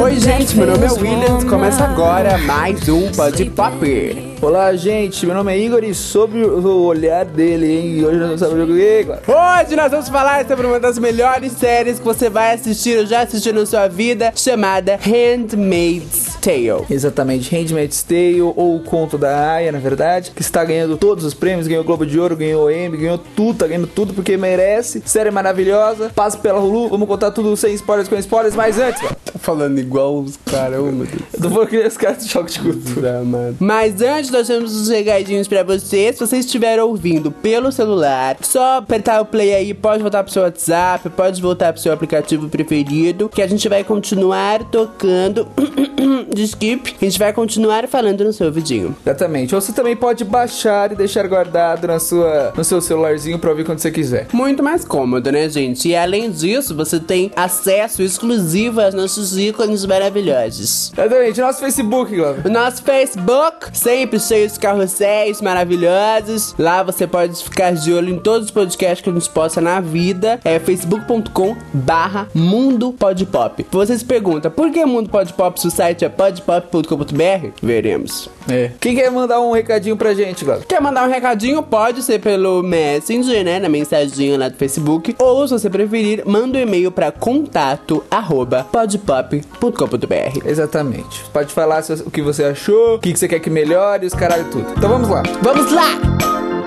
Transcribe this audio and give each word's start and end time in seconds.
Oi, 0.00 0.20
gente, 0.20 0.56
meu 0.56 0.66
nome 0.66 0.86
é 0.86 0.90
Williams. 0.90 1.44
Começa 1.44 1.84
agora 1.84 2.38
mais 2.38 2.88
um 2.88 3.10
Pod 3.12 3.44
Pop. 3.50 4.36
Olá, 4.40 4.74
gente. 4.76 5.26
Meu 5.26 5.34
nome 5.34 5.52
é 5.52 5.58
Igor 5.58 5.82
e 5.82 5.92
sobre 5.92 6.44
o 6.44 6.84
olhar 6.84 7.24
dele, 7.24 7.66
hein? 7.66 8.04
Hoje 8.04 8.16
nós 8.16 8.26
vamos 8.26 8.40
saber 8.40 8.62
o 8.62 8.66
que 8.66 9.00
Igor. 9.00 9.18
Hoje 9.26 9.76
nós 9.76 9.90
vamos 9.90 10.08
falar 10.08 10.46
sobre 10.46 10.66
uma 10.66 10.78
das 10.78 10.98
melhores 10.98 11.52
séries 11.52 11.98
que 11.98 12.04
você 12.04 12.30
vai 12.30 12.54
assistir 12.54 12.98
ou 12.98 13.06
já 13.06 13.22
assistiu 13.22 13.52
na 13.52 13.66
sua 13.66 13.88
vida, 13.88 14.32
chamada 14.34 14.96
Handmaid's 14.96 16.27
Tale. 16.48 16.86
Exatamente, 16.88 17.54
Handmaid's 17.54 18.02
Tale 18.02 18.40
ou 18.40 18.76
o 18.76 18.80
Conto 18.80 19.18
da 19.18 19.52
Aya, 19.52 19.70
na 19.70 19.78
verdade, 19.78 20.30
que 20.34 20.40
está 20.40 20.64
ganhando 20.64 20.96
todos 20.96 21.22
os 21.22 21.34
prêmios, 21.34 21.68
ganhou 21.68 21.84
Globo 21.84 22.06
de 22.06 22.18
Ouro, 22.18 22.34
ganhou 22.34 22.70
Emmy, 22.70 22.96
ganhou 22.96 23.18
tudo, 23.18 23.58
tá 23.58 23.66
ganhando 23.66 23.86
tudo 23.86 24.14
porque 24.14 24.34
merece. 24.38 25.02
Série 25.04 25.30
maravilhosa. 25.30 26.10
Passa 26.14 26.38
pela 26.38 26.58
Hulu, 26.58 26.88
vamos 26.88 27.06
contar 27.06 27.32
tudo 27.32 27.54
sem 27.54 27.74
spoilers 27.74 28.08
com 28.08 28.16
spoilers, 28.16 28.54
mas 28.54 28.78
antes. 28.78 29.02
Tá 29.02 29.38
falando 29.38 29.78
igual 29.78 30.20
os 30.20 30.38
caras, 30.38 30.80
meu 30.80 31.04
Deus. 31.04 31.22
Eu 31.34 31.42
tô 31.42 31.50
falando 31.50 31.68
que 31.68 31.86
os 31.86 31.96
caras 31.98 32.24
de 32.24 32.30
choque 32.30 32.52
de 32.52 32.60
cultura, 32.60 33.22
mano. 33.22 33.56
Mas 33.60 34.00
antes 34.00 34.30
nós 34.30 34.46
temos 34.46 34.74
os 34.74 34.88
recadinhos 34.88 35.46
pra 35.46 35.62
vocês. 35.62 36.16
Se 36.16 36.26
você 36.26 36.38
estiver 36.38 36.82
ouvindo 36.82 37.30
pelo 37.30 37.70
celular, 37.70 38.38
só 38.40 38.78
apertar 38.78 39.20
o 39.20 39.26
play 39.26 39.54
aí, 39.54 39.74
pode 39.74 40.02
voltar 40.02 40.24
pro 40.24 40.32
seu 40.32 40.42
WhatsApp, 40.42 41.10
pode 41.10 41.42
voltar 41.42 41.74
pro 41.74 41.82
seu 41.82 41.92
aplicativo 41.92 42.48
preferido, 42.48 43.28
que 43.28 43.42
a 43.42 43.46
gente 43.46 43.68
vai 43.68 43.84
continuar 43.84 44.64
tocando 44.64 45.46
de 46.38 46.44
skip. 46.44 46.94
A 47.00 47.04
gente 47.04 47.18
vai 47.18 47.32
continuar 47.32 47.86
falando 47.88 48.24
no 48.24 48.32
seu 48.32 48.46
ouvidinho. 48.46 48.96
Exatamente. 49.04 49.54
Ou 49.54 49.60
você 49.60 49.72
também 49.72 49.96
pode 49.96 50.24
baixar 50.24 50.92
e 50.92 50.94
deixar 50.94 51.26
guardado 51.26 51.86
na 51.86 51.98
sua, 51.98 52.52
no 52.56 52.64
seu 52.64 52.80
celularzinho 52.80 53.38
pra 53.38 53.50
ouvir 53.50 53.64
quando 53.64 53.78
você 53.78 53.90
quiser. 53.90 54.28
Muito 54.32 54.62
mais 54.62 54.84
cômodo, 54.84 55.30
né, 55.32 55.48
gente? 55.48 55.88
E 55.88 55.96
além 55.96 56.30
disso, 56.30 56.74
você 56.74 57.00
tem 57.00 57.30
acesso 57.36 58.02
exclusivo 58.02 58.80
aos 58.80 58.94
nossos 58.94 59.36
ícones 59.36 59.84
maravilhosos. 59.84 60.92
Exatamente. 60.92 61.40
Nosso 61.40 61.60
Facebook, 61.60 62.14
Glauber. 62.14 62.50
Nosso 62.50 62.82
Facebook, 62.82 63.70
sempre 63.72 64.20
cheio 64.20 64.48
de 64.48 64.58
carrosséis 64.58 65.40
maravilhosos. 65.40 66.54
Lá 66.58 66.82
você 66.82 67.06
pode 67.06 67.42
ficar 67.42 67.72
de 67.72 67.92
olho 67.92 68.14
em 68.14 68.18
todos 68.18 68.46
os 68.46 68.50
podcasts 68.50 69.02
que 69.02 69.10
a 69.10 69.12
gente 69.12 69.30
posta 69.30 69.60
na 69.60 69.80
vida. 69.80 70.40
É 70.44 70.58
facebook.com 70.58 71.56
barra 71.72 72.28
Mundo 72.34 72.92
Podpop. 72.92 73.66
Você 73.70 73.98
se 73.98 74.04
pergunta, 74.04 74.50
por 74.50 74.70
que 74.70 74.84
Mundo 74.84 75.10
Podpop 75.10 75.60
se 75.60 75.66
o 75.66 75.70
site 75.70 76.04
é 76.04 76.08
podpop.com.br? 76.18 77.48
Veremos. 77.62 78.28
É. 78.50 78.72
Quem 78.80 78.96
quer 78.96 79.10
mandar 79.10 79.40
um 79.40 79.52
recadinho 79.52 79.96
pra 79.96 80.12
gente, 80.12 80.44
Glauber? 80.44 80.66
Quer 80.66 80.80
mandar 80.80 81.06
um 81.06 81.10
recadinho? 81.10 81.62
Pode 81.62 82.02
ser 82.02 82.20
pelo 82.20 82.62
Messenger, 82.62 83.44
né? 83.44 83.60
Na 83.60 83.68
mensaginha 83.68 84.36
lá 84.36 84.48
do 84.48 84.56
Facebook. 84.56 85.14
Ou, 85.18 85.46
se 85.46 85.54
você 85.54 85.70
preferir, 85.70 86.24
manda 86.26 86.58
um 86.58 86.60
e-mail 86.60 86.90
pra 86.90 87.12
contato 87.12 88.04
arroba 88.10 88.66
podpop.com.br. 88.70 90.44
Exatamente. 90.44 91.24
Pode 91.32 91.52
falar 91.52 91.84
o 92.04 92.10
que 92.10 92.20
você 92.20 92.44
achou, 92.44 92.96
o 92.96 92.98
que 92.98 93.12
que 93.12 93.18
você 93.18 93.28
quer 93.28 93.38
que 93.38 93.48
melhore, 93.48 94.04
os 94.04 94.14
caralho 94.14 94.50
tudo. 94.50 94.66
Então 94.76 94.90
vamos 94.90 95.08
lá. 95.08 95.22
Vamos 95.42 95.70
lá! 95.70 96.57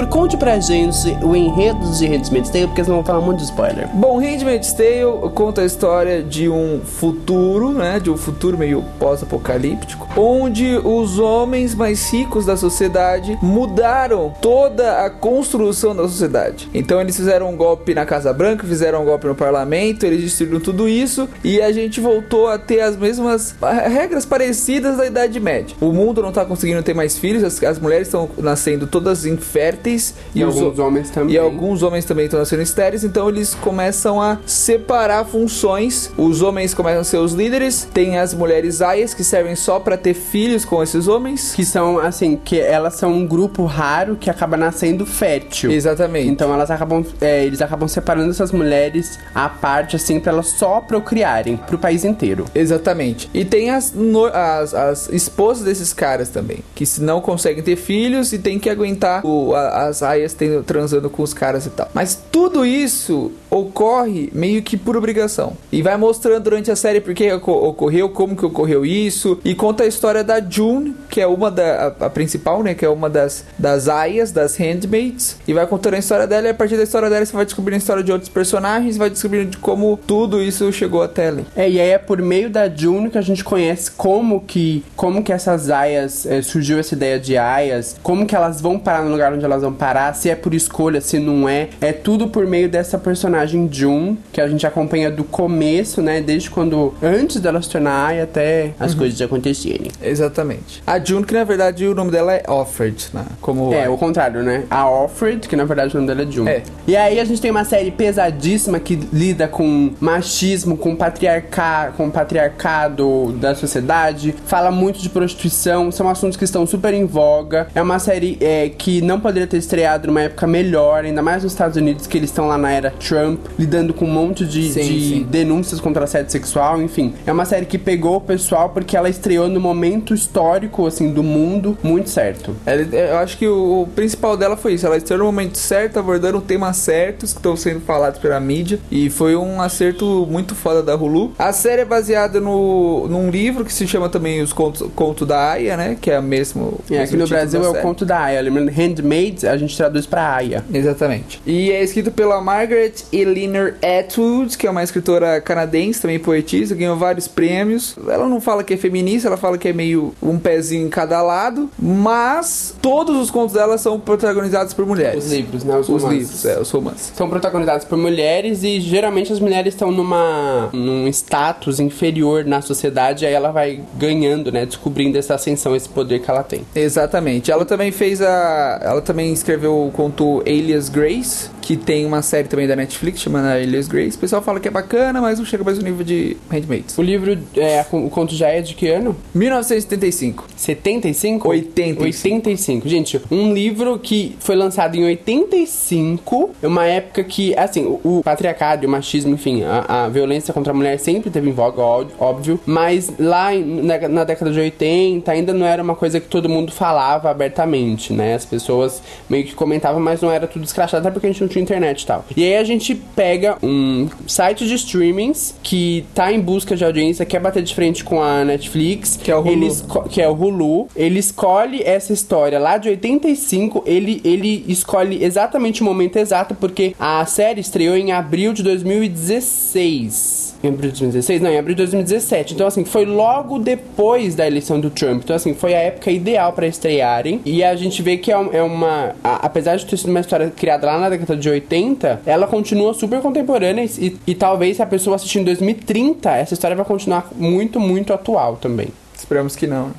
Igor, 0.00 0.06
conte 0.06 0.36
pra 0.36 0.58
gente 0.58 1.16
o 1.22 1.36
enredo 1.36 1.90
de 1.92 2.06
Handmaid's 2.06 2.50
Tale, 2.50 2.66
porque 2.66 2.82
senão 2.82 2.96
vou 2.96 3.04
falar 3.04 3.18
um 3.18 3.26
monte 3.26 3.38
de 3.38 3.44
spoiler. 3.44 3.88
Bom, 3.88 4.18
Handmaid's 4.18 4.72
Tale 4.72 5.30
conta 5.34 5.62
a 5.62 5.64
história 5.64 6.22
de 6.22 6.48
um 6.48 6.80
futuro, 6.82 7.72
né? 7.72 8.00
De 8.00 8.10
um 8.10 8.16
futuro 8.16 8.56
meio 8.56 8.82
pós-apocalíptico, 8.98 10.08
onde 10.16 10.78
os 10.84 11.18
homens 11.18 11.74
mais 11.74 12.10
ricos 12.10 12.46
da 12.46 12.56
sociedade 12.56 13.38
mudaram 13.42 14.32
toda 14.40 15.04
a 15.04 15.10
construção 15.10 15.94
da 15.94 16.04
sociedade. 16.04 16.68
Então 16.72 17.00
eles 17.00 17.16
fizeram 17.16 17.50
um 17.50 17.56
golpe 17.56 17.94
na 17.94 18.06
Casa 18.06 18.32
Branca, 18.32 18.66
fizeram 18.66 19.02
um 19.02 19.04
golpe 19.04 19.26
no 19.26 19.34
parlamento, 19.34 20.04
eles 20.04 20.22
destruíram 20.22 20.60
tudo 20.60 20.88
isso 20.88 21.28
e 21.44 21.60
a 21.60 21.72
gente 21.72 22.00
voltou 22.00 22.48
a 22.48 22.58
ter 22.58 22.80
as 22.80 22.96
mesmas 22.96 23.54
regras 23.90 24.24
parecidas 24.24 24.96
da 24.96 25.06
Idade 25.06 25.38
Média. 25.40 25.76
O 25.80 25.92
mundo 25.92 26.22
não 26.22 26.32
tá 26.32 26.44
conseguindo 26.44 26.82
ter 26.82 26.94
mais 26.94 27.18
filhos, 27.18 27.44
as, 27.44 27.62
as 27.62 27.78
mulheres 27.78 28.08
estão 28.08 28.30
nascendo 28.38 28.86
todas 28.86 29.26
inférteis 29.26 29.89
E, 30.34 30.44
os 30.44 30.56
alguns 30.56 30.78
ho- 30.78 30.82
homens 30.82 31.10
também. 31.10 31.34
e 31.34 31.38
alguns 31.38 31.82
homens 31.82 32.04
também 32.04 32.24
estão 32.26 32.38
nascendo 32.40 32.62
estéreis, 32.62 33.04
então 33.04 33.28
eles 33.28 33.54
começam 33.54 34.20
a 34.20 34.38
separar 34.46 35.24
funções. 35.24 36.10
Os 36.16 36.42
homens 36.42 36.74
começam 36.74 37.00
a 37.00 37.04
ser 37.04 37.16
os 37.18 37.32
líderes, 37.32 37.88
tem 37.92 38.18
as 38.18 38.32
mulheres 38.34 38.80
aias 38.82 39.12
que 39.14 39.24
servem 39.24 39.56
só 39.56 39.80
pra 39.80 39.96
ter 39.96 40.14
filhos 40.14 40.64
com 40.64 40.82
esses 40.82 41.08
homens. 41.08 41.52
Que 41.54 41.64
são, 41.64 41.98
assim, 41.98 42.36
que 42.36 42.58
elas 42.60 42.94
são 42.94 43.12
um 43.12 43.26
grupo 43.26 43.64
raro 43.64 44.16
que 44.16 44.28
acaba 44.30 44.56
nascendo 44.56 45.04
fértil. 45.06 45.70
Exatamente. 45.70 46.28
Então 46.28 46.52
elas 46.52 46.70
acabam, 46.70 47.04
é, 47.20 47.44
eles 47.44 47.60
acabam 47.62 47.88
separando 47.88 48.30
essas 48.30 48.52
mulheres 48.52 49.18
à 49.34 49.48
parte, 49.48 49.96
assim, 49.96 50.20
pra 50.20 50.32
elas 50.32 50.48
só 50.48 50.80
procriarem 50.80 51.56
pro 51.56 51.78
país 51.78 52.04
inteiro. 52.04 52.44
Exatamente. 52.54 53.28
E 53.34 53.44
tem 53.44 53.70
as, 53.70 53.92
no- 53.92 54.26
as, 54.26 54.74
as 54.74 55.08
esposas 55.10 55.64
desses 55.64 55.92
caras 55.92 56.28
também, 56.28 56.58
que 56.74 56.84
se 56.86 57.02
não 57.02 57.20
conseguem 57.20 57.62
ter 57.62 57.76
filhos 57.76 58.32
e 58.32 58.38
tem 58.38 58.58
que 58.58 58.68
aguentar 58.70 59.24
o- 59.24 59.54
a- 59.54 59.79
as 59.88 60.02
aias 60.02 60.36
transando 60.66 61.08
com 61.08 61.22
os 61.22 61.34
caras 61.34 61.66
e 61.66 61.70
tal. 61.70 61.88
Mas 61.94 62.18
tudo 62.30 62.64
isso 62.64 63.32
ocorre 63.50 64.30
meio 64.32 64.62
que 64.62 64.76
por 64.76 64.96
obrigação. 64.96 65.56
E 65.72 65.82
vai 65.82 65.96
mostrando 65.96 66.44
durante 66.44 66.70
a 66.70 66.76
série 66.76 67.00
por 67.00 67.12
que 67.14 67.32
oco- 67.32 67.52
ocorreu, 67.52 68.08
como 68.10 68.36
que 68.36 68.46
ocorreu 68.46 68.86
isso. 68.86 69.38
E 69.44 69.54
conta 69.54 69.84
a 69.84 69.86
história 69.86 70.22
da 70.22 70.40
June, 70.40 70.94
que 71.08 71.20
é 71.20 71.26
uma 71.26 71.50
da. 71.50 71.94
A, 72.00 72.06
a 72.06 72.10
principal, 72.10 72.62
né? 72.62 72.74
Que 72.74 72.84
é 72.84 72.88
uma 72.88 73.10
das, 73.10 73.44
das 73.58 73.88
aias, 73.88 74.32
das 74.32 74.56
handmaids. 74.56 75.36
E 75.46 75.52
vai 75.52 75.66
contando 75.66 75.94
a 75.94 75.98
história 75.98 76.26
dela. 76.26 76.46
E 76.46 76.50
a 76.50 76.54
partir 76.54 76.76
da 76.76 76.82
história 76.82 77.10
dela 77.10 77.24
você 77.24 77.32
vai 77.32 77.44
descobrindo 77.44 77.76
a 77.76 77.78
história 77.78 78.02
de 78.02 78.12
outros 78.12 78.28
personagens. 78.30 78.96
Vai 78.96 79.10
descobrindo 79.10 79.50
de 79.50 79.56
como 79.58 79.98
tudo 80.06 80.40
isso 80.42 80.72
chegou 80.72 81.02
até 81.02 81.28
ali. 81.28 81.44
É, 81.56 81.68
e 81.68 81.80
aí 81.80 81.90
é 81.90 81.98
por 81.98 82.22
meio 82.22 82.48
da 82.48 82.68
June 82.68 83.10
que 83.10 83.18
a 83.18 83.22
gente 83.22 83.42
conhece 83.42 83.90
como 83.90 84.40
que, 84.40 84.84
como 84.96 85.22
que 85.22 85.32
essas 85.32 85.70
aias, 85.70 86.24
é, 86.26 86.40
surgiu 86.42 86.78
essa 86.78 86.94
ideia 86.94 87.18
de 87.18 87.36
aias, 87.36 87.96
como 88.02 88.26
que 88.26 88.36
elas 88.36 88.60
vão 88.60 88.78
parar 88.78 89.02
no 89.02 89.10
lugar 89.10 89.32
onde 89.32 89.44
elas 89.44 89.62
vão 89.62 89.72
parar, 89.72 90.14
se 90.14 90.30
é 90.30 90.36
por 90.36 90.54
escolha, 90.54 91.00
se 91.00 91.18
não 91.18 91.48
é. 91.48 91.68
É 91.80 91.92
tudo 91.92 92.28
por 92.28 92.46
meio 92.46 92.68
dessa 92.68 92.98
personagem 92.98 93.39
June, 93.46 94.18
que 94.32 94.40
a 94.40 94.48
gente 94.48 94.66
acompanha 94.66 95.10
do 95.10 95.24
começo, 95.24 96.02
né, 96.02 96.20
desde 96.20 96.50
quando, 96.50 96.94
antes 97.02 97.40
dela 97.40 97.60
se 97.62 97.68
tornar 97.70 98.06
aia 98.06 98.24
até 98.24 98.72
as 98.78 98.94
coisas 98.94 99.20
acontecerem. 99.20 99.90
Exatamente. 100.02 100.82
A 100.86 100.98
June, 100.98 101.24
que 101.24 101.34
na 101.34 101.44
verdade 101.44 101.86
o 101.86 101.94
nome 101.94 102.10
dela 102.10 102.32
é 102.34 102.42
Offred, 102.48 103.08
né? 103.12 103.24
Como 103.40 103.72
É, 103.72 103.88
o 103.88 103.96
contrário, 103.96 104.42
né? 104.42 104.64
A 104.70 104.88
Offred, 104.88 105.48
que 105.48 105.56
na 105.56 105.64
verdade 105.64 105.94
o 105.94 106.00
nome 106.00 106.06
dela 106.12 106.28
é 106.28 106.30
June. 106.30 106.48
É. 106.50 106.62
E 106.86 106.96
aí 106.96 107.20
a 107.20 107.24
gente 107.24 107.40
tem 107.40 107.50
uma 107.50 107.64
série 107.64 107.90
pesadíssima 107.90 108.80
que 108.80 108.96
lida 109.12 109.46
com 109.46 109.92
machismo, 110.00 110.76
com, 110.76 110.96
patriarca, 110.96 111.92
com 111.96 112.10
patriarcado 112.10 113.32
da 113.32 113.54
sociedade, 113.54 114.34
fala 114.46 114.70
muito 114.70 114.98
de 115.00 115.08
prostituição, 115.08 115.90
são 115.92 116.08
assuntos 116.08 116.36
que 116.36 116.44
estão 116.44 116.66
super 116.66 116.92
em 116.92 117.04
voga. 117.04 117.68
É 117.74 117.82
uma 117.82 117.98
série 117.98 118.36
é, 118.40 118.68
que 118.68 119.00
não 119.00 119.20
poderia 119.20 119.46
ter 119.46 119.58
estreado 119.58 120.08
numa 120.08 120.22
época 120.22 120.46
melhor, 120.46 121.04
ainda 121.04 121.22
mais 121.22 121.42
nos 121.42 121.52
Estados 121.52 121.76
Unidos, 121.76 122.06
que 122.06 122.18
eles 122.18 122.30
estão 122.30 122.48
lá 122.48 122.58
na 122.58 122.72
era 122.72 122.90
Trump, 122.90 123.29
lidando 123.58 123.92
com 123.94 124.04
um 124.04 124.10
monte 124.10 124.44
de, 124.46 124.70
Sim, 124.72 124.80
de 124.82 125.00
sim. 125.08 125.26
denúncias 125.28 125.80
contra 125.80 126.04
assédio 126.04 126.30
sexual, 126.30 126.80
enfim. 126.80 127.14
É 127.26 127.32
uma 127.32 127.44
série 127.44 127.66
que 127.66 127.78
pegou 127.78 128.16
o 128.16 128.20
pessoal 128.20 128.68
porque 128.70 128.96
ela 128.96 129.08
estreou 129.08 129.48
no 129.48 129.60
momento 129.60 130.14
histórico, 130.14 130.86
assim, 130.86 131.12
do 131.12 131.22
mundo 131.22 131.76
muito 131.82 132.08
certo. 132.10 132.54
Ela- 132.66 132.82
eu 132.82 133.18
acho 133.18 133.36
que 133.38 133.46
o, 133.46 133.86
principal 133.94 134.36
dela 134.36 134.56
foi 134.56 134.74
isso. 134.74 134.86
Ela 134.86 134.96
estreou 134.96 135.18
no 135.20 135.24
momento 135.26 135.58
certo, 135.58 135.98
abordando 135.98 136.40
temas 136.40 136.76
certos 136.76 137.32
que 137.32 137.38
estão 137.38 137.56
sendo 137.56 137.80
falados 137.80 138.18
pela 138.20 138.38
mídia. 138.40 138.78
E 138.90 139.10
foi 139.10 139.36
um 139.36 139.60
acerto 139.60 140.26
muito 140.30 140.54
foda 140.54 140.82
da 140.82 140.94
Hulu. 140.94 141.32
A 141.38 141.52
série 141.52 141.82
é 141.82 141.84
baseada 141.84 142.40
no, 142.40 143.06
num 143.08 143.30
livro 143.30 143.64
que 143.64 143.72
se 143.72 143.86
chama 143.86 144.08
também 144.08 144.40
Os 144.40 144.52
Contos 144.52 144.88
Conto 144.94 145.26
da 145.26 145.50
Aya, 145.52 145.76
né? 145.76 145.96
Que 146.00 146.10
é 146.10 146.16
a 146.16 146.22
mesmo. 146.22 146.78
É, 146.90 147.02
aqui 147.02 147.16
no 147.16 147.26
Brasil 147.26 147.62
é 147.64 147.68
o 147.68 147.74
conto 147.74 148.04
da 148.04 148.18
Aya. 148.20 148.40
Lembrando, 148.40 148.70
Handmaids, 148.70 149.44
a 149.44 149.56
gente 149.56 149.76
traduz 149.76 150.06
pra 150.06 150.34
Aya. 150.36 150.64
Exatamente. 150.72 151.40
E 151.46 151.70
é 151.70 151.82
escrito 151.82 152.10
pela 152.10 152.40
Margaret 152.40 152.92
Eleanor 153.20 153.74
Atwood, 153.82 154.56
que 154.56 154.66
é 154.66 154.70
uma 154.70 154.82
escritora 154.82 155.40
canadense, 155.40 156.00
também 156.00 156.18
poetisa, 156.18 156.74
ganhou 156.74 156.96
vários 156.96 157.28
prêmios. 157.28 157.96
Ela 158.08 158.28
não 158.28 158.40
fala 158.40 158.64
que 158.64 158.74
é 158.74 158.76
feminista, 158.76 159.28
ela 159.28 159.36
fala 159.36 159.58
que 159.58 159.68
é 159.68 159.72
meio 159.72 160.14
um 160.22 160.38
pezinho 160.38 160.86
em 160.86 160.90
cada 160.90 161.22
lado, 161.22 161.70
mas 161.78 162.74
todos 162.80 163.16
os 163.16 163.30
contos 163.30 163.54
dela 163.54 163.78
são 163.78 163.98
protagonizados 163.98 164.74
por 164.74 164.86
mulheres. 164.86 165.24
Os 165.24 165.32
livros, 165.32 165.64
né? 165.64 165.76
Os, 165.76 165.88
Os 165.88 166.04
livros, 166.04 166.44
é, 166.44 166.58
os 166.60 166.70
romances. 166.70 167.12
São 167.14 167.28
protagonizados 167.28 167.84
por 167.84 167.98
mulheres 167.98 168.62
e 168.62 168.80
geralmente 168.80 169.32
as 169.32 169.40
mulheres 169.40 169.74
estão 169.74 169.90
numa 169.90 170.68
num 170.72 171.06
status 171.08 171.80
inferior 171.80 172.44
na 172.44 172.60
sociedade, 172.62 173.26
aí 173.26 173.32
ela 173.32 173.50
vai 173.50 173.80
ganhando, 173.96 174.50
né, 174.52 174.66
descobrindo 174.66 175.18
essa 175.18 175.34
ascensão, 175.34 175.74
esse 175.74 175.88
poder 175.88 176.20
que 176.20 176.30
ela 176.30 176.42
tem. 176.42 176.62
Exatamente. 176.74 177.50
Ela 177.50 177.64
também 177.64 177.90
fez 177.90 178.20
a. 178.20 178.80
Ela 178.82 179.00
também 179.00 179.32
escreveu 179.32 179.86
o 179.86 179.90
conto 179.90 180.42
Alias 180.46 180.88
Grace, 180.88 181.50
que 181.60 181.76
tem 181.76 182.06
uma 182.06 182.22
série 182.22 182.48
também 182.48 182.66
da 182.66 182.76
Netflix 182.76 183.09
chamada 183.18 183.54
Alias 183.54 183.88
Grace. 183.88 184.16
O 184.16 184.20
pessoal 184.20 184.42
fala 184.42 184.60
que 184.60 184.68
é 184.68 184.70
bacana, 184.70 185.20
mas 185.20 185.38
não 185.38 185.46
chega 185.46 185.64
mais 185.64 185.78
no 185.78 185.84
nível 185.84 186.04
de 186.04 186.36
Handmaids. 186.50 186.96
O 186.98 187.02
livro, 187.02 187.38
é, 187.56 187.84
o 187.92 188.10
conto 188.10 188.34
já 188.34 188.48
é 188.48 188.60
de 188.60 188.74
que 188.74 188.88
ano? 188.88 189.16
1975. 189.34 190.46
75? 190.56 191.48
85. 191.48 192.02
85. 192.02 192.88
Gente, 192.88 193.20
um 193.30 193.52
livro 193.52 193.98
que 193.98 194.36
foi 194.40 194.56
lançado 194.56 194.96
em 194.96 195.04
85, 195.04 196.50
é 196.62 196.66
uma 196.66 196.86
época 196.86 197.24
que, 197.24 197.56
assim, 197.56 197.84
o, 197.84 198.00
o 198.02 198.22
patriarcado, 198.22 198.86
o 198.86 198.90
machismo, 198.90 199.34
enfim, 199.34 199.62
a, 199.64 200.04
a 200.04 200.08
violência 200.08 200.52
contra 200.52 200.72
a 200.72 200.76
mulher 200.76 200.98
sempre 200.98 201.30
teve 201.30 201.48
em 201.48 201.52
voga, 201.52 201.82
óbvio, 201.82 202.60
mas 202.66 203.12
lá 203.18 203.52
na, 203.52 204.08
na 204.08 204.24
década 204.24 204.50
de 204.50 204.60
80 204.60 205.30
ainda 205.30 205.52
não 205.52 205.66
era 205.66 205.82
uma 205.82 205.94
coisa 205.94 206.20
que 206.20 206.28
todo 206.28 206.48
mundo 206.48 206.72
falava 206.72 207.30
abertamente, 207.30 208.12
né? 208.12 208.34
As 208.34 208.44
pessoas 208.44 209.02
meio 209.28 209.44
que 209.44 209.54
comentavam, 209.54 210.00
mas 210.00 210.20
não 210.20 210.30
era 210.30 210.46
tudo 210.46 210.64
escrachado, 210.64 211.06
até 211.06 211.12
porque 211.12 211.26
a 211.26 211.30
gente 211.30 211.40
não 211.40 211.48
tinha 211.48 211.62
internet 211.62 212.02
e 212.02 212.06
tal. 212.06 212.24
E 212.36 212.44
aí 212.44 212.56
a 212.56 212.64
gente 212.64 212.99
pega 213.00 213.58
um 213.62 214.08
site 214.26 214.66
de 214.66 214.74
streamings 214.74 215.54
que 215.62 216.04
tá 216.14 216.32
em 216.32 216.40
busca 216.40 216.76
de 216.76 216.84
audiência, 216.84 217.24
quer 217.24 217.40
bater 217.40 217.62
de 217.62 217.74
frente 217.74 218.04
com 218.04 218.22
a 218.22 218.44
Netflix, 218.44 219.16
Que 219.16 219.30
é 219.30 219.36
o 219.36 219.40
Hulu. 219.40 219.50
Ele 219.50 219.70
que 220.10 220.22
é 220.22 220.28
o 220.28 220.32
Hulu. 220.32 220.88
Ele 220.94 221.18
escolhe 221.18 221.82
essa 221.82 222.12
história 222.12 222.58
lá 222.58 222.78
de 222.78 222.88
85. 222.88 223.84
Ele, 223.86 224.20
ele 224.24 224.64
escolhe 224.68 225.22
exatamente 225.24 225.82
o 225.82 225.84
momento 225.84 226.16
exato, 226.16 226.54
porque 226.54 226.94
a 226.98 227.24
série 227.26 227.60
estreou 227.60 227.96
em 227.96 228.12
abril 228.12 228.52
de 228.52 228.62
2016. 228.62 230.49
Em 230.62 230.68
abril 230.68 230.90
de 230.90 230.98
2016? 231.00 231.40
Não, 231.40 231.50
em 231.50 231.58
abril 231.58 231.74
de 231.74 231.78
2017. 231.82 232.52
Então, 232.52 232.66
assim, 232.66 232.84
foi 232.84 233.06
logo 233.06 233.58
depois 233.58 234.34
da 234.34 234.46
eleição 234.46 234.78
do 234.78 234.90
Trump. 234.90 235.22
Então, 235.24 235.34
assim, 235.34 235.54
foi 235.54 235.74
a 235.74 235.78
época 235.78 236.10
ideal 236.10 236.52
pra 236.52 236.66
estrearem. 236.66 237.40
E 237.46 237.64
a 237.64 237.74
gente 237.76 238.02
vê 238.02 238.18
que 238.18 238.30
é, 238.30 238.36
um- 238.38 238.52
é 238.52 238.62
uma. 238.62 239.14
a- 239.24 239.36
apesar 239.46 239.76
de 239.76 239.86
ter 239.86 239.96
sido 239.96 240.10
uma 240.10 240.20
história 240.20 240.50
criada 240.50 240.86
lá 240.86 240.98
na 240.98 241.08
década 241.08 241.34
de 241.34 241.48
80, 241.48 242.20
ela 242.26 242.46
continua 242.46 242.92
super 242.92 243.22
contemporânea. 243.22 243.84
E, 243.98 244.18
e 244.26 244.34
talvez 244.34 244.76
se 244.76 244.82
a 244.82 244.86
pessoa 244.86 245.16
assistir 245.16 245.38
em 245.38 245.44
2030, 245.44 246.30
essa 246.36 246.52
história 246.52 246.76
vai 246.76 246.84
continuar 246.84 247.28
muito, 247.34 247.80
muito 247.80 248.12
atual 248.12 248.56
também. 248.56 248.88
Esperamos 249.16 249.56
que 249.56 249.66
não. 249.66 249.92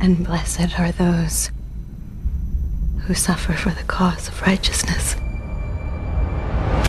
And 0.00 0.14
blessed 0.14 0.74
are 0.78 0.92
those 0.94 1.50
who 3.06 3.14
suffer 3.14 3.54
for 3.54 3.72
the 3.74 3.84
cause 3.86 4.30
of 4.30 4.42
righteousness. 4.48 5.16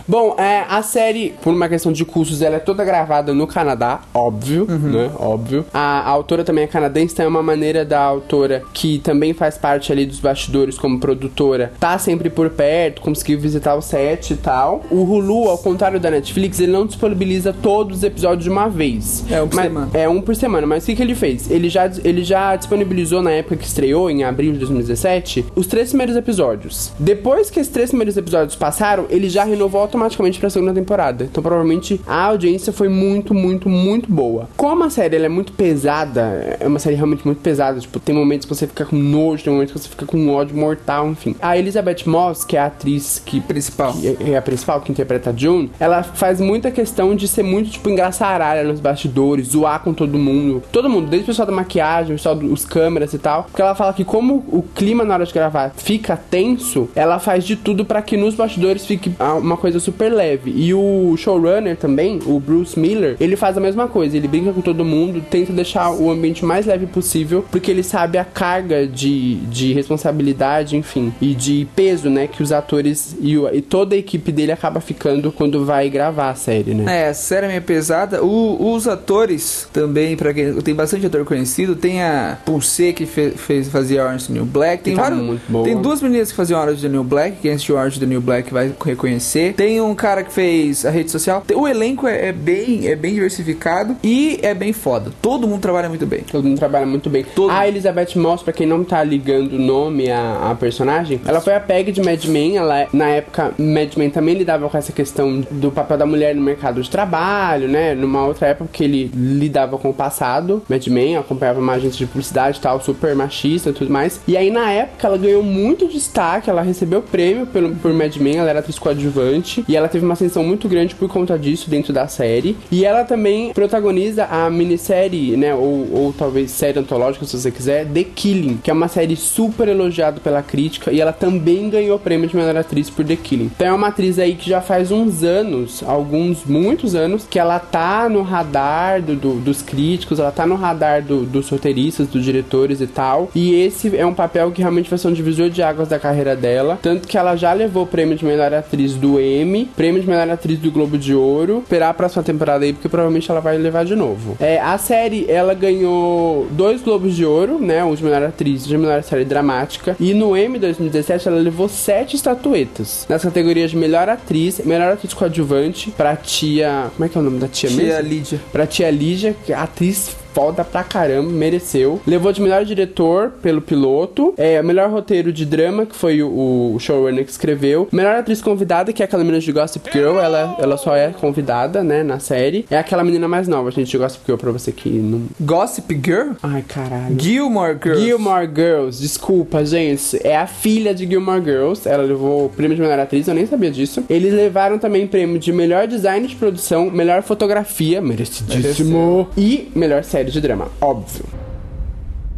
Bom, 0.06 0.36
é, 0.38 0.64
a 0.68 0.82
série, 0.82 1.34
por 1.42 1.54
uma 1.54 1.68
questão 1.68 1.90
de 1.90 2.04
custos, 2.04 2.42
ela 2.42 2.56
é 2.56 2.58
toda 2.58 2.84
gravada 2.84 3.32
no 3.32 3.46
Canadá, 3.46 4.00
óbvio, 4.12 4.66
né? 4.66 5.10
Óbvio. 5.18 5.64
A, 5.72 6.00
a 6.00 6.08
autora 6.10 6.44
também 6.44 6.64
é 6.64 6.66
canadense, 6.66 7.14
então 7.14 7.24
é 7.24 7.28
uma 7.28 7.42
maneira 7.42 7.84
da 7.86 8.00
autora 8.00 8.62
que 8.74 8.98
também 8.98 9.32
faz 9.32 9.56
parte 9.56 9.90
ali 9.90 10.04
dos 10.04 10.20
bastidores 10.20 10.76
como 10.76 11.00
produtora, 11.00 11.72
tá 11.80 11.98
sempre 11.98 12.28
por 12.28 12.50
perto, 12.50 13.00
conseguiu 13.00 13.40
visitar 13.40 13.74
o 13.76 13.80
set 13.80 14.32
e 14.32 14.36
tal. 14.36 14.82
O 14.90 15.04
Hulu, 15.04 15.48
ao 15.48 15.56
contrário 15.56 15.98
da 15.98 16.10
Netflix, 16.10 16.60
ele 16.60 16.72
não 16.72 16.84
disponibiliza 16.86 17.54
todos 17.54 17.98
os 17.98 18.04
episódios 18.04 18.44
de 18.44 18.50
uma 18.50 18.68
vez. 18.68 19.24
É 19.30 19.42
um 19.42 19.48
por 19.48 19.56
Mas- 19.56 19.64
semana. 19.64 19.90
É 19.94 20.08
um 20.08 20.20
por 20.20 20.36
semana, 20.36 20.66
mas 20.66 20.82
o 20.82 20.86
que, 20.86 20.96
que 20.96 21.02
ele 21.02 21.14
fez? 21.14 21.50
Ele 21.50 21.70
já, 21.70 21.90
ele 22.04 22.22
já 22.22 22.54
disponibilizou 22.56 23.22
na 23.22 23.30
época 23.30 23.56
que 23.56 23.66
estreou, 23.66 24.10
em 24.10 24.22
abril 24.22 24.52
de 24.52 24.58
2017, 24.58 25.46
os 25.56 25.66
três 25.66 25.88
primeiros 25.88 26.14
episódios. 26.14 26.92
Depois 26.98 27.48
que 27.48 27.58
esses 27.58 27.72
três 27.72 27.88
primeiros 27.88 28.18
episódios 28.18 28.54
passaram, 28.54 29.06
ele 29.08 29.30
já 29.30 29.44
renovou 29.44 29.82
automaticamente 29.94 30.38
pra 30.38 30.50
segunda 30.50 30.72
temporada. 30.72 31.24
Então 31.24 31.42
provavelmente 31.42 32.00
a 32.06 32.24
audiência 32.24 32.72
foi 32.72 32.88
muito, 32.88 33.34
muito, 33.34 33.68
muito 33.68 34.10
boa. 34.12 34.48
Como 34.56 34.84
a 34.84 34.90
série 34.90 35.16
ela 35.16 35.26
é 35.26 35.28
muito 35.28 35.52
pesada, 35.52 36.56
é 36.60 36.66
uma 36.66 36.78
série 36.78 36.96
realmente 36.96 37.24
muito 37.24 37.40
pesada, 37.40 37.78
tipo, 37.78 37.98
tem 38.00 38.14
momentos 38.14 38.46
que 38.46 38.54
você 38.54 38.66
fica 38.66 38.84
com 38.84 38.96
nojo, 38.96 39.44
tem 39.44 39.52
momentos 39.52 39.72
que 39.72 39.78
você 39.80 39.88
fica 39.88 40.06
com 40.06 40.28
ódio 40.28 40.56
mortal, 40.56 41.08
enfim. 41.08 41.34
A 41.40 41.56
Elizabeth 41.56 42.04
Moss, 42.06 42.44
que 42.44 42.56
é 42.56 42.60
a 42.60 42.66
atriz 42.66 43.22
que 43.24 43.40
Principal. 43.40 43.92
que 43.92 44.16
é 44.32 44.36
a 44.36 44.42
principal, 44.42 44.80
que 44.80 44.90
interpreta 44.90 45.30
a 45.30 45.32
June, 45.32 45.70
ela 45.78 46.02
faz 46.02 46.40
muita 46.40 46.70
questão 46.70 47.14
de 47.14 47.28
ser 47.28 47.42
muito, 47.42 47.70
tipo, 47.70 47.88
engraçaralha 47.88 48.64
nos 48.64 48.80
bastidores, 48.80 49.48
zoar 49.48 49.80
com 49.80 49.92
todo 49.92 50.18
mundo. 50.18 50.62
Todo 50.72 50.88
mundo, 50.88 51.08
desde 51.08 51.24
o 51.24 51.26
pessoal 51.26 51.46
da 51.46 51.52
maquiagem, 51.52 52.14
o 52.14 52.16
pessoal 52.16 52.34
dos 52.34 52.64
câmeras 52.64 53.12
e 53.12 53.18
tal. 53.18 53.44
Porque 53.44 53.62
ela 53.62 53.74
fala 53.74 53.92
que 53.92 54.04
como 54.04 54.44
o 54.48 54.62
clima 54.74 55.04
na 55.04 55.14
hora 55.14 55.24
de 55.24 55.32
gravar 55.32 55.72
fica 55.76 56.16
tenso, 56.16 56.88
ela 56.94 57.18
faz 57.18 57.44
de 57.44 57.56
tudo 57.56 57.84
pra 57.84 58.02
que 58.02 58.16
nos 58.16 58.34
bastidores 58.34 58.86
fique 58.86 59.12
uma 59.40 59.56
coisa 59.56 59.78
super 59.84 60.10
leve. 60.12 60.52
E 60.54 60.72
o 60.74 61.14
showrunner 61.16 61.76
também, 61.76 62.18
o 62.26 62.38
Bruce 62.40 62.78
Miller, 62.78 63.16
ele 63.20 63.36
faz 63.36 63.56
a 63.56 63.60
mesma 63.60 63.86
coisa. 63.88 64.16
Ele 64.16 64.28
brinca 64.28 64.52
com 64.52 64.60
todo 64.60 64.84
mundo, 64.84 65.22
tenta 65.30 65.52
deixar 65.52 65.90
o 65.92 66.10
ambiente 66.10 66.44
mais 66.44 66.66
leve 66.66 66.86
possível, 66.86 67.44
porque 67.50 67.70
ele 67.70 67.82
sabe 67.82 68.18
a 68.18 68.24
carga 68.24 68.86
de, 68.86 69.36
de 69.36 69.72
responsabilidade, 69.72 70.76
enfim, 70.76 71.12
e 71.20 71.34
de 71.34 71.66
peso, 71.74 72.08
né, 72.10 72.26
que 72.26 72.42
os 72.42 72.52
atores 72.52 73.16
e, 73.20 73.36
o- 73.38 73.48
e 73.52 73.60
toda 73.60 73.94
a 73.94 73.98
equipe 73.98 74.30
dele 74.32 74.52
acaba 74.52 74.80
ficando 74.80 75.32
quando 75.32 75.64
vai 75.64 75.88
gravar 75.88 76.30
a 76.30 76.34
série, 76.34 76.74
né? 76.74 77.04
É, 77.04 77.08
a 77.08 77.14
série 77.14 77.46
é 77.46 77.48
meio 77.48 77.62
pesada. 77.62 78.22
O- 78.24 78.72
os 78.74 78.86
atores 78.88 79.68
também, 79.72 80.16
pra 80.16 80.32
quem 80.32 80.54
tem 80.60 80.74
bastante 80.74 81.06
ator 81.06 81.24
conhecido, 81.24 81.74
tem 81.74 82.02
a 82.02 82.38
Pulse 82.44 82.92
que 82.92 83.06
fe- 83.06 83.30
fez, 83.32 83.68
fazia 83.68 84.02
Orange 84.04 84.30
New 84.32 84.44
Black. 84.44 84.82
Tem 84.82 84.94
tá 84.94 85.02
vários. 85.02 85.40
Tem 85.64 85.80
duas 85.80 86.00
meninas 86.02 86.30
que 86.30 86.36
faziam 86.36 86.60
Orange 86.60 86.82
the 86.82 86.88
New 86.88 87.04
Black. 87.04 87.38
Quem 87.40 87.52
assistiu 87.52 87.76
Orange 87.76 87.98
the 88.00 88.06
New 88.06 88.20
Black 88.20 88.52
vai 88.52 88.72
reconhecer. 88.84 89.54
Tem 89.54 89.73
um 89.80 89.94
cara 89.94 90.22
que 90.22 90.32
fez 90.32 90.84
a 90.84 90.90
rede 90.90 91.10
social. 91.10 91.42
Tem- 91.46 91.56
O 91.56 91.66
elenco 91.68 92.06
é, 92.06 92.28
é 92.28 92.32
bem, 92.32 92.86
é 92.88 92.96
bem 92.96 93.14
diversificado 93.14 93.96
e 94.02 94.38
é 94.42 94.54
bem 94.54 94.72
foda. 94.72 95.10
Todo 95.22 95.46
mundo 95.46 95.60
trabalha 95.60 95.88
muito 95.88 96.06
bem. 96.06 96.20
Todo 96.20 96.44
mundo 96.46 96.58
trabalha 96.58 96.86
muito 96.86 97.08
bem. 97.10 97.24
Todo 97.34 97.50
A 97.50 97.54
mundo. 97.54 97.66
Elizabeth 97.68 98.16
Moss, 98.16 98.42
pra 98.42 98.52
quem 98.52 98.66
não 98.66 98.84
tá 98.84 99.02
ligando 99.02 99.54
o 99.54 99.58
nome 99.58 100.10
à, 100.10 100.50
à 100.50 100.54
personagem, 100.54 101.20
ela 101.26 101.40
foi 101.40 101.54
a 101.54 101.60
Peg 101.60 101.92
de 101.92 102.02
Mad 102.02 102.24
Men. 102.26 102.56
Ela, 102.56 102.86
na 102.92 103.08
época, 103.08 103.52
Mad 103.58 103.94
Men 103.96 104.10
também 104.10 104.34
lidava 104.34 104.68
com 104.68 104.76
essa 104.78 104.92
questão 104.92 105.40
do 105.50 105.70
papel 105.70 105.96
da 105.98 106.06
mulher 106.06 106.34
no 106.34 106.42
mercado 106.42 106.82
de 106.82 106.90
trabalho, 106.90 107.68
né? 107.68 107.94
Numa 107.94 108.26
outra 108.26 108.48
época 108.48 108.70
que 108.72 108.84
ele 108.84 109.10
lidava 109.14 109.78
com 109.78 109.90
o 109.90 109.94
passado. 109.94 110.62
Mad 110.68 110.86
Men 110.88 111.16
acompanhava 111.16 111.60
uma 111.60 111.72
agência 111.74 111.98
de 111.98 112.06
publicidade 112.06 112.58
e 112.58 112.60
tal, 112.60 112.80
super 112.80 113.14
machista 113.14 113.70
e 113.70 113.72
tudo 113.72 113.90
mais. 113.90 114.20
E 114.26 114.36
aí, 114.36 114.50
na 114.50 114.70
época, 114.70 115.06
ela 115.06 115.16
ganhou 115.18 115.42
muito 115.42 115.88
destaque. 115.88 116.50
Ela 116.50 116.62
recebeu 116.62 117.00
prêmio 117.02 117.46
pelo, 117.46 117.74
por 117.76 117.92
Mad 117.92 118.14
Men. 118.16 118.36
Ela 118.38 118.50
era 118.50 118.58
atriz 118.60 118.78
coadjuvante. 118.78 119.63
E 119.68 119.76
ela 119.76 119.88
teve 119.88 120.04
uma 120.04 120.14
ascensão 120.14 120.44
muito 120.44 120.68
grande 120.68 120.94
por 120.94 121.08
conta 121.08 121.38
disso 121.38 121.68
dentro 121.70 121.92
da 121.92 122.06
série. 122.08 122.56
E 122.70 122.84
ela 122.84 123.04
também 123.04 123.52
protagoniza 123.52 124.24
a 124.26 124.48
minissérie, 124.50 125.36
né? 125.36 125.54
Ou, 125.54 125.88
ou 125.92 126.14
talvez 126.16 126.50
série 126.50 126.78
antológica, 126.78 127.24
se 127.24 127.38
você 127.38 127.50
quiser, 127.50 127.86
The 127.86 128.04
Killing, 128.04 128.58
que 128.62 128.70
é 128.70 128.74
uma 128.74 128.88
série 128.88 129.16
super 129.16 129.68
elogiada 129.68 130.20
pela 130.20 130.42
crítica. 130.42 130.92
E 130.92 131.00
ela 131.00 131.12
também 131.12 131.68
ganhou 131.70 131.98
prêmio 131.98 132.28
de 132.28 132.36
melhor 132.36 132.56
atriz 132.56 132.90
por 132.90 133.04
The 133.04 133.16
Killing. 133.16 133.50
Então 133.54 133.66
é 133.66 133.72
uma 133.72 133.88
atriz 133.88 134.18
aí 134.18 134.34
que 134.34 134.48
já 134.48 134.60
faz 134.60 134.90
uns 134.90 135.22
anos, 135.22 135.82
alguns, 135.86 136.44
muitos 136.44 136.94
anos, 136.94 137.26
que 137.28 137.38
ela 137.38 137.58
tá 137.58 138.08
no 138.08 138.22
radar 138.22 139.00
do, 139.02 139.14
do- 139.14 139.34
dos 139.40 139.62
críticos, 139.62 140.18
ela 140.18 140.30
tá 140.32 140.46
no 140.46 140.54
radar 140.54 141.02
do- 141.02 141.24
dos 141.24 141.48
roteiristas, 141.48 142.06
dos 142.08 142.24
diretores 142.24 142.80
e 142.80 142.86
tal. 142.86 143.30
E 143.34 143.54
esse 143.54 143.96
é 143.96 144.04
um 144.06 144.14
papel 144.14 144.50
que 144.50 144.60
realmente 144.60 144.88
vai 144.90 144.98
ser 144.98 145.08
um 145.08 145.12
divisor 145.12 145.48
de 145.50 145.62
águas 145.62 145.88
da 145.88 145.98
carreira 145.98 146.34
dela. 146.36 146.78
Tanto 146.82 147.06
que 147.08 147.16
ela 147.16 147.36
já 147.36 147.52
levou 147.52 147.84
o 147.84 147.86
prêmio 147.86 148.16
de 148.16 148.24
melhor 148.24 148.52
atriz 148.52 148.94
do 148.94 149.20
Emmy, 149.20 149.53
prêmio 149.76 150.00
de 150.00 150.08
melhor 150.08 150.28
atriz 150.30 150.58
do 150.58 150.70
Globo 150.70 150.96
de 150.96 151.14
Ouro. 151.14 151.58
Esperar 151.58 151.90
a 151.90 151.94
próxima 151.94 152.22
temporada 152.22 152.64
aí, 152.64 152.72
porque 152.72 152.88
provavelmente 152.88 153.30
ela 153.30 153.40
vai 153.40 153.58
levar 153.58 153.84
de 153.84 153.94
novo. 153.94 154.36
É, 154.40 154.58
a 154.60 154.76
série, 154.78 155.26
ela 155.28 155.54
ganhou 155.54 156.46
dois 156.50 156.80
Globos 156.82 157.14
de 157.14 157.24
Ouro, 157.24 157.58
né? 157.58 157.84
O 157.84 157.94
de 157.94 158.02
melhor 158.02 158.22
atriz 158.22 158.64
e 158.64 158.68
de 158.68 158.78
melhor 158.78 159.02
série 159.02 159.24
dramática. 159.24 159.96
E 160.00 160.14
no 160.14 160.36
Emmy 160.36 160.58
2017 160.58 161.28
ela 161.28 161.38
levou 161.38 161.68
sete 161.68 162.16
estatuetas. 162.16 163.06
Nas 163.08 163.22
categorias 163.22 163.70
de 163.70 163.76
melhor 163.76 164.08
atriz, 164.08 164.60
melhor 164.64 164.92
atriz 164.92 165.12
coadjuvante, 165.12 165.90
pra 165.90 166.16
tia. 166.16 166.90
Como 166.96 167.04
é 167.04 167.08
que 167.08 167.18
é 167.18 167.20
o 167.20 167.24
nome 167.24 167.38
da 167.38 167.48
tia, 167.48 167.68
Tia 167.68 167.82
mesmo? 167.82 168.08
Lídia. 168.08 168.40
Pra 168.50 168.66
tia 168.66 168.90
Lígia, 168.90 169.36
que 169.44 169.52
é 169.52 169.56
atriz 169.56 170.16
foda 170.34 170.64
pra 170.64 170.82
caramba, 170.82 171.30
mereceu. 171.30 172.00
Levou 172.06 172.32
de 172.32 172.42
melhor 172.42 172.64
diretor 172.64 173.30
pelo 173.40 173.62
piloto, 173.62 174.34
é, 174.36 174.60
melhor 174.62 174.90
roteiro 174.90 175.32
de 175.32 175.46
drama, 175.46 175.86
que 175.86 175.94
foi 175.94 176.22
o, 176.22 176.74
o 176.74 176.78
showrunner 176.80 177.24
que 177.24 177.30
escreveu. 177.30 177.88
Melhor 177.92 178.16
atriz 178.16 178.42
convidada, 178.42 178.92
que 178.92 179.02
é 179.02 179.04
aquela 179.04 179.22
menina 179.22 179.40
de 179.40 179.52
Gossip 179.52 179.90
Girl, 179.92 180.18
ela, 180.18 180.56
ela 180.58 180.76
só 180.76 180.94
é 180.96 181.10
convidada, 181.10 181.84
né, 181.84 182.02
na 182.02 182.18
série. 182.18 182.66
É 182.68 182.76
aquela 182.76 183.04
menina 183.04 183.28
mais 183.28 183.46
nova, 183.46 183.70
gente, 183.70 183.90
de 183.90 183.96
Gossip 183.96 184.24
Girl, 184.26 184.38
pra 184.38 184.50
você 184.50 184.72
que 184.72 184.88
não... 184.88 185.22
Gossip 185.40 185.94
Girl? 186.04 186.32
Ai, 186.42 186.62
caralho. 186.66 187.16
Gilmore 187.18 187.78
Girls. 187.80 188.04
Gilmore 188.04 188.50
Girls, 188.52 189.00
desculpa, 189.00 189.64
gente. 189.64 190.18
É 190.26 190.36
a 190.36 190.46
filha 190.46 190.92
de 190.92 191.06
Gilmore 191.06 191.42
Girls. 191.42 191.88
Ela 191.88 192.02
levou 192.02 192.46
o 192.46 192.48
prêmio 192.48 192.76
de 192.76 192.82
melhor 192.82 192.98
atriz, 192.98 193.28
eu 193.28 193.34
nem 193.34 193.46
sabia 193.46 193.70
disso. 193.70 194.02
Eles 194.10 194.32
levaram 194.32 194.78
também 194.78 195.06
prêmio 195.06 195.38
de 195.38 195.52
melhor 195.52 195.86
design 195.86 196.26
de 196.26 196.34
produção, 196.34 196.90
melhor 196.90 197.22
fotografia, 197.22 198.00
merecidíssimo. 198.00 199.28
E 199.36 199.70
melhor 199.74 200.02
série 200.02 200.23
drama, 200.32 200.70
óbvio. 200.80 201.26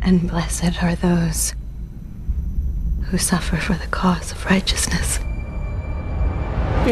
And 0.03 0.29
blessed 0.29 0.83
are 0.83 0.95
those 0.95 1.55
who 3.07 3.19
suffer 3.19 3.57
for 3.57 3.75
the 3.75 3.87
cause 3.89 4.33
of 4.33 4.45
righteousness. 4.47 5.19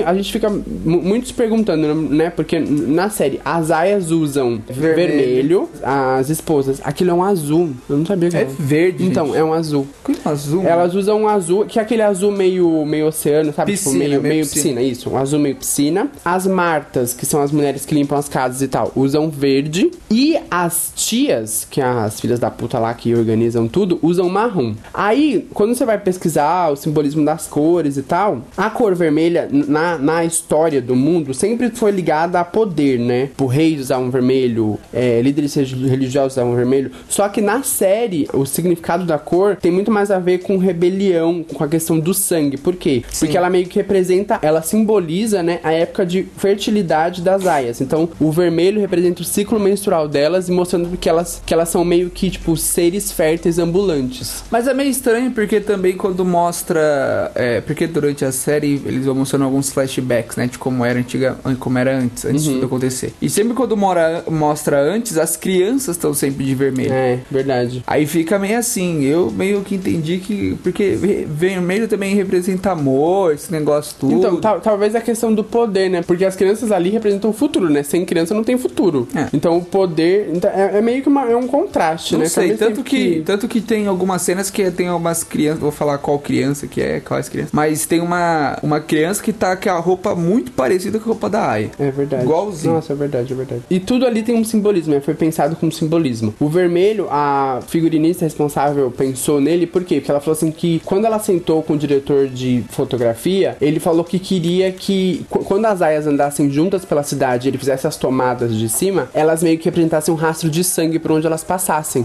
A 0.02 0.14
gente 0.14 0.32
fica 0.32 0.48
mu- 0.50 1.02
muito 1.02 1.28
se 1.28 1.34
perguntando, 1.34 1.94
né? 1.94 2.30
Porque 2.30 2.58
na 2.58 3.08
série 3.10 3.40
as 3.44 3.70
aias 3.70 4.10
usam 4.10 4.60
vermelho. 4.68 4.94
Vermelho. 5.16 5.68
as 5.82 6.30
esposas. 6.30 6.80
Aquilo 6.84 7.10
é 7.10 7.14
um 7.14 7.22
azul. 7.22 7.70
Eu 7.88 7.98
não 7.98 8.06
sabia 8.06 8.30
que 8.30 8.36
É 8.36 8.44
verde, 8.44 9.04
Então, 9.06 9.26
gente. 9.26 9.36
é 9.36 9.44
um 9.44 9.52
azul. 9.52 9.86
Que 10.04 10.16
azul. 10.24 10.62
Elas 10.64 10.94
usam 10.94 11.22
um 11.22 11.28
azul, 11.28 11.64
que 11.66 11.78
é 11.78 11.82
aquele 11.82 12.02
azul 12.02 12.32
meio, 12.32 12.84
meio 12.86 13.06
oceano, 13.06 13.52
sabe? 13.52 13.72
Piscina, 13.72 13.92
tipo, 13.92 13.98
meio, 14.08 14.22
meio 14.22 14.34
meio 14.34 14.44
piscina. 14.44 14.62
piscina. 14.80 14.82
isso. 14.82 15.10
Um 15.10 15.16
azul 15.16 15.38
meio 15.38 15.56
piscina. 15.56 16.08
As 16.24 16.46
martas, 16.46 17.12
que 17.12 17.26
são 17.26 17.42
as 17.42 17.52
mulheres 17.52 17.84
que 17.84 17.94
limpam 17.94 18.16
as 18.18 18.28
casas 18.28 18.62
e 18.62 18.68
tal, 18.68 18.90
usam 18.96 19.28
verde. 19.30 19.90
E 20.10 20.36
as 20.50 20.92
tias, 20.94 21.66
que 21.70 21.80
é 21.80 21.84
as 21.84 22.20
filhas 22.20 22.38
da 22.38 22.50
puta 22.50 22.78
lá 22.78 22.92
que 22.94 23.14
organizam 23.14 23.68
tudo, 23.68 23.98
usam 24.02 24.28
marrom. 24.28 24.74
Aí, 24.92 25.46
quando 25.52 25.74
você 25.74 25.84
vai 25.84 25.98
pesquisar 25.98 26.70
o 26.70 26.76
simbolismo 26.76 27.24
das 27.24 27.46
cores 27.46 27.96
e 27.96 28.02
tal, 28.02 28.42
a 28.56 28.70
cor 28.70 28.94
vermelha, 28.94 29.48
na, 29.50 29.83
na 29.98 30.24
história 30.24 30.80
do 30.80 30.96
mundo, 30.96 31.32
sempre 31.34 31.70
foi 31.70 31.90
ligada 31.90 32.40
a 32.40 32.44
poder, 32.44 32.98
né? 32.98 33.26
Tipo, 33.26 33.46
reis 33.46 33.80
usavam 33.80 34.10
vermelho, 34.10 34.78
é, 34.92 35.20
líderes 35.22 35.54
religiosos 35.54 36.34
usavam 36.34 36.54
vermelho. 36.54 36.90
Só 37.08 37.28
que 37.28 37.40
na 37.40 37.62
série, 37.62 38.28
o 38.32 38.44
significado 38.44 39.04
da 39.04 39.18
cor 39.18 39.56
tem 39.56 39.70
muito 39.70 39.90
mais 39.90 40.10
a 40.10 40.18
ver 40.18 40.38
com 40.38 40.56
rebelião, 40.58 41.42
com 41.42 41.62
a 41.62 41.68
questão 41.68 41.98
do 41.98 42.14
sangue. 42.14 42.56
Por 42.56 42.76
quê? 42.76 43.02
Porque 43.18 43.36
ela 43.36 43.50
meio 43.50 43.66
que 43.66 43.76
representa, 43.76 44.38
ela 44.42 44.62
simboliza, 44.62 45.42
né, 45.42 45.60
a 45.62 45.72
época 45.72 46.06
de 46.06 46.26
fertilidade 46.36 47.22
das 47.22 47.46
aias. 47.46 47.80
Então, 47.80 48.08
o 48.20 48.30
vermelho 48.30 48.80
representa 48.80 49.22
o 49.22 49.24
ciclo 49.24 49.58
menstrual 49.60 50.08
delas 50.08 50.48
e 50.48 50.52
mostrando 50.52 50.96
que 50.96 51.08
elas, 51.08 51.42
que 51.44 51.52
elas 51.52 51.68
são 51.68 51.84
meio 51.84 52.10
que, 52.10 52.30
tipo, 52.30 52.56
seres 52.56 53.12
férteis 53.12 53.58
ambulantes. 53.58 54.44
Mas 54.50 54.66
é 54.66 54.74
meio 54.74 54.90
estranho 54.90 55.30
porque 55.30 55.60
também 55.60 55.96
quando 55.96 56.24
mostra. 56.24 57.30
É, 57.34 57.60
porque 57.60 57.86
durante 57.86 58.24
a 58.24 58.32
série 58.32 58.80
eles 58.84 59.04
vão 59.04 59.14
mostrando 59.14 59.44
alguns 59.44 59.72
flashbacks, 59.74 60.36
né? 60.36 60.46
De 60.46 60.58
como 60.58 60.84
era 60.84 60.98
antiga, 60.98 61.36
como 61.58 61.78
era 61.78 61.96
antes, 61.98 62.24
antes 62.24 62.44
de 62.44 62.54
tudo 62.54 62.66
acontecer. 62.66 63.12
E 63.20 63.28
sempre 63.28 63.54
quando 63.54 63.76
mora, 63.76 64.24
mostra 64.30 64.80
antes, 64.80 65.18
as 65.18 65.36
crianças 65.36 65.96
estão 65.96 66.14
sempre 66.14 66.44
de 66.44 66.54
vermelho. 66.54 66.92
É, 66.92 67.18
verdade. 67.30 67.82
Aí 67.86 68.06
fica 68.06 68.38
meio 68.38 68.58
assim, 68.58 69.02
eu 69.04 69.30
meio 69.30 69.62
que 69.62 69.74
entendi 69.74 70.18
que. 70.18 70.56
Porque 70.62 70.90
ve- 70.90 71.26
vermelho 71.28 71.88
também 71.88 72.14
representa 72.14 72.70
amor, 72.70 73.34
esse 73.34 73.50
negócio 73.52 73.94
tudo. 73.98 74.14
Então, 74.14 74.36
tal- 74.40 74.60
talvez 74.60 74.94
a 74.94 75.00
questão 75.00 75.34
do 75.34 75.42
poder, 75.44 75.88
né? 75.90 76.02
Porque 76.06 76.24
as 76.24 76.36
crianças 76.36 76.70
ali 76.72 76.90
representam 76.90 77.30
o 77.30 77.32
futuro, 77.32 77.68
né? 77.68 77.82
Sem 77.82 78.04
criança 78.04 78.32
não 78.34 78.44
tem 78.44 78.56
futuro. 78.56 79.08
É. 79.14 79.26
Então, 79.32 79.58
o 79.58 79.64
poder 79.64 80.30
então, 80.32 80.50
é, 80.50 80.78
é 80.78 80.80
meio 80.80 81.02
que 81.02 81.08
uma- 81.08 81.28
é 81.30 81.36
um 81.36 81.46
contraste, 81.46 82.12
Não 82.14 82.20
né? 82.20 82.26
sei, 82.28 82.48
Talvez 82.54 82.58
tanto 82.60 82.82
tenha 82.88 83.14
que, 83.16 83.22
tanto 83.22 83.48
que 83.48 83.60
tem 83.60 83.86
algumas 83.86 84.22
cenas 84.22 84.50
que 84.50 84.70
tem 84.70 84.88
algumas 84.88 85.24
crianças, 85.24 85.60
vou 85.60 85.72
falar 85.72 85.98
qual 85.98 86.18
criança 86.18 86.66
que 86.66 86.80
é, 86.80 87.00
quais 87.00 87.28
crianças, 87.28 87.52
mas 87.52 87.86
tem 87.86 88.00
uma, 88.00 88.58
uma 88.62 88.80
criança 88.80 89.22
que 89.22 89.32
tá 89.32 89.52
com 89.64 89.70
a 89.70 89.78
roupa 89.78 90.14
muito 90.14 90.52
parecida 90.52 90.98
com 90.98 91.04
a 91.06 91.12
roupa 91.12 91.28
da 91.30 91.50
Aya. 91.50 91.70
É 91.78 91.90
verdade. 91.90 92.24
Igualzinho. 92.24 92.74
Nossa, 92.74 92.92
é 92.92 92.96
verdade, 92.96 93.32
é 93.32 93.36
verdade. 93.36 93.62
E 93.70 93.80
tudo 93.80 94.06
ali 94.06 94.22
tem 94.22 94.34
um 94.36 94.44
simbolismo, 94.44 94.94
né? 94.94 95.00
Foi 95.00 95.14
pensado 95.14 95.56
com 95.56 95.70
simbolismo. 95.70 96.34
O 96.38 96.48
vermelho, 96.48 97.06
a 97.10 97.60
figurinista 97.66 98.24
responsável 98.24 98.90
pensou 98.90 99.40
nele, 99.40 99.66
por 99.66 99.82
quê? 99.84 99.96
Porque 99.96 100.10
ela 100.10 100.20
falou 100.20 100.36
assim 100.36 100.50
que 100.50 100.80
quando 100.84 101.04
ela 101.06 101.18
sentou 101.18 101.62
com 101.62 101.72
o 101.74 101.78
diretor 101.78 102.28
de 102.28 102.62
fotografia, 102.70 103.56
ele 103.60 103.80
falou 103.80 104.04
que 104.04 104.18
queria 104.18 104.70
que 104.72 105.24
qu- 105.30 105.40
quando 105.44 105.64
as 105.66 105.82
aias 105.82 106.06
andassem 106.06 106.50
juntas 106.50 106.84
pela 106.84 107.02
cidade 107.02 107.48
e 107.48 107.50
ele 107.50 107.58
fizesse 107.58 107.86
as 107.86 107.96
tomadas 107.96 108.54
de 108.54 108.68
cima, 108.68 109.08
elas 109.14 109.42
meio 109.42 109.58
que 109.58 109.64
representassem 109.64 110.12
um 110.12 110.16
rastro 110.16 110.48
de 110.50 110.62
sangue 110.62 110.98
por 110.98 111.12
onde 111.12 111.26
elas 111.26 111.42
passassem. 111.44 112.04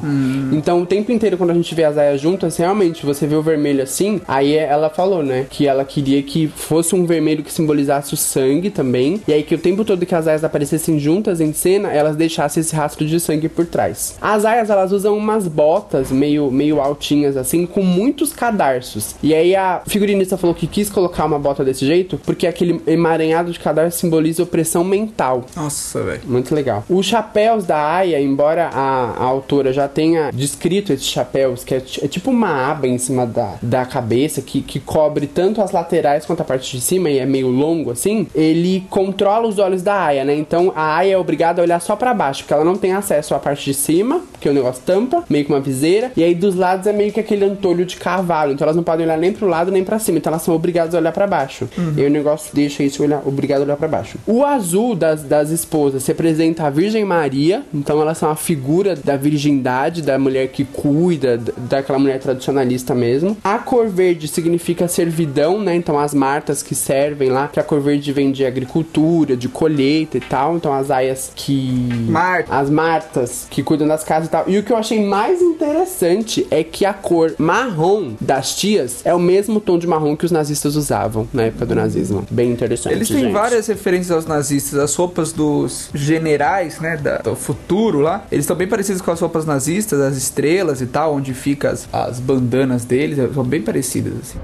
Então, 0.51 0.81
o 0.81 0.85
tempo 0.85 1.11
inteiro, 1.11 1.37
quando 1.37 1.51
a 1.51 1.53
gente 1.53 1.73
vê 1.75 1.83
as 1.83 1.97
aias 1.97 2.19
juntas, 2.21 2.57
realmente, 2.57 3.05
você 3.05 3.27
vê 3.27 3.35
o 3.35 3.41
vermelho 3.41 3.83
assim, 3.83 4.21
aí 4.27 4.55
ela 4.55 4.89
falou, 4.89 5.21
né? 5.23 5.45
Que 5.49 5.67
ela 5.67 5.83
queria 5.85 6.21
que 6.23 6.47
fosse 6.47 6.95
um 6.95 7.05
vermelho 7.05 7.43
que 7.43 7.49
simbolizasse 7.53 8.13
o 8.13 8.18
sangue 8.18 8.70
também. 8.70 9.22
E 9.27 9.34
aí 9.34 9.44
que 9.44 9.56
o 9.56 9.58
tempo 9.58 9.84
todo 9.86 10.06
que 10.06 10.15
as 10.15 10.27
aias 10.27 10.44
aparecessem 10.44 11.00
juntas 11.00 11.41
em 11.41 11.53
cena, 11.53 11.91
elas 11.91 12.15
deixassem 12.15 12.62
esse 12.62 12.75
rastro 12.75 13.06
de 13.06 13.20
sangue 13.20 13.50
por 13.50 13.65
trás. 13.65 14.15
As 14.22 14.46
aias, 14.46 14.70
elas 14.70 14.91
usam 14.91 15.18
umas 15.18 15.48
botas 15.48 16.12
meio, 16.12 16.51
meio 16.51 16.79
altinhas 16.79 17.38
assim, 17.38 17.65
com 17.65 17.84
muitos 17.84 18.34
cadarços. 18.34 19.15
E 19.22 19.34
aí 19.34 19.56
a 19.56 19.82
figurinista 19.86 20.38
falou 20.38 20.56
que 20.56 20.68
quis 20.68 20.89
colocar 20.89 21.25
uma 21.25 21.39
bota 21.39 21.63
desse 21.63 21.86
jeito, 21.86 22.20
porque 22.25 22.48
aquele 22.48 22.82
emaranhado 22.88 23.51
de 23.51 23.60
cadarço 23.60 24.00
simboliza 24.00 24.44
opressão 24.44 24.84
mental. 24.84 25.46
Nossa, 25.56 26.01
velho. 26.01 26.22
Muito 26.25 26.53
legal. 26.53 26.84
Os 26.89 27.06
chapéus 27.06 27.65
da 27.65 27.79
Aya, 27.79 28.20
embora 28.20 28.70
a, 28.74 29.12
a 29.12 29.24
autora 29.24 29.74
já 29.74 29.88
tenha 29.88 30.32
descrito 30.32 30.94
esses 30.94 31.08
chapéus, 31.08 31.63
que 31.63 31.75
é, 31.75 31.84
é 32.01 32.08
tipo 32.08 32.32
uma 32.32 32.72
aba 32.72 32.88
em 32.88 32.98
cima 32.98 33.25
da, 33.25 33.56
da 33.62 33.86
cabeça, 33.86 34.41
que, 34.41 34.62
que 34.62 34.79
cobre 34.79 35.27
tanto 35.27 35.62
as 35.62 35.72
laterais 35.72 36.25
quanto 36.25 36.41
a 36.41 36.46
parte 36.46 36.75
de 36.75 36.82
cima, 36.82 37.10
e 37.10 37.20
é 37.20 37.25
meio 37.29 37.48
longo 37.50 37.91
assim, 37.91 38.27
ele 38.36 38.83
controla 38.89 39.48
os 39.48 39.59
olhos 39.59 39.81
da 39.81 40.05
Aya, 40.05 40.24
né? 40.24 40.36
Então 40.36 40.71
a 40.75 40.98
Aya 40.98 41.13
é 41.13 41.17
obrigada 41.17 41.62
a 41.62 41.63
olhar 41.63 41.79
só 41.79 41.95
pra 41.95 42.13
baixo, 42.13 42.43
porque 42.43 42.53
ela 42.53 42.65
não 42.65 42.75
tem 42.75 42.93
acesso 42.93 43.36
à 43.36 43.39
parte 43.39 43.65
de 43.65 43.74
cima, 43.74 44.21
porque 44.31 44.50
o 44.50 44.53
negócio 44.53 44.81
tampa, 44.86 45.24
meio 45.29 45.45
que 45.45 45.51
uma 45.51 45.59
viseira, 45.59 46.12
e 46.15 46.24
aí 46.24 46.33
dos 46.33 46.55
lados 46.55 46.88
é 46.88 46.93
meio 46.93 47.12
que 47.12 47.19
aquele 47.19 47.45
antolho 47.45 47.86
de 47.86 47.98
cavalo, 47.98 48.51
então 48.51 48.65
elas 48.65 48.75
não 48.75 48.83
podem 48.83 49.05
olhar 49.05 49.17
nem 49.17 49.31
pro 49.31 49.48
lado 49.48 49.71
nem 49.71 49.83
pra 49.83 50.00
cima, 50.00 50.17
então 50.17 50.31
elas 50.31 50.41
são 50.41 50.55
obrigadas 50.55 50.95
a 50.95 50.98
olhar 50.98 51.12
pra 51.12 51.27
baixo. 51.27 51.67
E 51.95 52.01
aí 52.01 52.07
o 52.07 52.09
negócio 52.09 52.53
deixa 52.53 52.83
isso 52.83 53.03
olhar, 53.03 53.21
obrigado 53.25 53.62
a 53.62 53.63
olhar 53.63 53.77
pra 53.77 53.88
baixo. 53.88 54.17
O 54.25 54.43
azul 54.43 54.95
das, 54.95 55.24
das 55.24 55.50
esposas 55.50 56.05
representa 56.07 56.65
a 56.65 56.69
Virgem 56.69 57.05
Maria, 57.05 57.63
então 57.74 58.01
elas 58.01 58.17
são 58.17 58.29
a 58.29 58.36
figura 58.36 58.95
da 58.95 59.15
virgindade, 59.15 60.01
da 60.01 60.17
mulher 60.17 60.48
que 60.48 60.63
cuida, 60.63 61.39
daquela 61.57 62.00
mulher 62.00 62.19
tradicionalista 62.19 62.95
mesmo. 62.95 63.38
A 63.43 63.57
cor 63.57 63.88
verde 63.88 64.27
significa 64.27 64.88
servidão, 64.88 65.59
né? 65.59 65.75
Então 65.75 66.00
as 66.00 66.13
martas 66.13 66.63
que 66.63 66.74
servem 66.74 67.18
lá, 67.27 67.47
que 67.47 67.59
a 67.59 67.63
cor 67.63 67.81
verde 67.81 68.13
vem 68.13 68.31
de 68.31 68.45
agricultura, 68.45 69.35
de 69.35 69.49
colheita 69.49 70.17
e 70.17 70.21
tal. 70.21 70.55
Então 70.55 70.71
as 70.71 70.91
aias 70.91 71.31
que. 71.35 71.89
Marta. 72.07 72.55
As 72.55 72.69
martas 72.69 73.47
que 73.49 73.63
cuidam 73.63 73.88
das 73.88 74.03
casas 74.03 74.27
e 74.27 74.31
tal. 74.31 74.43
E 74.47 74.57
o 74.59 74.63
que 74.63 74.71
eu 74.71 74.77
achei 74.77 75.03
mais 75.03 75.41
interessante 75.41 76.45
é 76.51 76.63
que 76.63 76.85
a 76.85 76.93
cor 76.93 77.33
marrom 77.39 78.13
das 78.21 78.55
tias 78.55 79.01
é 79.03 79.13
o 79.13 79.19
mesmo 79.19 79.59
tom 79.59 79.79
de 79.79 79.88
marrom 79.88 80.15
que 80.15 80.25
os 80.25 80.31
nazistas 80.31 80.75
usavam 80.75 81.27
na 81.33 81.43
época 81.43 81.65
do 81.65 81.73
nazismo. 81.75 82.25
Bem 82.29 82.51
interessante. 82.51 82.93
Eles 82.93 83.07
têm 83.07 83.19
gente. 83.21 83.33
várias 83.33 83.65
referências 83.67 84.11
aos 84.11 84.25
nazistas. 84.27 84.79
As 84.79 84.93
roupas 84.95 85.33
dos 85.33 85.89
generais, 85.93 86.79
né, 86.79 86.95
da- 86.95 87.17
do 87.17 87.35
futuro 87.35 87.99
lá, 87.99 88.23
eles 88.31 88.43
estão 88.43 88.55
bem 88.55 88.67
parecidos 88.67 89.01
com 89.01 89.09
as 89.09 89.19
roupas 89.19 89.45
nazistas, 89.45 89.99
as 89.99 90.15
estrelas 90.15 90.81
e 90.81 90.85
tal, 90.85 91.15
onde 91.15 91.33
ficam 91.33 91.71
as, 91.71 91.89
as 91.91 92.19
bandanas 92.19 92.85
deles, 92.85 93.17
são 93.33 93.43
bem 93.43 93.61
parecidas, 93.61 94.13
assim. 94.21 94.38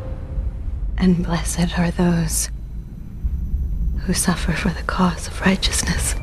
And 0.98 1.14
blessed 1.24 1.74
are 1.78 1.92
those 1.92 2.50
who 4.06 4.14
suffer 4.14 4.52
for 4.52 4.70
the 4.70 4.84
cause 4.84 5.28
of 5.28 5.42
righteousness. 5.42 6.16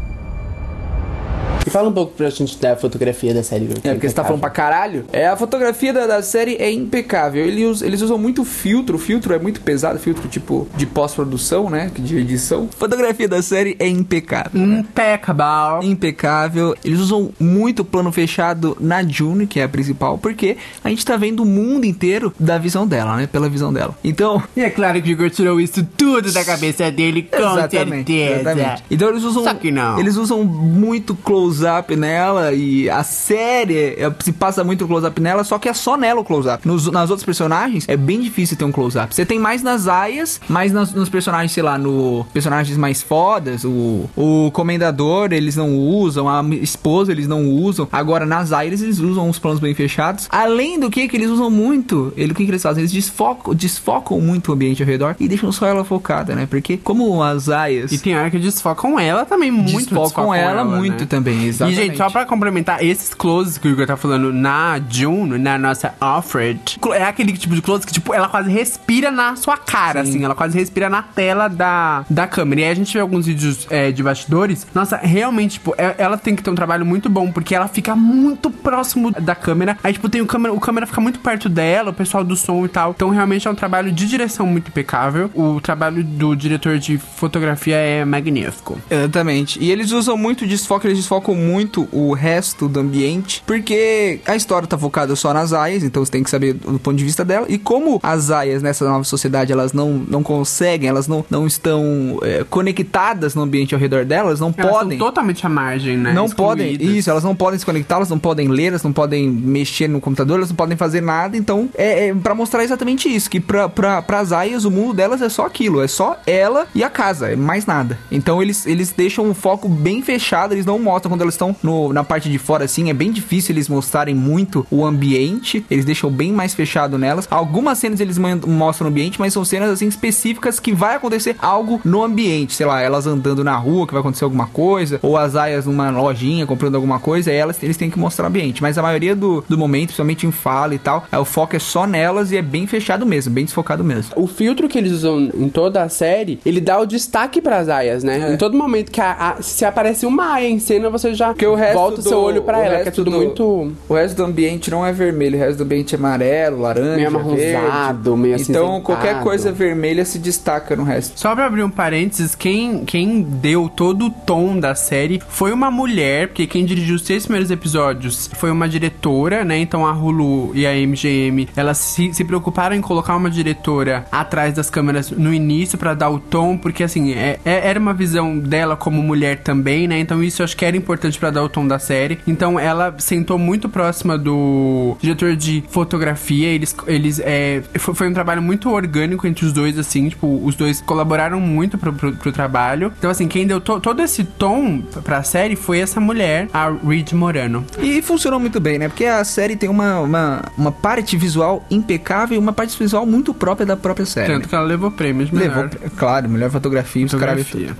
Fala 1.73 1.89
um 1.89 1.93
pouco 1.93 2.13
pra 2.13 2.29
gente 2.29 2.59
da 2.59 2.77
fotografia 2.77 3.33
da 3.33 3.43
série. 3.43 3.67
É, 3.83 3.95
porque 3.95 4.07
você 4.07 4.15
tá 4.15 4.23
falando 4.23 4.41
pra 4.41 4.51
caralho. 4.51 5.07
É, 5.11 5.27
a 5.27 5.37
fotografia 5.39 5.91
da, 5.91 6.07
da 6.07 6.23
série 6.23 6.57
é 6.57 6.71
impecável. 6.71 7.43
Eles, 7.43 7.81
eles 7.81 8.03
usam 8.03 8.19
muito 8.19 8.45
filtro. 8.45 8.97
O 8.97 8.99
filtro 8.99 9.33
é 9.33 9.39
muito 9.39 9.63
pesado. 9.63 9.99
Filtro 9.99 10.29
tipo 10.29 10.69
de 10.77 10.85
pós-produção, 10.85 11.71
né? 11.71 11.91
De 11.97 12.19
edição. 12.19 12.69
A 12.71 12.77
fotografia 12.77 13.27
da 13.27 13.41
série 13.41 13.75
é 13.79 13.89
impecável. 13.89 14.61
Impeccable. 14.61 15.87
Impecável. 15.89 16.77
Eles 16.85 17.01
usam 17.01 17.31
muito 17.41 17.87
plano 17.87 18.13
fechado 18.13 18.77
na 18.79 19.03
June, 19.03 19.47
que 19.47 19.59
é 19.59 19.63
a 19.65 19.69
principal, 19.69 20.19
porque 20.19 20.59
a 20.85 20.91
gente 20.91 21.07
tá 21.07 21.17
vendo 21.17 21.43
o 21.43 21.47
mundo 21.47 21.87
inteiro 21.87 22.35
da 22.39 22.59
visão 22.59 22.87
dela, 22.87 23.17
né? 23.17 23.27
Pela 23.27 23.49
visão 23.49 23.73
dela. 23.73 23.97
Então. 24.05 24.43
E 24.55 24.61
é 24.61 24.69
claro 24.69 25.01
que 25.01 25.09
o 25.09 25.13
Igor 25.13 25.31
tirou 25.31 25.59
isso 25.59 25.83
tudo 25.97 26.31
da 26.33 26.45
cabeça 26.45 26.91
dele, 26.91 27.23
com 27.23 27.55
certeza. 27.55 27.95
exatamente. 27.95 28.85
Então 28.91 29.09
eles 29.09 29.23
usam. 29.23 29.45
Só 29.45 29.55
que 29.55 29.71
não. 29.71 29.99
Eles 29.99 30.17
usam 30.17 30.45
muito 30.45 31.15
close 31.15 31.62
close-up 31.63 31.97
nela 31.97 32.53
e 32.53 32.91
a 32.91 33.05
série 33.05 33.95
é, 33.97 34.13
se 34.21 34.33
passa 34.33 34.65
muito 34.65 34.87
close-up 34.87 35.21
nela, 35.21 35.45
só 35.45 35.59
que 35.59 35.69
é 35.69 35.75
só 35.75 35.97
nela 35.97 36.21
o 36.21 36.25
close-up. 36.25 36.67
Nos, 36.67 36.91
nas 36.91 37.11
outras 37.11 37.25
personagens 37.25 37.85
é 37.89 37.97
bem 37.97 38.21
difícil 38.21 38.57
ter 38.57 38.65
um 38.65 38.73
close-up. 38.73 39.15
Você 39.15 39.25
tem 39.25 39.39
mais 39.39 39.63
nas 39.63 39.87
aias, 39.87 40.41
mais 40.49 40.73
nas, 40.73 40.93
nos 40.93 41.09
personagens, 41.09 41.53
sei 41.53 41.63
lá, 41.63 41.79
no 41.79 42.27
personagens 42.33 42.77
mais 42.77 43.03
fodas, 43.03 43.65
o, 43.65 44.09
o 44.17 44.51
comendador 44.53 45.33
eles 45.33 45.57
não 45.57 45.77
usam, 45.77 46.29
a 46.29 46.43
esposa 46.61 47.13
eles 47.13 47.29
não 47.29 47.49
usam. 47.49 47.89
Agora 47.93 48.27
nas 48.27 48.53
aias 48.53 48.83
eles 48.83 48.99
usam 48.99 49.29
uns 49.29 49.39
planos 49.39 49.61
bem 49.61 49.75
fechados. 49.75 50.27
Além 50.31 50.81
do 50.81 50.91
que 50.91 51.07
que 51.07 51.17
eles 51.17 51.31
usam 51.31 51.51
muito, 51.51 52.13
ele 52.17 52.33
o 52.33 52.35
que, 52.35 52.45
que 52.45 52.51
eles 52.51 52.63
fazem? 52.63 52.83
Eles 52.83 52.93
desfocam, 52.93 53.55
desfocam 53.55 54.21
muito 54.21 54.49
o 54.51 54.55
ambiente 54.55 54.83
ao 54.83 54.89
redor 54.89 55.15
e 55.21 55.29
deixam 55.29 55.53
só 55.53 55.67
ela 55.67 55.85
focada, 55.85 56.35
né? 56.35 56.47
Porque 56.49 56.77
como 56.77 57.23
as 57.23 57.49
aias 57.49 57.93
E 57.93 57.99
tem 57.99 58.17
hora 58.17 58.31
que 58.31 58.39
desfocam 58.39 58.99
ela 58.99 59.25
também 59.25 59.51
muito. 59.51 59.95
desfocam 59.95 60.35
ela, 60.35 60.65
muito 60.65 61.01
né? 61.01 61.07
também, 61.07 61.52
E, 61.53 61.55
exatamente. 61.55 61.87
gente, 61.87 61.97
só 61.97 62.11
pra 62.11 62.25
complementar, 62.25 62.85
esses 62.85 63.13
closes 63.15 63.59
que 63.59 63.69
o 63.69 63.71
Igor 63.71 63.87
tá 63.87 63.97
falando 63.97 64.33
na 64.33 64.81
June, 64.89 65.39
na 65.39 65.59
nossa 65.59 65.95
Alfred, 66.01 66.79
é 66.95 67.05
aquele 67.05 67.33
tipo 67.33 67.55
de 67.55 67.63
close 67.63 67.87
que, 67.87 67.93
tipo, 67.93 68.13
ela 68.15 68.29
quase 68.29 68.51
respira 68.51 69.11
na 69.11 69.37
sua 69.37 69.57
cara, 69.57 70.01
assim. 70.01 70.25
Ela 70.25 70.35
quase 70.35 70.57
respira 70.59 70.89
na 70.89 71.03
tela 71.03 71.49
da, 71.49 72.05
da 72.09 72.27
câmera. 72.27 72.61
E 72.61 72.65
aí 72.65 72.71
a 72.71 72.75
gente 72.75 72.93
vê 72.93 73.01
alguns 73.01 73.27
vídeos 73.27 73.67
é, 73.71 73.91
de 73.91 74.03
bastidores. 74.03 74.67
Nossa, 74.75 74.97
realmente, 74.97 75.53
tipo, 75.55 75.75
é- 75.79 75.95
ela 75.99 76.17
tem 76.17 76.35
que 76.35 76.43
ter 76.43 76.51
um 76.51 76.55
trabalho 76.55 76.85
muito 76.85 77.09
bom, 77.09 77.31
porque 77.31 77.55
ela 77.55 77.69
fica 77.69 77.95
muito 77.95 78.51
próximo 78.51 79.11
da 79.11 79.35
câmera. 79.35 79.77
Aí, 79.83 79.93
tipo, 79.93 80.09
tem 80.09 80.21
o 80.21 80.27
câmera, 80.27 80.55
o 80.55 80.61
câmera 80.61 80.87
fica 80.87 81.01
muito 81.01 81.21
perto 81.21 81.49
dela, 81.49 81.91
o 81.91 81.95
pessoal 81.95 82.25
do 82.25 82.37
som 82.37 82.65
e 82.65 82.69
tal. 82.69 82.93
Então, 82.93 83.11
realmente 83.11 83.47
é 83.47 83.51
um 83.51 83.55
trabalho 83.55 83.93
de 83.93 84.07
direção 84.07 84.47
muito 84.47 84.69
impecável. 84.69 85.31
O 85.35 85.61
trabalho 85.61 86.03
do 86.05 86.35
diretor 86.35 86.79
de 86.79 86.99
fotografia 86.99 87.77
é 87.77 88.05
magnífico. 88.05 88.79
Exatamente. 88.91 89.59
E 89.63 89.71
eles 89.71 89.93
usam 89.93 90.17
muito 90.17 90.47
desfoque, 90.47 90.87
eles 90.87 90.99
desfocam 90.99 91.35
muito 91.43 91.89
o 91.93 92.13
resto 92.13 92.69
do 92.69 92.81
ambiente, 92.81 93.43
porque 93.47 94.21
a 94.27 94.37
história 94.37 94.67
tá 94.67 94.79
focada 94.79 95.15
só 95.17 95.35
nas 95.35 95.53
aias, 95.53 95.83
então 95.83 96.05
você 96.05 96.13
tem 96.13 96.23
que 96.23 96.31
saber 96.31 96.55
do 96.55 96.79
ponto 96.79 96.97
de 96.97 97.05
vista 97.05 97.25
dela. 97.25 97.47
E 97.49 97.59
como 97.59 98.01
as 98.03 98.31
aias 98.31 98.63
nessa 98.63 98.85
nova 98.85 99.05
sociedade, 99.05 99.53
elas 99.53 99.73
não, 99.73 99.93
não 100.09 100.23
conseguem, 100.23 100.89
elas 100.89 101.09
não, 101.09 101.25
não 101.29 101.47
estão 101.47 102.19
é, 102.23 102.45
conectadas 102.49 103.35
no 103.35 103.43
ambiente 103.43 103.75
ao 103.75 103.81
redor 103.81 104.05
delas, 104.05 104.41
não 104.41 104.55
Elas 104.57 104.73
podem. 104.73 104.99
totalmente 104.99 105.45
à 105.45 105.49
margem, 105.49 105.97
né? 105.97 106.13
Não 106.13 106.29
podem, 106.29 106.73
isso, 106.81 107.11
elas 107.11 107.25
não 107.25 107.35
podem 107.35 107.59
se 107.59 107.67
conectar, 107.67 107.97
elas 107.97 108.09
não 108.09 108.19
podem 108.19 108.49
ler, 108.49 108.67
elas 108.67 108.83
não 108.83 108.93
podem 108.93 109.29
mexer 109.29 109.89
no 109.89 110.01
computador, 110.01 110.37
elas 110.37 110.49
não 110.49 110.57
podem 110.57 110.77
fazer 110.77 111.01
nada. 111.01 111.37
Então, 111.37 111.69
é, 111.75 112.09
é 112.09 112.15
para 112.15 112.35
mostrar 112.35 112.65
exatamente 112.65 113.09
isso: 113.09 113.29
que 113.29 113.41
pra, 113.41 113.69
pra, 113.69 114.03
pras 114.03 114.33
aias, 114.33 114.65
o 114.65 114.71
mundo 114.71 114.95
delas 114.95 115.23
é 115.23 115.29
só 115.29 115.47
aquilo, 115.47 115.83
é 115.83 115.89
só 115.89 116.19
ela 116.27 116.67
e 116.75 116.85
a 116.85 116.91
casa, 116.91 117.33
é 117.33 117.37
mais 117.37 117.67
nada. 117.67 117.99
Então, 118.11 118.43
eles, 118.43 118.67
eles 118.67 118.93
deixam 118.93 119.31
o 119.31 119.35
foco 119.35 119.69
bem 119.69 120.03
fechado, 120.03 120.53
eles 120.53 120.67
não 120.67 120.79
mostram 120.79 121.11
quando 121.11 121.23
elas 121.23 121.32
estão 121.35 121.55
no- 121.63 121.93
na 121.93 122.05
parte 122.05 122.31
de 122.31 122.39
fora 122.39 122.65
assim. 122.65 122.91
É 122.91 122.95
bem 122.95 123.11
difícil 123.11 123.55
eles 123.55 123.69
mostrarem 123.69 124.15
muito 124.15 124.67
o 124.71 124.85
ambiente, 124.85 125.65
eles 125.71 125.85
deixam 125.85 126.11
bem 126.11 126.33
mais 126.33 126.55
fechado 126.55 126.99
nelas. 126.99 127.27
Algumas 127.31 127.79
cenas 127.79 128.01
eles 128.01 128.19
mostram 128.19 128.87
o 128.87 128.91
ambiente, 128.91 129.19
mas 129.21 129.33
são 129.33 129.45
cenas 129.45 129.71
assim 129.71 129.87
específicas 129.87 130.59
que 130.61 130.73
vai 130.73 130.97
acontecer 130.97 131.37
algo 131.39 131.81
no 131.85 132.03
ambiente, 132.03 132.55
sei 132.55 132.67
lá, 132.67 132.81
elas 132.81 133.07
andando 133.07 133.43
na 133.45 133.57
rua, 133.57 133.87
que 133.87 133.93
vai 133.93 134.01
acontecer 134.01 134.25
alguma 134.25 134.47
coisa, 134.47 134.99
ou 135.03 135.17
as 135.17 135.37
aias 135.37 135.67
numa 135.67 135.91
lojinha 135.91 136.47
comprando 136.47 136.75
alguma 136.75 136.99
coisa, 136.99 137.31
aí 137.31 137.37
elas 137.37 137.63
eles 137.63 137.77
têm 137.77 137.91
que 137.91 137.99
mostrar 137.99 138.25
o 138.25 138.29
ambiente. 138.29 138.63
Mas 138.63 138.77
a 138.79 138.83
maioria 138.83 139.15
do, 139.15 139.45
do 139.49 139.57
momento, 139.59 139.87
principalmente 139.89 140.27
em 140.27 140.31
fala 140.33 140.75
e 140.75 140.79
tal, 140.79 141.05
é, 141.11 141.19
o 141.19 141.25
foco 141.25 141.57
é 141.57 141.59
só 141.59 141.87
nelas 141.87 142.33
e 142.33 142.37
é 142.37 142.43
bem 142.43 142.67
fechado 142.67 143.05
mesmo, 143.07 143.33
bem 143.33 143.45
desfocado 143.45 143.85
mesmo. 143.85 144.13
O 144.17 144.27
filtro 144.27 144.69
que 144.69 144.79
eles 144.79 144.93
usam 144.93 145.31
em 145.35 145.49
toda 145.49 145.83
a 145.83 145.89
série, 145.89 146.41
ele 146.45 146.61
dá 146.61 146.79
o 146.81 146.87
destaque 146.87 147.41
pras 147.41 147.69
aias, 147.69 148.03
né? 148.03 148.31
É. 148.31 148.35
Em 148.35 148.37
todo 148.37 148.57
momento 148.57 148.91
que 148.91 149.01
a, 149.01 149.13
a- 149.39 149.43
se 149.43 149.65
aparece 149.65 150.07
uma 150.07 150.33
aia 150.35 150.49
em 150.49 150.59
cena, 150.59 150.91
você 150.91 151.12
já 151.15 151.29
Porque 151.29 151.47
o 151.47 151.55
resto 151.55 151.75
volta 151.75 152.01
o 152.01 152.03
seu 152.03 152.13
do- 152.13 152.21
olho 152.23 152.43
pra 152.43 152.59
o 152.59 152.63
ela, 152.63 152.81
que 152.81 152.89
é 152.89 152.93
tudo 152.93 153.11
do- 153.11 153.17
muito 153.17 153.73
O 153.89 153.95
resto 153.95 154.17
do 154.17 154.25
ambiente 154.25 154.71
não 154.71 154.85
é 154.85 154.93
vermelho, 154.93 155.37
o 155.37 155.41
resto 155.41 155.59
do 155.59 155.65
ambiente 155.65 155.95
é 155.95 155.99
amarelo, 155.99 156.61
laranja, 156.61 156.97
meio 156.97 157.09
amarronzado, 157.09 158.17
meio 158.17 158.35
assim. 158.37 158.53
Então 158.53 158.81
qualquer 158.81 159.21
coisa 159.23 159.53
vermelha 159.53 160.05
se 160.05 160.19
destaca 160.19 160.75
no 160.77 160.85
resto. 160.85 161.19
Só 161.19 161.35
pra 161.35 161.47
abrir 161.47 161.63
um 161.63 161.71
parênteses, 161.71 162.35
quem, 162.35 162.85
quem 162.85 163.23
deu 163.23 163.69
todo 163.69 164.07
o 164.07 164.11
tom 164.11 164.59
da 164.59 164.75
série 164.75 165.21
foi 165.29 165.53
uma 165.53 165.71
mulher, 165.71 166.29
porque 166.29 166.47
quem 166.47 166.65
dirigiu 166.65 166.97
os 166.97 167.03
seis 167.03 167.25
primeiros 167.25 167.51
episódios 167.51 168.31
foi 168.35 168.51
uma 168.51 168.69
diretora, 168.69 169.45
né? 169.45 169.59
Então 169.59 169.87
a 169.87 169.93
Hulu 169.93 170.53
e 170.55 170.67
a 170.67 170.75
MGM, 170.75 171.49
elas 171.57 171.79
se, 171.79 172.13
se 172.13 172.25
preocuparam 172.25 172.75
em 172.77 172.81
colocar 172.81 173.17
uma 173.17 173.31
diretora 173.31 174.05
atrás 174.11 174.55
das 174.55 174.71
câmeras 174.71 175.11
no 175.11 175.33
início 175.33 175.79
pra 175.79 175.95
dar 175.95 176.11
o 176.11 176.19
tom, 176.19 176.57
porque 176.57 176.83
assim, 176.83 177.13
é, 177.13 177.39
é- 177.45 177.69
era 177.69 177.79
uma 177.79 177.95
visão 177.95 178.39
dela 178.39 178.77
como 178.77 179.03
mulher 179.03 179.39
também, 179.39 179.87
né? 179.89 179.99
Então 179.99 180.23
isso 180.23 180.43
eu 180.43 180.45
acho 180.45 180.57
que 180.57 180.65
era 180.65 180.77
importante 180.77 181.02
pra 181.19 181.31
dar 181.31 181.43
o 181.43 181.49
tom 181.49 181.67
da 181.67 181.79
série. 181.79 182.19
Então 182.27 182.59
ela 182.59 182.95
sentou 182.99 183.39
muito 183.39 183.69
próxima 183.69 184.17
do 184.19 184.97
diretor 185.01 185.37
de 185.37 185.65
fotografia, 185.69 186.49
eles, 186.49 186.75
eles 186.87 187.21
é, 187.25 187.63
foi, 187.79 187.95
foi 187.95 188.09
um 188.09 188.13
trabalho 188.15 188.43
muito 188.43 188.71
orgânico 188.71 189.27
entre 189.27 189.45
os 189.45 189.53
dois, 189.53 189.79
assim, 189.79 190.09
tipo, 190.09 190.41
os 190.45 190.55
dois 190.55 190.81
colaboraram 190.81 191.41
muito 191.41 191.77
pro, 191.79 191.93
pro, 191.93 192.13
pro 192.13 192.33
trabalho. 192.33 192.93
Então, 192.99 193.11
assim, 193.11 193.29
quem 193.29 193.47
deu 193.47 193.61
to- 193.61 193.81
todo 193.81 194.01
esse 194.03 194.25
tom 194.25 194.81
pra 195.05 195.23
série 195.23 195.57
foi 195.57 195.79
essa 195.81 196.01
mulher, 196.01 196.49
a 196.53 196.71
Reed 196.71 197.13
Morano. 197.13 197.65
E 197.79 198.01
funcionou 198.03 198.39
muito 198.41 198.61
bem, 198.61 198.79
né? 198.79 198.89
Porque 198.89 199.05
a 199.05 199.25
série 199.25 199.57
tem 199.57 199.69
uma, 199.69 200.01
uma, 200.01 200.43
uma 200.57 200.73
parte 200.73 201.17
visual 201.17 201.65
impecável 201.71 202.37
e 202.37 202.39
uma 202.39 202.53
parte 202.53 202.79
visual 202.79 203.05
muito 203.07 203.33
própria 203.35 203.67
da 203.67 203.77
própria 203.77 204.07
série. 204.07 204.27
Tanto 204.29 204.43
né? 204.43 204.49
que 204.49 204.55
ela 204.55 204.65
levou 204.65 204.91
prêmios 204.91 205.31
de 205.31 205.37
melhor 205.37 205.69
Levou, 205.71 205.91
claro, 205.97 206.29
melhor 206.29 206.51
fotografia, 206.51 207.05
os 207.07 207.15
caras 207.15 207.47
fotografia. 207.47 207.77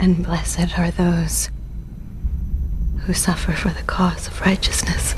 And 0.00 0.14
blessed 0.22 0.74
are 0.76 0.92
those 0.92 1.50
who 3.06 3.14
suffer 3.14 3.52
for 3.52 3.72
the 3.72 3.82
cause 3.82 4.28
of 4.28 4.40
righteousness. 4.44 5.16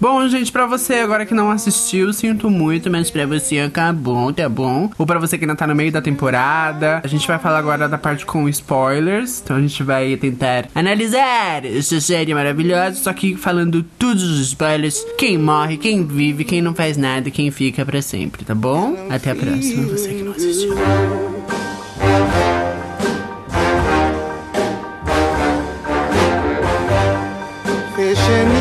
Bom, 0.00 0.26
gente, 0.28 0.50
pra 0.50 0.64
você 0.64 0.94
agora 0.94 1.26
que 1.26 1.34
não 1.34 1.50
assistiu, 1.50 2.10
sinto 2.14 2.48
muito, 2.48 2.90
mas 2.90 3.10
pra 3.10 3.26
você 3.26 3.58
acabou, 3.58 4.32
tá 4.32 4.48
bom? 4.48 4.90
Ou 4.96 5.04
pra 5.04 5.18
você 5.18 5.36
que 5.36 5.44
ainda 5.44 5.54
tá 5.54 5.66
no 5.66 5.74
meio 5.74 5.92
da 5.92 6.00
temporada, 6.00 7.02
a 7.04 7.06
gente 7.06 7.26
vai 7.28 7.38
falar 7.38 7.58
agora 7.58 7.86
da 7.86 7.98
parte 7.98 8.24
com 8.24 8.48
spoilers. 8.48 9.42
Então 9.44 9.58
a 9.58 9.60
gente 9.60 9.82
vai 9.82 10.16
tentar 10.16 10.68
analisar 10.74 11.66
essa 11.66 12.00
série 12.00 12.32
maravilhosa, 12.32 12.96
só 12.96 13.12
que 13.12 13.36
falando 13.36 13.82
todos 13.98 14.22
os 14.22 14.40
spoilers, 14.40 15.04
quem 15.18 15.36
morre, 15.36 15.76
quem 15.76 16.06
vive, 16.06 16.44
quem 16.44 16.62
não 16.62 16.74
faz 16.74 16.96
nada, 16.96 17.30
quem 17.30 17.50
fica 17.50 17.84
pra 17.84 18.00
sempre, 18.00 18.42
tá 18.42 18.54
bom? 18.54 18.96
Até 19.10 19.32
a 19.32 19.34
próxima, 19.34 19.82
você 19.82 20.08
que 20.08 20.22
não 20.22 20.32
assistiu. 20.32 20.74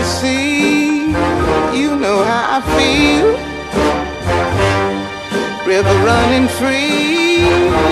Sea. 0.09 1.05
You 1.79 1.95
know 1.95 2.17
how 2.29 2.57
I 2.57 2.61
feel. 2.77 3.27
River 5.65 5.95
running 6.11 6.47
free. 6.59 7.45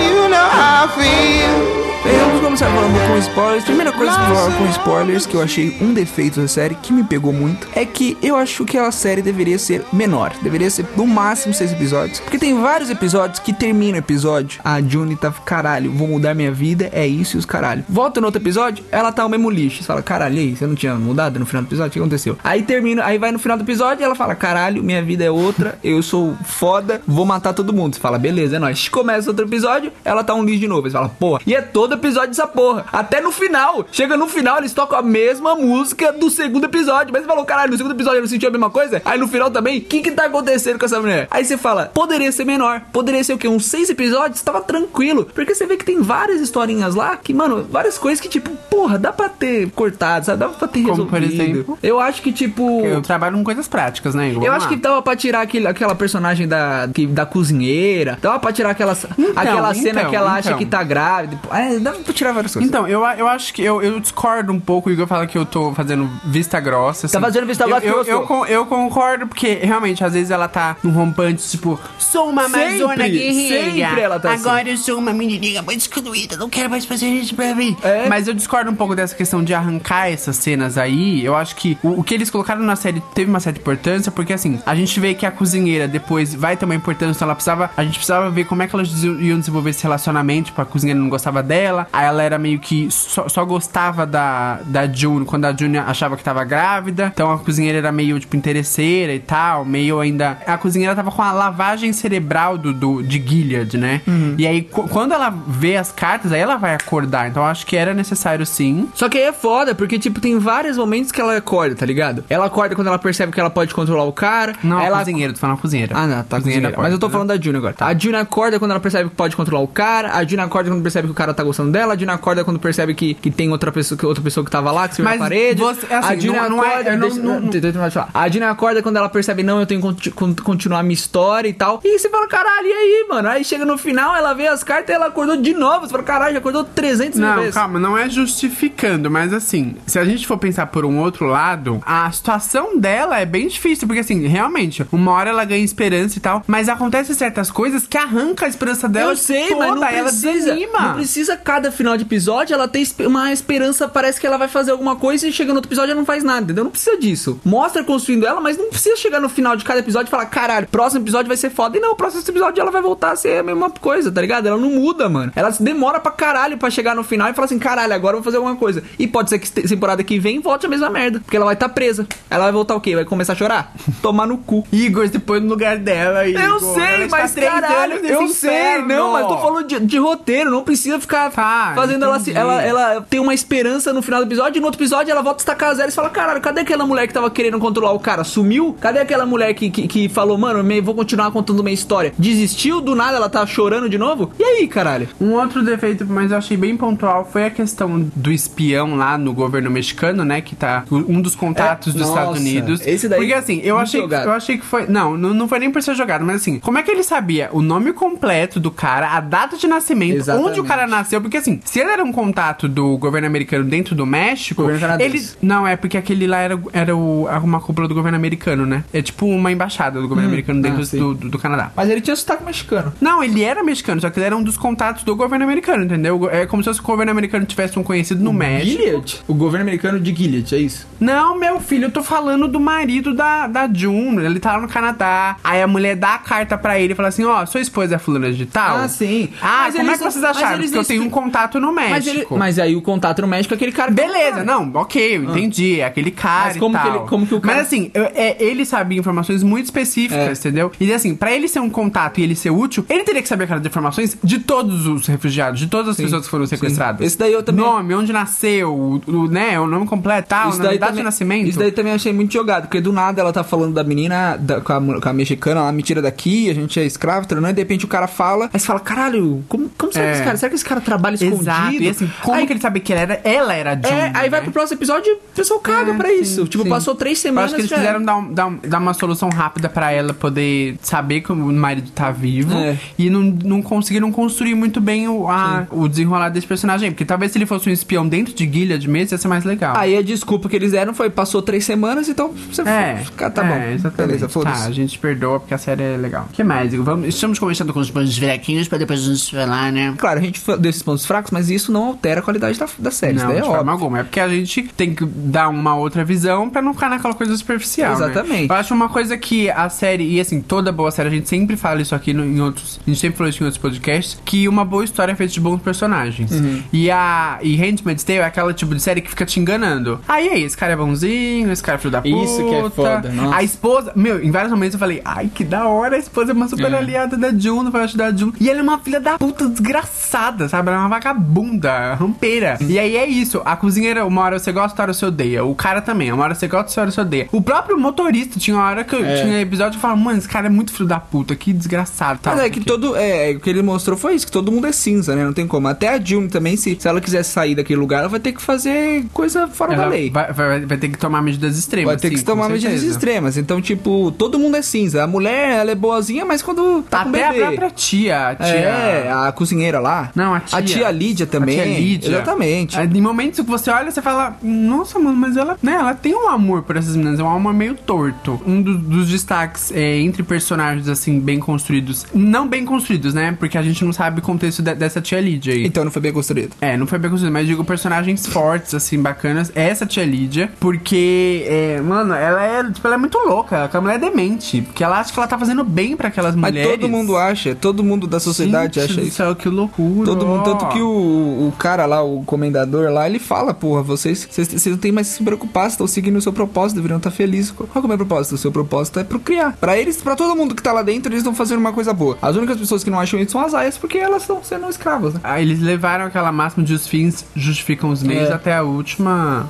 You 0.06 0.28
know 0.28 0.48
how 0.58 0.84
I 0.84 0.88
feel. 0.98 1.97
Bem, 2.08 2.18
vamos 2.20 2.40
começar 2.40 2.70
falando 2.70 3.06
com 3.06 3.18
spoilers. 3.18 3.64
Primeira 3.64 3.92
coisa 3.92 4.14
que 4.14 4.18
eu 4.18 4.26
vou 4.28 4.36
falar 4.36 4.56
com 4.56 4.66
spoilers, 4.70 5.26
que 5.26 5.34
eu 5.34 5.42
achei 5.42 5.76
um 5.78 5.92
defeito 5.92 6.40
da 6.40 6.48
série, 6.48 6.74
que 6.74 6.90
me 6.90 7.04
pegou 7.04 7.34
muito, 7.34 7.68
é 7.74 7.84
que 7.84 8.16
eu 8.22 8.34
acho 8.34 8.64
que 8.64 8.78
a 8.78 8.90
série 8.90 9.20
deveria 9.20 9.58
ser 9.58 9.84
menor. 9.92 10.32
Deveria 10.42 10.70
ser 10.70 10.86
no 10.96 11.06
máximo 11.06 11.52
seis 11.52 11.70
episódios. 11.70 12.20
Porque 12.20 12.38
tem 12.38 12.58
vários 12.58 12.88
episódios 12.88 13.40
que 13.40 13.52
termina 13.52 13.96
o 13.96 13.98
episódio. 13.98 14.58
A 14.64 14.80
June 14.80 15.16
tá, 15.16 15.30
caralho, 15.30 15.92
vou 15.92 16.08
mudar 16.08 16.32
minha 16.32 16.50
vida, 16.50 16.88
é 16.94 17.06
isso 17.06 17.36
e 17.36 17.38
os 17.38 17.44
caralho. 17.44 17.84
Volta 17.86 18.22
no 18.22 18.28
outro 18.28 18.40
episódio, 18.40 18.82
ela 18.90 19.12
tá 19.12 19.26
o 19.26 19.28
mesmo 19.28 19.50
lixo. 19.50 19.82
Você 19.82 19.86
fala, 19.86 20.00
caralho, 20.00 20.36
e 20.36 20.38
aí, 20.38 20.56
você 20.56 20.66
não 20.66 20.74
tinha 20.74 20.94
mudado 20.94 21.38
no 21.38 21.44
final 21.44 21.62
do 21.62 21.68
episódio? 21.68 21.90
O 21.90 21.92
que 21.92 21.98
aconteceu? 21.98 22.38
Aí 22.42 22.62
termina, 22.62 23.04
aí 23.04 23.18
vai 23.18 23.32
no 23.32 23.38
final 23.38 23.58
do 23.58 23.64
episódio 23.64 24.00
e 24.00 24.04
ela 24.04 24.14
fala, 24.14 24.34
caralho, 24.34 24.82
minha 24.82 25.02
vida 25.02 25.24
é 25.24 25.30
outra, 25.30 25.78
eu 25.84 26.02
sou 26.02 26.34
foda, 26.42 27.02
vou 27.06 27.26
matar 27.26 27.52
todo 27.52 27.70
mundo. 27.70 27.96
Você 27.96 28.00
fala, 28.00 28.18
beleza, 28.18 28.56
é 28.56 28.58
nóis. 28.58 28.88
Começa 28.88 29.28
outro 29.28 29.44
episódio, 29.44 29.92
ela 30.02 30.24
tá 30.24 30.32
um 30.32 30.42
lixo 30.42 30.60
de 30.60 30.68
novo. 30.68 30.88
Você 30.88 30.92
fala, 30.92 31.10
porra, 31.10 31.42
e 31.46 31.54
é 31.54 31.60
todo 31.60 31.97
episódio 31.98 32.28
dessa 32.28 32.46
porra. 32.46 32.84
Até 32.92 33.20
no 33.20 33.30
final. 33.30 33.86
Chega 33.92 34.16
no 34.16 34.26
final, 34.28 34.58
eles 34.58 34.72
tocam 34.72 34.98
a 34.98 35.02
mesma 35.02 35.54
música 35.54 36.12
do 36.12 36.30
segundo 36.30 36.64
episódio. 36.64 37.12
Mas 37.12 37.22
você 37.22 37.28
falou, 37.28 37.44
caralho, 37.44 37.70
no 37.72 37.76
segundo 37.76 37.92
episódio 37.92 38.18
eu 38.18 38.22
não 38.22 38.28
sentiu 38.28 38.48
a 38.48 38.52
mesma 38.52 38.70
coisa? 38.70 39.02
Aí 39.04 39.18
no 39.18 39.28
final 39.28 39.50
também, 39.50 39.78
o 39.78 39.82
que 39.82 40.00
que 40.00 40.10
tá 40.10 40.26
acontecendo 40.26 40.78
com 40.78 40.84
essa 40.84 41.00
mulher? 41.00 41.28
Aí 41.30 41.44
você 41.44 41.56
fala, 41.56 41.86
poderia 41.92 42.30
ser 42.32 42.44
menor. 42.44 42.80
Poderia 42.92 43.22
ser 43.22 43.34
o 43.34 43.38
quê? 43.38 43.48
Uns 43.48 43.66
seis 43.66 43.90
episódios? 43.90 44.40
Tava 44.42 44.60
tranquilo. 44.60 45.28
Porque 45.34 45.54
você 45.54 45.66
vê 45.66 45.76
que 45.76 45.84
tem 45.84 46.00
várias 46.00 46.40
historinhas 46.40 46.94
lá 46.94 47.16
que, 47.16 47.34
mano, 47.34 47.66
várias 47.70 47.98
coisas 47.98 48.20
que, 48.20 48.28
tipo, 48.28 48.50
porra, 48.70 48.98
dá 48.98 49.12
pra 49.12 49.28
ter 49.28 49.70
cortado, 49.70 50.26
sabe? 50.26 50.38
Dá 50.38 50.48
pra 50.48 50.68
ter 50.68 50.80
Como, 50.82 50.90
resolvido. 50.90 51.10
por 51.10 51.22
exemplo? 51.22 51.78
Eu 51.82 52.00
acho 52.00 52.22
que, 52.22 52.32
tipo. 52.32 52.84
Eu 52.84 53.02
trabalho 53.02 53.36
com 53.36 53.44
coisas 53.44 53.66
práticas, 53.68 54.14
né, 54.14 54.30
Igor? 54.30 54.44
Eu 54.44 54.52
acho 54.52 54.68
que 54.68 54.74
lá. 54.74 54.80
dava 54.80 55.02
pra 55.02 55.16
tirar 55.16 55.40
aquele, 55.42 55.66
aquela 55.66 55.94
personagem 55.94 56.46
da, 56.46 56.88
que, 56.92 57.06
da 57.06 57.26
cozinheira. 57.26 58.18
Dava 58.20 58.38
pra 58.38 58.52
tirar 58.52 58.70
aquela, 58.70 58.96
aquela 59.36 59.74
cena 59.74 60.00
então, 60.00 60.10
que 60.10 60.16
ela 60.16 60.32
acha 60.32 60.48
então. 60.48 60.58
que 60.58 60.66
tá 60.66 60.82
grávida. 60.82 61.38
É, 61.52 61.78
dá 61.92 61.98
pra 62.04 62.12
tirar 62.14 62.32
várias 62.32 62.52
coisas. 62.52 62.68
Então, 62.68 62.86
eu, 62.86 63.04
eu 63.16 63.28
acho 63.28 63.52
que 63.54 63.62
eu, 63.62 63.82
eu 63.82 63.98
discordo 64.00 64.52
um 64.52 64.60
pouco. 64.60 64.88
O 64.88 64.92
Igor 64.92 65.06
fala 65.06 65.26
que 65.26 65.36
eu 65.36 65.44
tô 65.46 65.72
fazendo 65.74 66.08
vista 66.24 66.58
grossa. 66.60 67.06
assim. 67.06 67.14
Tá 67.14 67.20
fazendo 67.20 67.46
vista 67.46 67.64
Eu- 67.64 67.68
grossa, 67.68 67.86
Eu, 67.86 68.04
eu, 68.04 68.22
con- 68.22 68.46
eu 68.46 68.66
concordo, 68.66 69.26
porque 69.26 69.54
realmente, 69.62 70.04
às 70.04 70.12
vezes 70.12 70.30
ela 70.30 70.48
tá 70.48 70.76
num 70.82 70.90
rompante, 70.92 71.42
tipo, 71.48 71.78
sou 71.98 72.28
uma 72.30 72.44
amazona 72.44 73.08
guerreira. 73.08 73.78
sempre 73.84 74.00
ela 74.00 74.18
tá 74.20 74.32
Agora 74.32 74.68
eu 74.68 74.76
sou 74.76 74.98
uma 74.98 75.12
menininha 75.12 75.62
muito 75.62 75.80
excluída, 75.80 76.36
não 76.36 76.48
quero 76.48 76.70
mais 76.70 76.84
fazer 76.84 77.06
isso 77.06 77.34
pra 77.34 77.54
mim. 77.54 77.76
É. 77.82 78.08
Mas 78.08 78.28
eu 78.28 78.34
discordo 78.34 78.70
um 78.70 78.74
pouco 78.74 78.94
dessa 78.94 79.14
questão 79.14 79.42
de 79.42 79.54
arrancar 79.54 80.10
essas 80.10 80.36
cenas 80.36 80.76
aí. 80.78 81.24
Eu 81.24 81.34
acho 81.36 81.54
que 81.56 81.76
o, 81.82 82.00
o 82.00 82.04
que 82.04 82.14
eles 82.14 82.30
colocaram 82.30 82.62
na 82.62 82.76
série 82.76 83.02
teve 83.14 83.30
uma 83.30 83.40
certa 83.40 83.58
importância, 83.60 84.10
porque 84.12 84.32
assim, 84.32 84.60
a 84.64 84.74
gente 84.74 84.98
vê 85.00 85.14
que 85.14 85.26
a 85.26 85.30
cozinheira 85.30 85.86
depois 85.88 86.34
vai 86.34 86.56
ter 86.56 86.64
uma 86.64 86.74
importância, 86.74 87.18
então 87.18 87.26
ela 87.26 87.34
precisava. 87.34 87.70
A 87.76 87.84
gente 87.84 87.94
precisava 87.94 88.30
ver 88.30 88.44
como 88.44 88.62
é 88.62 88.66
que 88.66 88.74
elas 88.74 88.90
iam 89.02 89.38
desenvolver 89.38 89.70
esse 89.70 89.82
relacionamento. 89.82 90.46
Tipo, 90.46 90.62
a 90.62 90.64
cozinheira 90.66 90.98
não 91.00 91.08
gostava 91.08 91.42
dela. 91.42 91.67
Aí 91.92 92.06
ela 92.06 92.22
era 92.22 92.38
meio 92.38 92.58
que 92.58 92.88
só, 92.90 93.28
só 93.28 93.44
gostava 93.44 94.06
da, 94.06 94.60
da 94.66 94.86
June 94.86 95.24
quando 95.24 95.44
a 95.44 95.54
June 95.56 95.78
achava 95.78 96.16
que 96.16 96.22
tava 96.24 96.44
grávida. 96.44 97.10
Então 97.12 97.30
a 97.32 97.38
cozinheira 97.38 97.78
era 97.78 97.92
meio, 97.92 98.18
tipo, 98.18 98.36
interesseira 98.36 99.12
e 99.14 99.18
tal. 99.20 99.64
Meio 99.64 100.00
ainda. 100.00 100.38
A 100.46 100.56
cozinheira 100.58 100.94
tava 100.94 101.10
com 101.10 101.22
a 101.22 101.32
lavagem 101.32 101.92
cerebral 101.92 102.56
do, 102.58 102.72
do, 102.72 103.02
de 103.02 103.18
Gilead, 103.20 103.76
né? 103.76 104.00
E 104.36 104.46
aí, 104.46 104.62
qu- 104.62 104.88
quando 104.88 105.12
ela 105.12 105.30
vê 105.46 105.76
as 105.76 105.90
cartas, 105.92 106.32
aí 106.32 106.40
ela 106.40 106.56
vai 106.56 106.74
acordar. 106.74 107.28
Então 107.28 107.44
acho 107.44 107.66
que 107.66 107.76
era 107.76 107.92
necessário 107.94 108.44
sim. 108.46 108.88
Só 108.94 109.08
que 109.08 109.18
aí 109.18 109.24
é 109.24 109.32
foda, 109.32 109.74
porque, 109.74 109.98
tipo, 109.98 110.20
tem 110.20 110.38
vários 110.38 110.76
momentos 110.76 111.12
que 111.12 111.20
ela 111.20 111.36
acorda, 111.36 111.74
tá 111.74 111.84
ligado? 111.86 112.24
Ela 112.28 112.46
acorda 112.46 112.74
quando 112.74 112.86
ela 112.88 112.98
percebe 112.98 113.32
que 113.32 113.40
ela 113.40 113.50
pode 113.50 113.74
controlar 113.74 114.04
o 114.04 114.12
cara. 114.12 114.54
Não, 114.62 114.80
ela 114.80 114.98
cozinheiro, 114.98 115.32
tô 115.32 115.38
falando 115.40 115.58
cozinheira. 115.58 115.96
Ah, 115.96 116.06
não, 116.06 116.22
tá 116.24 116.36
cozinheira. 116.38 116.68
acorda, 116.68 116.82
Mas 116.82 116.92
eu 116.92 116.98
tô 116.98 117.06
né? 117.06 117.12
falando 117.12 117.28
da 117.28 117.36
June 117.40 117.56
agora. 117.58 117.74
A 117.80 117.94
June 117.98 118.16
acorda 118.16 118.58
quando 118.58 118.70
ela 118.70 118.80
percebe 118.80 119.08
que 119.10 119.16
pode 119.16 119.34
controlar 119.36 119.62
o 119.62 119.68
cara. 119.68 120.12
A 120.14 120.24
June 120.24 120.40
acorda 120.42 120.70
quando 120.70 120.82
percebe 120.82 121.08
que 121.08 121.12
o 121.12 121.14
cara 121.14 121.34
tá 121.34 121.42
gostando 121.42 121.57
dela. 121.70 121.94
A 121.94 121.96
June 121.96 122.10
acorda 122.10 122.44
quando 122.44 122.58
percebe 122.58 122.94
que, 122.94 123.14
que 123.14 123.30
tem 123.30 123.50
outra 123.50 123.72
pessoa, 123.72 123.98
que 123.98 124.04
outra 124.06 124.22
pessoa 124.22 124.44
que 124.44 124.50
tava 124.50 124.70
lá, 124.70 124.88
que 124.88 124.96
viu 124.96 125.04
na 125.04 125.16
parede. 125.16 125.60
você- 125.60 125.86
assim, 125.92 126.12
a 126.12 126.16
June 126.18 126.38
não- 126.38 126.50
não 126.50 126.64
é- 126.64 126.68
acorda. 126.74 126.96
não- 126.96 127.40
não- 127.40 127.50
deixa 127.50 127.90
falar. 127.90 128.08
A 128.12 128.28
June 128.28 128.44
acorda 128.44 128.82
quando 128.82 128.96
ela 128.96 129.08
percebe, 129.08 129.42
não, 129.42 129.60
eu 129.60 129.66
tenho 129.66 129.80
que 129.80 129.86
conti- 129.86 130.10
con- 130.10 130.34
continuar 130.44 130.80
a 130.80 130.82
minha 130.82 130.94
história 130.94 131.48
e 131.48 131.52
tal. 131.52 131.80
E 131.84 131.98
você 131.98 132.08
fala, 132.10 132.26
caralho, 132.28 132.66
e 132.66 132.72
aí, 132.72 133.06
mano? 133.08 133.28
Aí 133.28 133.44
chega 133.44 133.64
no 133.64 133.78
final, 133.78 134.14
ela 134.14 134.32
vê 134.34 134.46
as 134.46 134.62
cartas 134.62 134.90
e 134.90 134.92
ela 134.92 135.06
acordou 135.06 135.36
de 135.36 135.54
novo. 135.54 135.86
Você 135.86 135.90
fala, 135.92 136.02
caralho, 136.02 136.32
já 136.34 136.38
acordou 136.38 136.64
300 136.64 137.18
mil 137.18 137.28
Não, 137.28 137.36
vezes. 137.36 137.54
calma, 137.54 137.78
não 137.78 137.96
é 137.96 138.08
justificando, 138.08 139.10
mas 139.10 139.32
assim, 139.32 139.76
se 139.86 139.98
a 139.98 140.04
gente 140.04 140.26
for 140.26 140.38
pensar 140.38 140.66
por 140.66 140.84
um 140.84 140.98
outro 140.98 141.26
lado, 141.26 141.80
a 141.84 142.10
situação 142.12 142.78
dela 142.78 143.18
é 143.20 143.26
bem 143.26 143.48
difícil, 143.48 143.86
porque 143.86 144.00
assim, 144.00 144.26
realmente, 144.26 144.86
uma 144.92 145.12
hora 145.12 145.30
ela 145.30 145.44
ganha 145.44 145.64
esperança 145.64 146.18
e 146.18 146.20
tal, 146.20 146.42
mas 146.46 146.68
acontecem 146.68 147.14
certas 147.14 147.50
coisas 147.50 147.86
que 147.86 147.96
arranca 147.98 148.46
a 148.46 148.48
esperança 148.48 148.88
dela 148.88 149.12
Eu 149.12 149.16
sei, 149.16 149.48
toda, 149.48 149.66
mas 149.66 149.74
não 149.80 149.84
ela 149.88 150.02
precisa. 150.08 150.32
desanima. 150.32 150.80
Não 150.80 150.94
precisa 150.94 151.36
cada 151.48 151.72
final 151.72 151.96
de 151.96 152.02
episódio 152.04 152.52
ela 152.52 152.68
espe- 152.74 153.06
uma 153.06 153.32
esperança, 153.32 153.88
parece 153.88 154.20
que 154.20 154.26
ela 154.26 154.36
vai 154.36 154.48
fazer 154.48 154.70
alguma 154.70 154.96
coisa 154.96 155.26
e 155.26 155.32
chega 155.32 155.48
no 155.50 155.56
outro 155.56 155.68
episódio 155.70 155.92
ela 155.92 155.98
não 155.98 156.04
faz 156.04 156.22
nada, 156.22 156.42
entendeu? 156.42 156.62
Não 156.64 156.70
precisa 156.70 156.98
disso. 156.98 157.40
Mostra 157.42 157.82
construindo 157.82 158.26
ela, 158.26 158.38
mas 158.38 158.58
não 158.58 158.68
precisa 158.68 158.94
chegar 158.96 159.18
no 159.18 159.30
final 159.30 159.56
de 159.56 159.64
cada 159.64 159.80
episódio 159.80 160.08
e 160.08 160.10
falar, 160.10 160.26
caralho, 160.26 160.68
próximo 160.68 161.00
episódio 161.02 161.26
vai 161.26 161.38
ser 161.38 161.48
foda. 161.48 161.78
E 161.78 161.80
não, 161.80 161.92
o 161.92 161.96
próximo 161.96 162.22
episódio 162.28 162.60
ela 162.60 162.70
vai 162.70 162.82
voltar 162.82 163.12
a 163.12 163.16
ser 163.16 163.38
a 163.38 163.42
mesma 163.42 163.70
coisa, 163.70 164.12
tá 164.12 164.20
ligado? 164.20 164.46
Ela 164.46 164.58
não 164.58 164.68
muda, 164.68 165.08
mano. 165.08 165.32
Ela 165.34 165.50
se 165.50 165.62
demora 165.62 165.98
pra 165.98 166.12
caralho 166.12 166.58
pra 166.58 166.68
chegar 166.68 166.94
no 166.94 167.02
final 167.02 167.30
e 167.30 167.32
falar 167.32 167.46
assim, 167.46 167.58
caralho, 167.58 167.94
agora 167.94 168.14
eu 168.16 168.18
vou 168.20 168.24
fazer 168.24 168.36
alguma 168.36 168.56
coisa. 168.56 168.82
E 168.98 169.06
pode 169.08 169.30
ser 169.30 169.38
que 169.38 169.50
te- 169.50 169.62
temporada 169.62 170.04
que 170.04 170.18
vem 170.18 170.40
volte 170.40 170.66
a 170.66 170.68
mesma 170.68 170.90
merda, 170.90 171.20
porque 171.20 171.34
ela 171.34 171.46
vai 171.46 171.54
estar 171.54 171.70
presa. 171.70 172.06
Ela 172.28 172.44
vai 172.44 172.52
voltar 172.52 172.74
o 172.74 172.80
quê? 172.82 172.94
Vai 172.94 173.06
começar 173.06 173.32
a 173.32 173.36
chorar? 173.36 173.72
Tomar 174.02 174.26
no 174.26 174.36
cu. 174.36 174.66
Igor 174.70 175.08
se 175.08 175.18
põe 175.18 175.40
no 175.40 175.48
lugar 175.48 175.78
dela, 175.78 176.28
Igor. 176.28 176.42
Eu 176.42 176.60
sei, 176.60 177.08
mas 177.08 177.34
caralho, 177.34 177.94
eu 178.04 178.28
sei, 178.28 178.50
inferno. 178.50 178.88
não, 178.88 179.12
mas 179.12 179.26
tô 179.26 179.38
falando 179.38 179.66
de, 179.66 179.80
de 179.80 179.96
roteiro, 179.98 180.50
não 180.50 180.62
precisa 180.62 181.00
ficar 181.00 181.30
Tá, 181.38 181.72
fazendo 181.76 182.04
ela, 182.04 182.18
se- 182.18 182.32
ela 182.36 182.60
ela 182.62 183.00
ter 183.08 183.20
uma 183.20 183.32
esperança 183.32 183.92
no 183.92 184.02
final 184.02 184.20
do 184.20 184.26
episódio 184.28 184.58
e 184.58 184.60
no 184.60 184.66
outro 184.66 184.80
episódio 184.80 185.12
ela 185.12 185.22
volta 185.22 185.38
a 185.38 185.42
estacar 185.42 185.72
zero 185.74 185.88
e 185.88 185.92
fala, 185.92 186.10
caralho, 186.10 186.40
cadê 186.40 186.62
aquela 186.62 186.84
mulher 186.84 187.06
que 187.06 187.14
tava 187.14 187.30
querendo 187.30 187.60
controlar 187.60 187.92
o 187.92 188.00
cara? 188.00 188.24
Sumiu? 188.24 188.76
Cadê 188.80 188.98
aquela 188.98 189.24
mulher 189.24 189.54
que, 189.54 189.70
que, 189.70 189.86
que 189.86 190.08
falou, 190.08 190.36
mano, 190.36 190.64
me- 190.64 190.80
vou 190.80 190.96
continuar 190.96 191.30
contando 191.30 191.62
minha 191.62 191.72
história? 191.74 192.12
Desistiu? 192.18 192.80
Do 192.80 192.96
nada 192.96 193.16
ela 193.16 193.28
tá 193.28 193.46
chorando 193.46 193.88
de 193.88 193.96
novo? 193.96 194.32
E 194.36 194.42
aí, 194.42 194.66
caralho? 194.66 195.08
Um 195.20 195.32
outro 195.34 195.62
defeito, 195.64 196.04
mas 196.08 196.32
eu 196.32 196.38
achei 196.38 196.56
bem 196.56 196.76
pontual, 196.76 197.24
foi 197.24 197.44
a 197.44 197.50
questão 197.50 198.00
do 198.16 198.32
espião 198.32 198.96
lá 198.96 199.16
no 199.16 199.32
governo 199.32 199.70
mexicano, 199.70 200.24
né? 200.24 200.40
Que 200.40 200.56
tá 200.56 200.82
um 200.90 201.20
dos 201.20 201.36
contatos 201.36 201.94
É, 201.94 201.98
dos 201.98 202.08
nossa, 202.08 202.20
Estados 202.20 202.40
Unidos. 202.40 202.80
esse 202.84 203.08
daí 203.08 203.20
Porque 203.20 203.34
assim, 203.34 203.60
eu 203.62 203.78
achei, 203.78 204.00
jogado. 204.00 204.24
eu 204.26 204.32
achei 204.32 204.58
que 204.58 204.64
foi. 204.66 204.86
Não, 204.88 205.16
não, 205.16 205.32
não 205.32 205.46
foi 205.46 205.60
nem 205.60 205.70
por 205.70 205.82
ser 205.84 205.94
jogado, 205.94 206.24
mas 206.24 206.36
assim, 206.42 206.58
como 206.58 206.78
é 206.78 206.82
que 206.82 206.90
ele 206.90 207.04
sabia 207.04 207.48
o 207.52 207.62
nome 207.62 207.92
completo 207.92 208.58
do 208.58 208.72
cara, 208.72 209.10
a 209.16 209.20
data 209.20 209.56
de 209.56 209.68
nascimento, 209.68 210.16
Exatamente. 210.16 210.50
onde 210.50 210.60
o 210.60 210.64
cara 210.64 210.84
nasceu? 210.86 211.20
Porque 211.28 211.36
assim, 211.36 211.60
se 211.64 211.78
ele 211.80 211.90
era 211.90 212.02
um 212.02 212.12
contato 212.12 212.66
do 212.68 212.96
governo 212.96 213.26
americano 213.26 213.64
dentro 213.64 213.94
do 213.94 214.06
México, 214.06 214.64
ele. 214.98 215.22
Não, 215.42 215.66
é 215.66 215.76
porque 215.76 215.96
aquele 215.96 216.26
lá 216.26 216.38
era, 216.38 216.58
era 216.72 216.96
o, 216.96 217.26
uma 217.42 217.60
cúpula 217.60 217.86
do 217.86 217.94
governo 217.94 218.16
americano, 218.16 218.64
né? 218.64 218.84
É 218.92 219.02
tipo 219.02 219.26
uma 219.26 219.52
embaixada 219.52 220.00
do 220.00 220.08
governo 220.08 220.28
americano 220.28 220.62
dentro 220.62 220.82
ah, 220.82 220.96
do, 220.96 221.14
do, 221.14 221.30
do 221.30 221.38
Canadá. 221.38 221.70
Mas 221.76 221.90
ele 221.90 222.00
tinha 222.00 222.16
sotaque 222.16 222.44
mexicano. 222.44 222.92
Não, 223.00 223.22
ele 223.22 223.42
era 223.42 223.62
mexicano, 223.62 224.00
só 224.00 224.08
que 224.08 224.18
ele 224.18 224.26
era 224.26 224.36
um 224.36 224.42
dos 224.42 224.56
contatos 224.56 225.04
do 225.04 225.14
governo 225.14 225.44
americano, 225.44 225.84
entendeu? 225.84 226.28
É 226.30 226.46
como 226.46 226.62
se 226.62 226.70
fosse 226.70 226.80
o 226.80 226.82
governo 226.82 227.12
americano 227.12 227.44
tivesse 227.44 227.78
um 227.78 227.82
conhecido 227.82 228.22
no 228.22 228.32
México. 228.32 228.82
Gilead? 228.82 229.20
O 229.28 229.34
governo 229.34 229.64
americano 229.64 230.00
de 230.00 230.14
Gilead, 230.14 230.54
é 230.54 230.58
isso? 230.58 230.86
Não, 230.98 231.38
meu 231.38 231.60
filho, 231.60 231.84
eu 231.84 231.90
tô 231.90 232.02
falando 232.02 232.48
do 232.48 232.58
marido 232.58 233.14
da, 233.14 233.46
da 233.46 233.68
June. 233.72 234.24
Ele 234.24 234.40
tá 234.40 234.56
lá 234.56 234.62
no 234.62 234.68
Canadá. 234.68 235.36
Aí 235.44 235.62
a 235.62 235.66
mulher 235.66 235.94
dá 235.94 236.14
a 236.14 236.18
carta 236.18 236.56
pra 236.56 236.78
ele 236.78 236.92
e 236.92 236.96
fala 236.96 237.08
assim: 237.08 237.24
Ó, 237.24 237.44
sua 237.46 237.60
esposa 237.60 237.96
é 237.96 237.98
fulana 237.98 238.32
de 238.32 238.46
tal. 238.46 238.78
Ah, 238.78 238.88
sim. 238.88 239.28
Ah, 239.40 239.64
Mas 239.64 239.76
como 239.76 239.90
é 239.90 239.98
que 239.98 240.04
vocês 240.04 240.24
acharam? 240.24 240.58
Porque 240.60 240.78
eu 240.78 240.84
tenho 240.84 241.02
um 241.02 241.10
contato 241.22 241.58
no 241.60 241.72
Mas, 241.72 242.04
México. 242.06 242.34
ele, 242.34 242.38
mas 242.38 242.58
aí 242.58 242.76
o 242.76 242.82
contato 242.82 243.22
no 243.22 243.28
México 243.28 243.54
é 243.54 243.56
aquele 243.56 243.72
cara. 243.72 243.88
que- 243.90 243.94
Beleza, 243.94 244.44
não, 244.44 244.70
ok, 244.74 245.16
eu 245.16 245.24
entendi. 245.24 245.80
É 245.80 245.84
aquele 245.86 246.10
cara 246.10 246.46
Mas 246.48 246.56
como 246.58 246.76
e 246.76 246.78
que 246.80 246.86
tal. 246.86 246.96
ele- 246.96 247.08
como 247.08 247.26
que 247.26 247.34
o 247.34 247.40
cara- 247.40 247.58
Mas 247.58 247.66
assim, 247.66 247.90
eu- 247.94 248.04
é, 248.14 248.36
ele 248.38 248.64
sabia 248.64 248.98
informações 248.98 249.42
muito 249.42 249.66
específicas, 249.66 250.18
É. 250.44 250.48
entendeu? 250.48 250.70
E 250.80 250.92
assim, 250.92 251.14
pra 251.14 251.32
ele 251.32 251.48
ser 251.48 251.60
um 251.60 251.70
contato 251.70 252.18
e 252.18 252.22
ele 252.22 252.34
ser 252.34 252.50
útil, 252.50 252.84
ele 252.88 253.04
teria 253.04 253.22
que 253.22 253.28
saber 253.28 253.44
aquelas 253.44 253.64
informações 253.64 254.16
de 254.22 254.38
todos 254.38 254.86
os 254.86 255.06
refugiados, 255.06 255.58
de 255.60 255.66
todas 255.66 255.90
as 255.90 255.96
Sim, 255.96 256.04
pessoas 256.04 256.24
que 256.24 256.30
foram 256.30 256.46
sim. 256.46 256.56
sequestradas. 256.56 257.06
Esse 257.06 257.18
daí 257.18 257.32
eu 257.32 257.42
também- 257.42 257.64
Nome, 257.64 257.94
onde 257.94 258.12
nasceu, 258.12 258.72
o, 258.74 259.00
o, 259.06 259.26
né, 259.28 259.58
o 259.58 259.66
nome 259.66 259.86
completo, 259.86 260.28
tal, 260.28 260.50
Isso 260.50 260.58
na 260.58 260.64
daí, 260.66 260.78
data 260.78 260.92
também, 260.92 261.02
de 261.02 261.04
nascimento. 261.04 261.48
isso 261.48 261.58
daí 261.58 261.72
também 261.72 261.92
achei 261.92 262.12
muito 262.12 262.32
jogado, 262.32 262.62
porque 262.62 262.80
do 262.80 262.92
nada 262.92 263.20
ela 263.20 263.32
tá 263.32 263.42
falando 263.44 263.74
da 263.74 263.82
menina 263.84 264.36
da- 264.36 264.60
com, 264.60 264.72
a, 264.72 265.00
com 265.00 265.08
a 265.08 265.12
mexicana, 265.12 265.60
ela 265.60 265.72
me 265.72 265.82
tira 265.82 266.00
daqui, 266.02 266.48
a 266.50 266.54
gente 266.54 266.78
é 266.78 266.84
escravo, 266.84 267.26
treinando, 267.26 267.52
e 267.52 267.54
de 267.54 267.60
repente 267.62 267.84
o 267.84 267.88
cara 267.88 268.06
fala, 268.06 268.48
aí 268.52 268.58
você 268.60 268.66
fala, 268.66 268.80
caralho, 268.80 269.42
como, 269.48 269.70
como 269.76 269.92
será 269.92 270.04
que 270.06 270.10
É. 270.10 270.14
esse 270.14 270.24
cara, 270.24 270.36
será 270.36 270.50
que 270.50 270.56
esse 270.56 270.64
cara 270.64 270.80
trabalha 270.80 271.07
escondido? 271.14 271.42
Exato. 271.42 271.72
E 271.82 271.88
assim, 271.88 272.10
como 272.22 272.36
aí, 272.36 272.46
que 272.46 272.52
ele 272.52 272.60
sabia 272.60 272.82
que 272.82 272.92
ela 272.92 273.02
era, 273.02 273.20
ela 273.24 273.54
era 273.54 273.72
a 273.72 273.74
June, 273.74 274.00
É, 274.00 274.10
aí 274.14 274.28
vai 274.30 274.40
né? 274.40 274.44
pro 274.44 274.52
próximo 274.52 274.78
episódio 274.78 275.10
e 275.10 275.14
o 275.14 275.18
pessoal 275.34 275.60
caga 275.60 275.92
É, 275.92 275.94
pra 275.96 276.08
sim, 276.08 276.20
isso. 276.20 276.46
Tipo, 276.46 276.64
sim. 276.64 276.70
passou 276.70 276.94
três 276.94 277.18
Eu 277.18 277.22
semanas 277.22 277.46
acho 277.46 277.54
que 277.56 277.60
eles 277.62 277.70
já 277.70 277.76
quiseram 277.76 277.96
era. 277.96 278.04
dar, 278.04 278.16
um- 278.16 278.32
dar, 278.32 278.50
dar 278.68 278.78
uma 278.78 278.94
solução 278.94 279.28
rápida 279.28 279.68
pra 279.68 279.90
ela 279.92 280.12
poder 280.14 280.76
saber 280.82 281.20
que 281.20 281.32
o 281.32 281.36
marido 281.36 281.90
tá 281.90 282.10
vivo 282.10 282.52
É. 282.56 282.76
e 282.98 283.08
não, 283.10 283.20
não 283.22 283.62
conseguiram 283.62 284.10
construir 284.12 284.54
muito 284.54 284.80
bem 284.80 285.08
o, 285.08 285.28
a- 285.28 285.66
o 285.70 285.88
desenrolar 285.88 286.28
desse 286.28 286.46
personagem. 286.46 286.90
Porque 286.90 287.04
talvez 287.04 287.32
se 287.32 287.38
ele 287.38 287.46
fosse 287.46 287.68
um 287.68 287.72
espião 287.72 288.06
dentro 288.06 288.34
de 288.34 288.44
Gilead 288.50 288.88
mesmo, 288.88 289.14
ia 289.14 289.18
ser 289.18 289.28
mais 289.28 289.44
legal. 289.44 289.76
Aí 289.76 289.96
a 289.96 290.02
desculpa 290.02 290.48
que 290.48 290.56
eles 290.56 290.72
deram 290.72 290.94
foi, 290.94 291.10
passou 291.10 291.42
três 291.42 291.64
semanas, 291.64 292.08
então 292.08 292.32
você 292.52 292.62
É, 292.62 292.96
fica, 293.04 293.30
tá 293.30 293.44
é, 293.44 293.48
bom. 293.48 293.74
exatamente. 293.74 294.06
Beleza, 294.08 294.26
tá, 294.26 294.32
foda-se. 294.32 294.66
a 294.68 294.70
gente 294.70 294.98
perdoa 294.98 295.40
porque 295.40 295.54
a 295.54 295.58
série 295.58 295.82
é 295.82 295.96
legal. 295.96 296.26
O 296.30 296.32
que 296.32 296.42
mais? 296.44 296.72
Vamos, 296.74 297.08
estamos 297.08 297.38
conversando 297.38 297.72
com 297.72 297.80
os 297.80 297.90
pontos 297.90 298.16
fraquinhos 298.16 298.68
pra 298.68 298.78
depois 298.78 299.00
a 299.00 299.12
gente 299.14 299.34
falar, 299.34 299.72
né? 299.72 299.94
Claro, 299.96 300.20
a 300.20 300.22
gente 300.22 300.40
deu 300.58 300.70
esses 300.70 300.82
pontos 300.82 300.97
fracos, 301.06 301.30
mas 301.30 301.50
isso 301.50 301.70
não 301.72 301.84
altera 301.86 302.20
a 302.20 302.22
qualidade 302.22 302.58
da, 302.58 302.66
da 302.78 302.90
série. 302.90 303.16
isso 303.16 303.24
Não, 303.24 303.32
daí 303.32 303.40
de 303.42 303.46
é 303.48 303.50
forma 303.50 303.72
óbvio. 303.72 303.72
alguma. 303.72 303.98
É 304.00 304.02
porque 304.04 304.20
a 304.20 304.28
gente 304.28 304.62
tem 304.76 304.94
que 304.94 305.04
dar 305.04 305.48
uma 305.48 305.74
outra 305.74 306.04
visão 306.04 306.48
pra 306.50 306.60
não 306.62 306.72
ficar 306.74 306.88
naquela 306.88 307.14
coisa 307.14 307.36
superficial. 307.36 307.98
né? 307.98 308.04
Exatamente. 308.06 308.50
Eu 308.50 308.56
acho 308.56 308.74
uma 308.74 308.88
coisa 308.88 309.16
que 309.16 309.50
a 309.50 309.68
série, 309.68 310.04
e 310.14 310.20
assim, 310.20 310.40
toda 310.40 310.70
boa 310.72 310.90
série, 310.90 311.08
a 311.08 311.12
gente 311.12 311.28
sempre 311.28 311.56
fala 311.56 311.80
isso 311.82 311.94
aqui 311.94 312.12
no- 312.12 312.24
em 312.24 312.40
outros. 312.40 312.80
A 312.86 312.90
gente 312.90 313.00
sempre 313.00 313.16
falou 313.18 313.30
isso 313.30 313.42
em 313.42 313.46
outros 313.46 313.60
podcasts, 313.60 314.20
que 314.24 314.48
uma 314.48 314.64
boa 314.64 314.84
história 314.84 315.12
é 315.12 315.14
feita 315.14 315.32
de 315.32 315.40
bons 315.40 315.60
personagens. 315.60 316.30
Uhum. 316.32 316.62
E 316.72 316.90
a. 316.90 317.38
E 317.42 317.56
Handmaid's 317.56 318.04
Tale 318.04 318.18
é 318.20 318.24
aquela 318.24 318.52
tipo 318.52 318.74
de 318.74 318.80
série 318.82 319.00
que 319.00 319.10
fica 319.10 319.24
te 319.26 319.38
enganando. 319.40 320.00
Aí 320.08 320.28
aí, 320.28 320.42
esse 320.42 320.56
cara 320.56 320.72
é 320.72 320.76
bonzinho, 320.76 321.50
esse 321.52 321.62
cara 321.62 321.76
é 321.76 321.78
filho 321.80 321.90
da 321.90 322.02
puta. 322.02 322.24
Isso 322.24 322.44
que 322.44 322.54
é 322.54 322.70
foda, 322.70 323.08
nossa. 323.10 323.36
A 323.36 323.42
esposa. 323.42 323.92
Meu, 323.94 324.22
em 324.22 324.30
vários 324.30 324.50
momentos 324.52 324.74
eu 324.74 324.78
falei, 324.78 325.00
ai, 325.04 325.30
que 325.34 325.44
da 325.44 325.66
hora, 325.66 325.96
a 325.96 325.98
esposa 325.98 326.32
é 326.32 326.34
uma 326.34 326.48
super 326.48 326.72
É. 326.72 326.76
aliada 326.76 327.16
da 327.16 327.32
June, 327.32 327.70
vai 327.70 327.82
ajudar 327.84 328.06
a 328.06 328.12
June. 328.16 328.32
E 328.40 328.48
ela 328.50 328.60
é 328.60 328.62
uma 328.62 328.78
filha 328.78 329.00
da 329.00 329.18
puta 329.18 329.48
desgraçada, 329.48 330.48
sabe? 330.48 330.70
Ela 330.70 330.77
é 330.78 330.82
uma 330.82 330.88
vagabunda, 330.88 331.94
rampeira. 331.94 332.56
E 332.60 332.78
aí 332.78 332.96
é 332.96 333.06
isso. 333.06 333.40
A 333.44 333.56
cozinheira, 333.56 334.04
uma 334.06 334.22
hora 334.22 334.38
você 334.38 334.52
gosta, 334.52 334.68
outra 334.70 334.82
hora 334.84 334.92
você 334.92 335.06
odeia. 335.06 335.44
O 335.44 335.54
cara 335.54 335.80
também, 335.80 336.12
uma 336.12 336.24
hora 336.24 336.34
você 336.34 336.46
gosta, 336.48 336.68
outra 336.70 336.82
hora 336.82 336.90
você 336.90 337.00
odeia. 337.00 337.28
O 337.32 337.40
próprio 337.42 337.78
motorista 337.78 338.38
tinha 338.38 338.56
uma 338.56 338.66
hora 338.66 338.84
que 338.84 338.94
eu 338.94 339.04
É. 339.04 339.22
tinha 339.22 339.40
episódio 339.40 339.72
que 339.72 339.76
eu 339.78 339.82
falava, 339.82 340.00
mano, 340.00 340.18
esse 340.18 340.28
cara 340.28 340.46
é 340.46 340.50
muito 340.50 340.72
filho 340.72 340.88
da 340.88 341.00
puta, 341.00 341.34
que 341.36 341.52
desgraçado. 341.52 342.18
Tal, 342.22 342.34
Mas 342.34 342.44
é 342.44 342.50
que 342.50 342.60
porque- 342.60 342.70
todo. 342.70 342.96
É, 342.96 343.32
o 343.32 343.40
que 343.40 343.50
ele 343.50 343.62
mostrou 343.62 343.96
foi 343.96 344.14
isso, 344.14 344.26
que 344.26 344.32
todo 344.32 344.50
mundo 344.50 344.66
é 344.66 344.72
cinza, 344.72 345.14
né? 345.14 345.24
Não 345.24 345.32
tem 345.32 345.46
como. 345.46 345.68
Até 345.68 345.88
a 345.88 346.00
June 346.00 346.28
também, 346.28 346.56
se, 346.56 346.76
se 346.78 346.88
ela 346.88 347.00
quiser 347.00 347.22
sair 347.22 347.54
daquele 347.54 347.78
lugar, 347.80 348.00
ela 348.00 348.08
vai 348.08 348.20
ter 348.20 348.32
que 348.32 348.40
fazer 348.42 349.04
coisa 349.12 349.46
fora 349.48 349.74
da 349.76 349.82
Ela 349.82 349.90
lei. 349.92 350.10
vai, 350.10 350.32
vai, 350.32 350.60
vai 350.66 350.78
ter 350.78 350.88
que 350.88 350.98
tomar 350.98 351.22
medidas 351.22 351.56
extremas. 351.58 351.88
Vai 351.92 351.96
ter 351.96 352.10
que 352.10 352.18
sim, 352.18 352.24
tomar 352.24 352.46
com 352.46 352.52
medidas 352.52 352.82
extremas. 352.82 353.36
Então, 353.36 353.60
tipo, 353.60 354.10
todo 354.12 354.38
mundo 354.38 354.56
é 354.56 354.62
cinza. 354.62 355.02
A 355.02 355.06
mulher, 355.06 355.58
ela 355.60 355.70
é 355.70 355.74
boazinha, 355.74 356.24
mas 356.24 356.42
quando 356.42 356.82
tá 356.88 357.02
Até 357.02 357.24
a 357.26 357.32
própria 357.32 357.70
tia, 357.70 358.28
a 358.28 358.34
tia. 358.34 358.46
É, 358.48 359.10
a 359.12 359.32
cozinheira 359.32 359.78
lá. 359.80 360.10
Não, 360.14 360.34
a 360.34 360.40
tia 360.40 360.60
tia 360.74 360.90
Lídia 360.90 361.26
também. 361.26 361.60
A 361.60 361.64
tia 361.64 361.78
Lídia. 361.78 362.08
Exatamente. 362.08 362.78
É, 362.78 362.84
Em 362.84 363.00
momentos 363.00 363.40
que 363.40 363.46
você 363.46 363.70
olha, 363.70 363.90
você 363.90 364.02
fala, 364.02 364.36
nossa, 364.42 364.98
mano, 364.98 365.16
mas 365.16 365.36
ela, 365.36 365.56
né, 365.62 365.72
ela 365.72 365.94
tem 365.94 366.14
um 366.14 366.28
amor 366.28 366.62
por 366.62 366.76
essas 366.76 366.96
meninas, 366.96 367.20
é 367.20 367.22
um 367.22 367.30
amor 367.30 367.52
meio 367.54 367.74
torto. 367.74 368.40
Um 368.46 368.60
do- 368.62 368.78
dos 368.78 369.08
destaques 369.08 369.70
é, 369.72 369.98
entre 369.98 370.22
personagens, 370.22 370.88
assim, 370.88 371.20
bem 371.20 371.38
construídos. 371.38 372.06
Não 372.14 372.46
bem 372.46 372.64
construídos, 372.64 373.14
né? 373.14 373.36
Porque 373.38 373.56
a 373.58 373.62
gente 373.62 373.84
não 373.84 373.92
sabe 373.92 374.20
o 374.20 374.22
contexto 374.22 374.62
de- 374.62 374.74
dessa 374.74 375.00
tia 375.00 375.20
Lídia 375.20 375.54
aí. 375.54 375.64
Então 375.66 375.84
não 375.84 375.90
foi 375.90 376.02
bem 376.02 376.12
construído. 376.12 376.50
É, 376.60 376.76
não 376.76 376.86
foi 376.86 376.98
bem 376.98 377.10
construído, 377.10 377.32
mas 377.32 377.46
digo 377.46 377.64
personagens 377.64 378.26
fortes, 378.26 378.74
assim, 378.74 379.00
bacanas. 379.00 379.52
Essa 379.54 379.86
tia 379.86 380.04
Lídia, 380.04 380.50
porque, 380.60 381.44
é, 381.46 381.80
mano, 381.80 382.14
ela 382.14 382.42
é, 382.42 382.64
tipo, 382.70 382.86
ela 382.86 382.94
é 382.96 382.98
muito 382.98 383.18
louca. 383.18 383.64
Aquela 383.64 383.80
mulher 383.82 383.96
é 383.96 383.98
demente. 383.98 384.62
Porque 384.62 384.82
ela 384.82 384.98
acha 385.00 385.12
que 385.12 385.18
ela 385.18 385.28
tá 385.28 385.38
fazendo 385.38 385.62
bem 385.64 385.96
pra 385.96 386.08
aquelas 386.08 386.34
Mas 386.34 386.50
mulheres. 386.52 386.70
todo 386.72 386.88
mundo 386.88 387.16
acha, 387.16 387.54
todo 387.54 387.82
mundo 387.84 388.06
da 388.06 388.20
sociedade 388.20 388.80
Gente 388.80 388.92
acha 388.92 389.00
isso. 389.02 389.16
céu, 389.16 389.34
que 389.34 389.48
loucura. 389.48 390.04
Todo 390.06 390.26
mundo, 390.26 390.50
ó. 390.50 390.54
Tanto 390.58 390.72
que 390.72 390.80
o, 390.82 391.48
o 391.48 391.52
cara 391.58 391.86
lá, 391.86 392.02
o 392.02 392.22
comendador 392.24 392.90
lá, 392.90 393.08
ele 393.08 393.18
fala, 393.18 393.52
porra, 393.54 393.82
vocês, 393.82 394.26
vocês, 394.30 394.48
vocês 394.48 394.66
não 394.66 394.78
tem 394.78 394.92
mais 394.92 395.08
que 395.08 395.14
se 395.14 395.22
preocupar, 395.22 395.64
vocês 395.64 395.72
estão 395.74 395.86
seguindo 395.86 396.16
o 396.16 396.20
seu 396.22 396.32
propósito, 396.32 396.76
deveriam 396.76 396.98
estar 396.98 397.10
felizes. 397.10 397.50
Qual 397.50 397.68
que 397.68 397.78
é 397.78 397.80
o 397.80 397.88
meu 397.88 397.96
propósito? 397.96 398.34
O 398.34 398.38
seu 398.38 398.52
propósito 398.52 398.98
é 399.00 399.04
procriar. 399.04 399.56
Pra 399.56 399.76
eles, 399.78 400.00
pra 400.02 400.14
todo 400.16 400.36
mundo 400.36 400.54
que 400.54 400.62
tá 400.62 400.72
lá 400.72 400.82
dentro, 400.82 401.08
eles 401.10 401.20
estão 401.20 401.34
fazendo 401.34 401.58
uma 401.58 401.72
coisa 401.72 401.92
boa. 401.92 402.18
As 402.20 402.36
únicas 402.36 402.56
pessoas 402.56 402.82
que 402.84 402.90
não 402.90 403.00
acham 403.00 403.18
isso 403.20 403.32
são 403.32 403.40
as 403.40 403.54
aias, 403.54 403.78
porque 403.78 403.98
elas 403.98 404.22
estão 404.22 404.42
sendo 404.42 404.68
escravas, 404.68 405.14
né? 405.14 405.20
Ah, 405.24 405.40
eles 405.40 405.60
levaram 405.60 406.04
aquela 406.06 406.30
máxima 406.32 406.64
de 406.64 406.74
os 406.74 406.86
fins 406.86 407.24
justificam 407.34 407.90
os 407.90 408.02
meios 408.02 408.30
É. 408.30 408.32
até 408.32 408.54
a 408.56 408.62
última. 408.62 409.48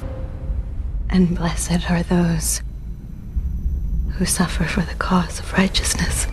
And 1.11 1.25
blessed 1.35 1.81
are 1.91 2.05
those 2.05 2.63
who 4.19 4.27
suffer 4.27 4.67
for 4.69 4.85
the 4.85 4.95
cause 4.99 5.41
of 5.41 5.53
righteousness. 5.57 6.29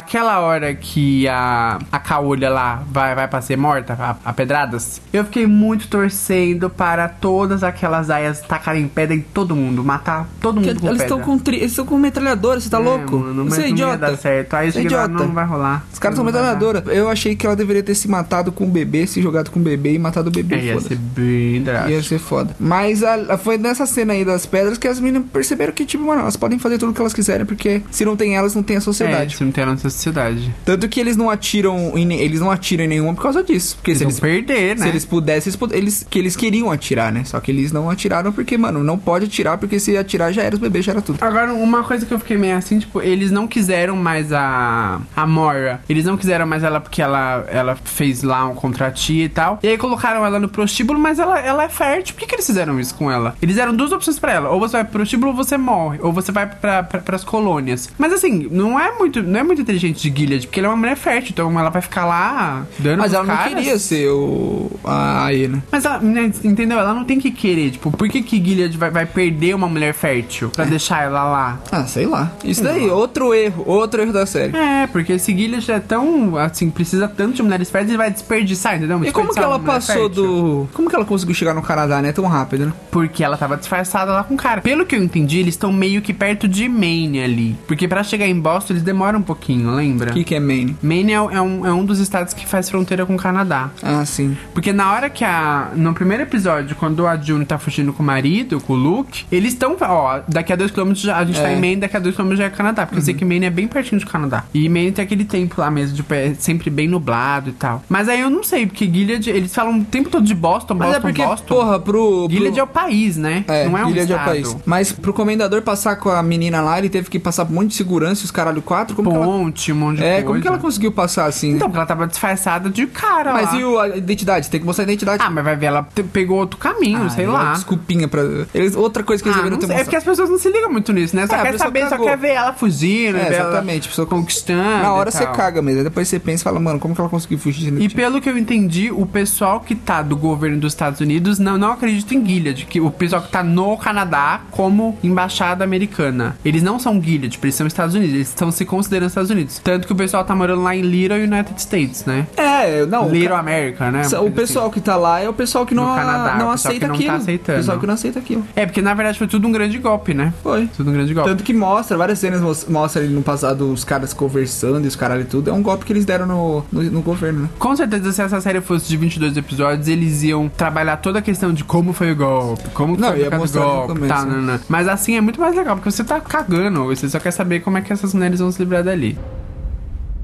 Aquela 0.00 0.40
hora 0.40 0.74
que 0.74 1.28
a, 1.28 1.78
a 1.92 1.98
caolha 1.98 2.48
lá 2.48 2.82
vai, 2.90 3.14
vai 3.14 3.28
pra 3.28 3.42
ser 3.42 3.56
morta, 3.56 3.92
a, 3.92 4.16
a 4.30 4.32
pedradas, 4.32 4.98
eu 5.12 5.24
fiquei 5.24 5.46
muito 5.46 5.88
torcendo 5.88 6.70
para 6.70 7.06
todas 7.06 7.62
aquelas 7.62 8.08
aias 8.08 8.40
tacarem 8.40 8.88
pedra 8.88 9.14
em 9.14 9.20
todo 9.20 9.54
mundo, 9.54 9.84
matar 9.84 10.26
todo 10.40 10.56
mundo 10.56 10.64
Porque 10.68 10.80
com 10.80 10.86
eles 10.88 11.02
pedra. 11.02 11.16
estão 11.16 11.20
com, 11.32 11.38
tri- 11.38 11.56
eles 11.58 11.72
estão 11.72 11.84
com 11.84 11.98
metralhadora, 11.98 12.58
você 12.58 12.70
tá 12.70 12.78
É, 12.78 12.80
louco? 12.80 13.18
mano, 13.18 13.44
você 13.44 13.56
é 13.56 13.60
não 13.60 13.66
ia 13.68 13.72
idiota. 13.72 13.98
dar 13.98 14.16
certo. 14.16 14.54
Aí 14.54 14.68
é 14.68 14.72
cheguei 14.72 14.96
lá, 14.96 15.04
idiota. 15.04 15.24
não 15.26 15.34
vai 15.34 15.44
rolar. 15.44 15.84
Os 15.92 15.98
caras 15.98 16.16
são 16.16 16.24
Não 16.24 16.32
metralhadora. 16.32 16.82
Eu 16.86 17.08
achei 17.10 17.36
que 17.36 17.44
ela 17.46 17.54
deveria 17.54 17.82
ter 17.82 17.94
se 17.94 18.08
matado 18.08 18.50
com 18.50 18.64
o 18.64 18.68
bebê, 18.68 19.06
se 19.06 19.20
jogado 19.20 19.50
com 19.50 19.60
o 19.60 19.62
bebê 19.62 19.92
e 19.94 19.98
matado 19.98 20.28
o 20.28 20.32
bebê. 20.32 20.54
É, 20.56 20.64
ia 20.64 20.80
ser 20.80 20.96
bem 20.96 21.62
drástico. 21.62 21.90
Ia 21.92 22.02
ser 22.02 22.18
foda. 22.18 22.56
Mas 22.58 23.02
a- 23.04 23.36
foi 23.36 23.58
nessa 23.58 23.84
cena 23.84 24.14
aí 24.14 24.24
das 24.24 24.46
pedras 24.46 24.78
que 24.78 24.88
as 24.88 24.98
meninas 24.98 25.28
perceberam 25.30 25.72
que, 25.74 25.84
tipo, 25.84 26.02
mano, 26.04 26.22
elas 26.22 26.36
podem 26.36 26.58
fazer 26.58 26.78
tudo 26.78 26.90
o 26.90 26.94
que 26.94 27.00
elas 27.02 27.12
quiserem, 27.12 27.44
porque 27.44 27.82
se 27.90 28.04
não 28.04 28.16
tem 28.16 28.34
elas, 28.36 28.54
não 28.54 28.62
tem 28.62 28.76
a 28.76 28.78
É, 28.78 28.80
sociedade. 28.80 29.36
se 29.36 29.44
não 29.44 29.52
tem 29.52 29.62
a 29.64 29.66
nossa 29.66 29.90
sociedade. 30.00 30.52
Tanto 30.64 30.88
que 30.88 30.98
eles 30.98 31.16
não 31.16 31.30
atiram 31.30 31.96
em, 31.96 32.12
eles 32.14 32.40
não 32.40 32.50
atiram 32.50 32.84
em 32.84 32.88
nenhuma 32.88 33.14
por 33.14 33.22
causa 33.22 33.42
disso. 33.42 33.76
Porque 33.76 33.94
se 33.94 34.02
Eles 34.04 34.14
eles, 34.14 34.20
vão 34.20 34.30
perder, 34.30 34.76
né? 34.76 34.84
se 34.84 34.88
eles 34.88 35.04
pudessem, 35.04 35.52
eles, 35.52 35.72
eles, 35.72 36.06
que 36.08 36.18
eles 36.18 36.36
queriam 36.36 36.70
atirar, 36.70 37.12
né? 37.12 37.24
Só 37.24 37.38
que 37.40 37.50
eles 37.50 37.72
não 37.72 37.90
atiraram 37.90 38.32
porque, 38.32 38.56
mano, 38.56 38.82
não 38.82 38.98
pode 38.98 39.26
atirar, 39.26 39.58
porque 39.58 39.78
se 39.78 39.96
atirar 39.96 40.32
já 40.32 40.42
era 40.42 40.54
os 40.54 40.60
bebês, 40.60 40.84
já 40.84 40.92
era 40.92 41.02
tudo. 41.02 41.18
Agora, 41.20 41.52
uma 41.52 41.82
coisa 41.82 42.06
que 42.06 42.12
eu 42.12 42.18
fiquei 42.18 42.36
meio 42.36 42.56
assim, 42.56 42.78
tipo, 42.78 43.00
eles 43.00 43.30
não 43.30 43.46
quiseram 43.46 43.96
mais 43.96 44.32
a, 44.32 45.00
a 45.14 45.26
Mora. 45.26 45.82
Eles 45.88 46.04
não 46.04 46.16
quiseram 46.16 46.46
mais 46.46 46.62
ela 46.62 46.80
porque 46.80 47.02
ela, 47.02 47.44
ela 47.48 47.76
fez 47.76 48.22
lá 48.22 48.46
um 48.46 48.54
contratinho 48.54 49.24
e 49.24 49.28
tal. 49.28 49.58
E 49.62 49.68
aí 49.68 49.78
colocaram 49.78 50.24
ela 50.24 50.38
no 50.38 50.48
prostíbulo, 50.48 50.98
mas 50.98 51.18
ela, 51.18 51.38
ela 51.38 51.64
é 51.64 51.68
fértil. 51.68 52.14
Por 52.14 52.20
que, 52.20 52.26
que 52.26 52.34
eles 52.34 52.46
fizeram 52.46 52.78
isso 52.80 52.94
com 52.94 53.10
ela? 53.10 53.34
Eles 53.42 53.56
deram 53.56 53.74
duas 53.74 53.92
opções 53.92 54.18
pra 54.18 54.32
ela. 54.32 54.50
Ou 54.50 54.60
você 54.60 54.72
vai 54.72 54.84
pro 54.84 54.92
prostíbulo 54.92 55.30
ou 55.30 55.36
você 55.36 55.56
morre. 55.56 55.98
Ou 56.02 56.12
você 56.12 56.32
vai 56.32 56.46
pra, 56.46 56.82
pra, 56.82 57.00
pras 57.00 57.24
colônias. 57.24 57.90
Mas 57.98 58.12
assim, 58.12 58.48
não 58.50 58.78
é 58.78 58.96
muito, 58.98 59.22
não 59.22 59.40
é 59.40 59.42
muito 59.42 59.60
inteligente 59.62 59.79
de 59.88 60.12
Gilead, 60.14 60.46
porque 60.46 60.60
ela 60.60 60.68
é 60.68 60.70
uma 60.70 60.76
mulher 60.76 60.96
fértil. 60.96 61.30
Então 61.32 61.58
ela 61.58 61.70
vai 61.70 61.82
ficar 61.82 62.04
lá 62.04 62.66
dando 62.78 62.98
Mas 63.00 63.12
ela 63.14 63.24
não 63.24 63.34
caras. 63.34 63.54
queria 63.54 63.78
ser 63.78 64.08
o. 64.10 64.70
A 64.84 65.24
Aê, 65.26 65.48
né? 65.48 65.62
Mas 65.70 65.84
ela, 65.84 65.98
né, 66.00 66.30
entendeu? 66.44 66.78
Ela 66.78 66.94
não 66.94 67.04
tem 67.04 67.18
que 67.18 67.30
querer. 67.30 67.70
Tipo, 67.72 67.90
por 67.90 68.08
que, 68.08 68.22
que 68.22 68.42
Gilead 68.42 68.76
vai, 68.76 68.90
vai 68.90 69.06
perder 69.06 69.54
uma 69.54 69.68
mulher 69.68 69.92
fértil 69.94 70.48
É. 70.48 70.50
pra 70.56 70.64
deixar 70.64 71.02
ela 71.04 71.24
lá? 71.24 71.60
Ah, 71.70 71.84
sei 71.86 72.06
lá. 72.06 72.32
Isso 72.44 72.62
daí, 72.62 72.88
outro 72.88 73.32
erro, 73.34 73.64
outro 73.66 74.00
erro 74.02 74.12
da 74.12 74.26
série. 74.26 74.56
É, 74.56 74.86
porque 74.86 75.12
esse 75.14 75.34
Gilead 75.36 75.70
é 75.70 75.78
tão, 75.80 76.36
assim, 76.36 76.70
precisa 76.70 77.06
tanto 77.08 77.34
de 77.36 77.42
mulheres 77.42 77.70
férteis, 77.70 77.90
ele 77.90 77.98
vai 77.98 78.10
desperdiçar, 78.10 78.76
entendeu? 78.76 79.02
E 79.04 79.12
como 79.12 79.32
que 79.32 79.38
ela 79.38 79.58
passou 79.58 79.94
fértil. 80.08 80.08
do. 80.24 80.68
Como 80.72 80.88
que 80.88 80.96
ela 80.96 81.04
conseguiu 81.04 81.34
chegar 81.34 81.54
no 81.54 81.62
Canadá, 81.62 82.00
né? 82.02 82.12
Tão 82.12 82.24
rápido, 82.26 82.66
né? 82.66 82.72
Porque 82.90 83.22
ela 83.22 83.36
tava 83.36 83.56
disfarçada 83.56 84.12
lá 84.12 84.24
com 84.24 84.34
o 84.34 84.36
cara. 84.36 84.60
Pelo 84.60 84.84
que 84.86 84.94
eu 84.96 85.02
entendi, 85.02 85.38
eles 85.38 85.54
estão 85.54 85.72
meio 85.72 86.00
que 86.02 86.12
perto 86.12 86.48
de 86.48 86.68
Maine 86.68 87.22
ali. 87.22 87.56
Porque 87.66 87.86
pra 87.86 88.02
chegar 88.02 88.26
em 88.26 88.38
Boston, 88.38 88.72
eles 88.74 88.82
demoram 88.82 89.18
um 89.18 89.22
pouquinho, 89.22 89.69
lembra? 89.70 90.10
O 90.10 90.14
que, 90.14 90.24
que 90.24 90.34
é 90.34 90.40
Maine? 90.40 90.76
Maine 90.82 91.12
é, 91.12 91.16
é 91.16 91.40
um, 91.40 91.66
é 91.66 91.72
um 91.72 91.84
dos 91.84 91.98
estados 91.98 92.34
que 92.34 92.46
faz 92.46 92.68
fronteira 92.68 93.04
com 93.06 93.14
o 93.14 93.18
Canadá. 93.18 93.70
Ah, 93.82 94.04
sim. 94.04 94.36
Porque 94.52 94.72
na 94.72 94.92
hora 94.92 95.08
que 95.10 95.24
a. 95.24 95.70
No 95.74 95.94
primeiro 95.94 96.22
episódio, 96.22 96.76
quando 96.76 97.06
a 97.06 97.16
June 97.16 97.44
tá 97.44 97.58
fugindo 97.58 97.92
com 97.92 98.02
o 98.02 98.06
marido, 98.06 98.60
com 98.60 98.72
o 98.72 98.76
Luke, 98.76 99.24
eles 99.30 99.52
estão. 99.52 99.76
Ó, 99.80 100.20
daqui 100.28 100.52
a 100.52 100.56
2km 100.56 100.94
já, 100.94 101.16
a 101.18 101.24
gente 101.24 101.40
tá 101.40 101.48
É. 101.48 101.56
em 101.56 101.60
Maine, 101.60 101.80
daqui 101.80 101.96
a 101.96 102.00
2km 102.00 102.36
já 102.36 102.44
é 102.44 102.50
Canadá. 102.50 102.86
Porque 102.86 102.98
eu 102.98 103.04
sei 103.04 103.14
que 103.14 103.24
Maine 103.24 103.46
é 103.46 103.50
bem 103.50 103.66
pertinho 103.68 104.00
do 104.00 104.06
Canadá. 104.06 104.44
E 104.52 104.68
Maine 104.68 104.92
tem 104.92 105.04
aquele 105.04 105.24
tempo 105.24 105.60
lá 105.60 105.70
mesmo, 105.70 105.96
tipo, 105.96 106.12
é 106.14 106.34
sempre 106.34 106.70
bem 106.70 106.88
nublado 106.88 107.50
e 107.50 107.52
tal. 107.52 107.82
Mas 107.88 108.08
aí 108.08 108.20
eu 108.20 108.30
não 108.30 108.42
sei, 108.42 108.66
porque 108.66 108.86
Gilead, 108.86 109.28
eles 109.30 109.54
falam 109.54 109.78
o 109.80 109.84
tempo 109.84 110.10
todo 110.10 110.24
de 110.24 110.34
Boston, 110.34 110.74
Mas 110.74 110.88
Boston, 110.88 110.98
é 110.98 111.00
porque, 111.00 111.24
Boston. 111.24 111.54
porra, 111.54 111.78
pro. 111.80 112.26
pro... 112.26 112.28
Gilead 112.30 112.58
é 112.58 112.62
o 112.62 112.66
país, 112.66 113.16
né? 113.16 113.44
É, 113.48 113.66
não 113.68 113.76
é 113.78 113.84
um 113.84 113.88
Gilead 113.88 114.12
é 114.12 114.14
o 114.14 114.18
estado. 114.18 114.28
país. 114.30 114.56
Mas 114.64 114.92
pro 114.92 115.12
comendador 115.12 115.62
passar 115.62 115.96
com 115.96 116.08
a 116.10 116.22
menina 116.22 116.60
lá, 116.60 116.78
ele 116.78 116.88
teve 116.88 117.08
que 117.08 117.18
passar 117.18 117.44
por 117.44 117.52
um 117.52 117.56
monte 117.56 117.68
de 117.68 117.74
segurança 117.74 118.22
e 118.22 118.24
os 118.24 118.30
caralho 118.30 118.62
quatro. 118.62 118.94
Como 118.96 119.10
que 119.10 119.16
Ponte, 119.60 119.72
um 119.72 119.76
monte 119.76 119.96
de 119.98 120.04
É, 120.04 120.12
coisa. 120.14 120.26
como 120.26 120.40
que 120.40 120.48
ela 120.48 120.58
conseguiu 120.58 120.92
passar 120.92 121.26
assim? 121.26 121.50
Então, 121.50 121.68
porque 121.68 121.78
ela 121.78 121.86
tava 121.86 122.06
disfarçada 122.06 122.70
de 122.70 122.86
cara 122.86 123.32
Mas 123.32 123.52
lá. 123.52 123.58
e 123.60 123.64
o, 123.64 123.78
a 123.78 123.88
identidade? 123.96 124.48
Tem 124.48 124.58
que 124.60 124.66
mostrar 124.66 124.84
a 124.84 124.86
identidade. 124.86 125.22
Ah, 125.24 125.30
mas 125.30 125.44
vai 125.44 125.56
ver, 125.56 125.66
ela 125.66 125.86
te- 125.94 126.02
pegou 126.02 126.38
outro 126.38 126.58
caminho, 126.58 127.04
Ah, 127.04 127.10
sei 127.10 127.24
é 127.24 127.28
lá. 127.28 127.52
Desculpinha 127.52 128.08
pra. 128.08 128.22
Eles, 128.54 128.74
outra 128.74 129.02
coisa 129.02 129.22
que 129.22 129.28
eles 129.28 129.36
Ah, 129.36 129.42
deveriam 129.42 129.60
ter 129.60 129.66
sei, 129.66 129.76
é 129.76 129.78
porque 129.84 129.96
mostrado. 129.96 130.12
as 130.12 130.18
pessoas 130.18 130.30
não 130.30 130.38
se 130.38 130.50
ligam 130.50 130.72
muito 130.72 130.92
nisso, 130.92 131.14
né? 131.14 131.26
Só 131.26 131.36
É, 131.36 131.42
quer 131.42 131.58
saber, 131.58 131.82
só 131.84 131.90
cagou. 131.90 132.06
quer 132.06 132.16
ver 132.16 132.28
ela 132.30 132.52
fugindo, 132.52 133.16
É, 133.18 133.24
ver 133.28 133.34
ela 133.34 133.48
exatamente. 133.50 133.86
A 133.86 133.90
pessoa 133.90 134.06
conquistando. 134.06 134.82
Na 134.82 134.92
hora 134.92 135.08
e 135.10 135.12
você 135.12 135.26
caga 135.26 135.60
mesmo. 135.62 135.84
Depois 135.84 136.08
você 136.08 136.18
pensa 136.18 136.42
e 136.42 136.44
fala, 136.44 136.58
mano, 136.60 136.78
como 136.78 136.94
que 136.94 137.00
ela 137.00 137.10
conseguiu 137.10 137.38
fugir? 137.38 137.72
E 137.80 137.88
que- 137.88 137.94
pelo 137.94 138.20
que 138.20 138.28
eu 138.30 138.38
entendi, 138.38 138.90
o 138.90 139.04
pessoal 139.06 139.60
que 139.60 139.74
tá 139.74 140.02
do 140.02 140.16
governo 140.16 140.58
dos 140.58 140.72
Estados 140.72 141.00
Unidos 141.00 141.38
não, 141.38 141.58
não 141.58 141.72
acredita 141.72 142.14
em 142.14 142.24
Gilead, 142.24 142.66
que 142.66 142.80
o 142.80 142.90
pessoal 142.90 143.22
que 143.22 143.28
tá 143.30 143.42
no 143.42 143.76
Canadá 143.76 144.40
como 144.50 144.96
embaixada 145.02 145.64
americana. 145.64 146.36
Eles 146.44 146.62
não 146.62 146.78
são 146.78 147.00
Gilead, 147.02 147.38
eles 147.42 147.54
são 147.54 147.66
Estados 147.66 147.94
Unidos, 147.94 148.14
eles 148.14 148.28
estão 148.28 148.50
se 148.50 148.64
considerando 148.64 149.08
Estados 149.08 149.30
Unidos. 149.30 149.49
Tanto 149.58 149.86
que 149.86 149.92
o 149.92 149.96
pessoal 149.96 150.24
tá 150.24 150.34
morando 150.34 150.62
lá 150.62 150.74
em 150.76 150.82
Little 150.82 151.18
United 151.18 151.60
States, 151.60 152.04
né? 152.04 152.26
É, 152.36 152.84
não. 152.86 153.08
Little 153.08 153.30
ca- 153.30 153.38
America, 153.38 153.90
né? 153.90 154.02
O 154.22 154.30
pessoal 154.30 154.70
que 154.70 154.80
tá 154.80 154.96
lá 154.96 155.20
é 155.20 155.28
o 155.28 155.32
pessoal 155.32 155.64
que 155.66 155.74
não, 155.74 155.88
No 155.88 155.94
Canadá, 155.94 156.36
não 156.36 156.50
aceita 156.50 156.80
que 156.80 156.86
não 156.86 156.94
aquilo. 157.16 157.38
tá. 157.38 157.52
O 157.52 157.56
pessoal 157.56 157.78
que 157.78 157.86
não 157.86 157.94
aceita 157.94 158.18
aquilo. 158.18 158.44
É, 158.54 158.66
porque 158.66 158.80
na 158.82 158.94
verdade 158.94 159.18
foi 159.18 159.26
tudo 159.26 159.46
um 159.48 159.52
grande 159.52 159.78
golpe, 159.78 160.14
né? 160.14 160.32
Foi. 160.42 160.68
Tudo 160.76 160.90
um 160.90 160.92
grande 160.92 161.12
golpe. 161.14 161.30
Tanto 161.30 161.42
que 161.44 161.52
mostra, 161.52 161.96
várias 161.96 162.18
cenas 162.18 162.40
mos- 162.40 162.66
mostra 162.68 163.02
ali 163.02 163.12
no 163.12 163.22
passado 163.22 163.70
os 163.72 163.84
caras 163.84 164.12
conversando 164.12 164.84
e 164.84 164.88
os 164.88 164.96
caralho 164.96 165.22
e 165.22 165.24
tudo. 165.24 165.50
É 165.50 165.52
um 165.52 165.62
golpe 165.62 165.84
que 165.84 165.92
eles 165.92 166.04
deram 166.04 166.26
no, 166.26 166.64
no, 166.70 166.82
no 166.82 167.02
governo, 167.02 167.40
né? 167.42 167.48
Com 167.58 167.74
certeza, 167.74 168.12
se 168.12 168.22
essa 168.22 168.40
série 168.40 168.60
fosse 168.60 168.88
de 168.88 168.96
22 168.96 169.36
episódios, 169.36 169.88
eles 169.88 170.22
iam 170.22 170.48
trabalhar 170.48 170.96
toda 170.98 171.18
a 171.18 171.22
questão 171.22 171.52
de 171.52 171.64
como 171.64 171.92
foi 171.92 172.12
o 172.12 172.16
golpe, 172.16 172.68
como 172.74 172.96
Não, 172.96 173.08
foi 173.08 173.26
o 173.26 173.30
golpe, 173.30 173.94
começo, 173.94 174.14
tá, 174.14 174.24
né? 174.24 174.60
Mas 174.68 174.88
assim 174.88 175.16
é 175.16 175.20
muito 175.20 175.40
mais 175.40 175.54
legal, 175.56 175.76
porque 175.76 175.90
você 175.90 176.04
tá 176.04 176.20
cagando, 176.20 176.84
você 176.84 177.08
só 177.08 177.18
quer 177.18 177.30
saber 177.30 177.60
como 177.60 177.78
é 177.78 177.80
que 177.80 177.92
essas 177.92 178.12
mulheres 178.14 178.40
vão 178.40 178.50
se 178.52 178.58
livrar 178.58 178.82
dali. 178.84 179.18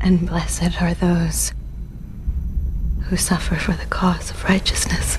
And 0.07 0.25
blessed 0.25 0.81
are 0.81 0.95
those 0.95 1.53
who 3.09 3.16
suffer 3.16 3.57
for 3.57 3.73
the 3.73 3.87
cause 3.87 4.31
of 4.31 4.45
righteousness. 4.45 5.19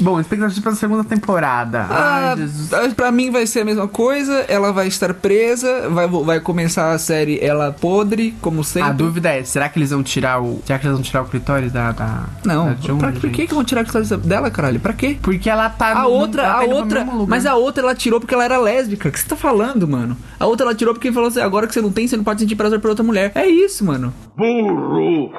Bom, 0.00 0.20
expectativa 0.20 0.60
pra 0.62 0.72
segunda 0.74 1.04
temporada. 1.04 1.86
Ah, 1.90 2.30
Ai, 2.30 2.36
Jesus. 2.36 2.72
ah, 2.72 2.88
pra 2.94 3.10
mim 3.10 3.30
vai 3.30 3.46
ser 3.46 3.60
a 3.60 3.64
mesma 3.64 3.88
coisa. 3.88 4.44
Ela 4.48 4.72
vai 4.72 4.86
estar 4.88 5.12
presa. 5.14 5.88
Vai, 5.88 6.06
vai 6.06 6.40
começar 6.40 6.92
a 6.92 6.98
série 6.98 7.38
ela 7.42 7.72
podre, 7.72 8.34
como 8.40 8.62
sempre. 8.62 8.90
A 8.90 8.92
dúvida 8.92 9.30
é, 9.30 9.42
será 9.44 9.68
que 9.68 9.78
eles 9.78 9.90
vão 9.90 10.02
tirar 10.02 10.40
o. 10.42 10.60
Será 10.64 10.78
que 10.78 10.86
eles 10.86 10.94
vão 10.96 11.02
tirar 11.02 11.22
o 11.22 11.24
clitóris 11.26 11.72
da. 11.72 11.92
da 11.92 12.24
Não, 12.44 12.66
da 12.74 12.94
pra, 12.98 13.12
por 13.12 13.30
que 13.30 13.46
que 13.46 13.54
vão 13.54 13.64
tirar 13.64 13.80
a 13.82 13.84
história 13.84 14.16
dela, 14.18 14.50
caralho? 14.50 14.80
Pra 14.80 14.92
quê? 14.92 15.16
Porque 15.22 15.48
ela 15.48 15.68
tá 15.70 15.92
A 15.92 16.02
no- 16.02 16.08
outra, 16.10 16.42
tá 16.42 16.52
a 16.60 16.64
outra, 16.64 17.06
mas 17.26 17.46
a 17.46 17.54
outra 17.54 17.82
ela 17.82 17.94
tirou 17.94 18.20
porque 18.20 18.34
ela 18.34 18.44
era 18.44 18.58
lésbica. 18.58 19.08
O 19.08 19.12
que 19.12 19.18
você 19.20 19.26
tá 19.28 19.36
falando, 19.36 19.86
mano? 19.88 20.16
A 20.38 20.46
outra 20.46 20.66
ela 20.66 20.74
tirou 20.74 20.92
porque 20.94 21.10
falou 21.12 21.28
assim: 21.28 21.40
agora 21.40 21.66
que 21.66 21.74
você 21.74 21.80
não 21.80 21.90
tem, 21.90 22.06
você 22.06 22.16
não 22.16 22.24
pode 22.24 22.40
sentir 22.40 22.54
prazer 22.56 22.80
por 22.80 22.88
outra 22.90 23.04
mulher. 23.04 23.32
É 23.34 23.46
isso, 23.46 23.84
mano. 23.84 24.12
Burro! 24.36 25.30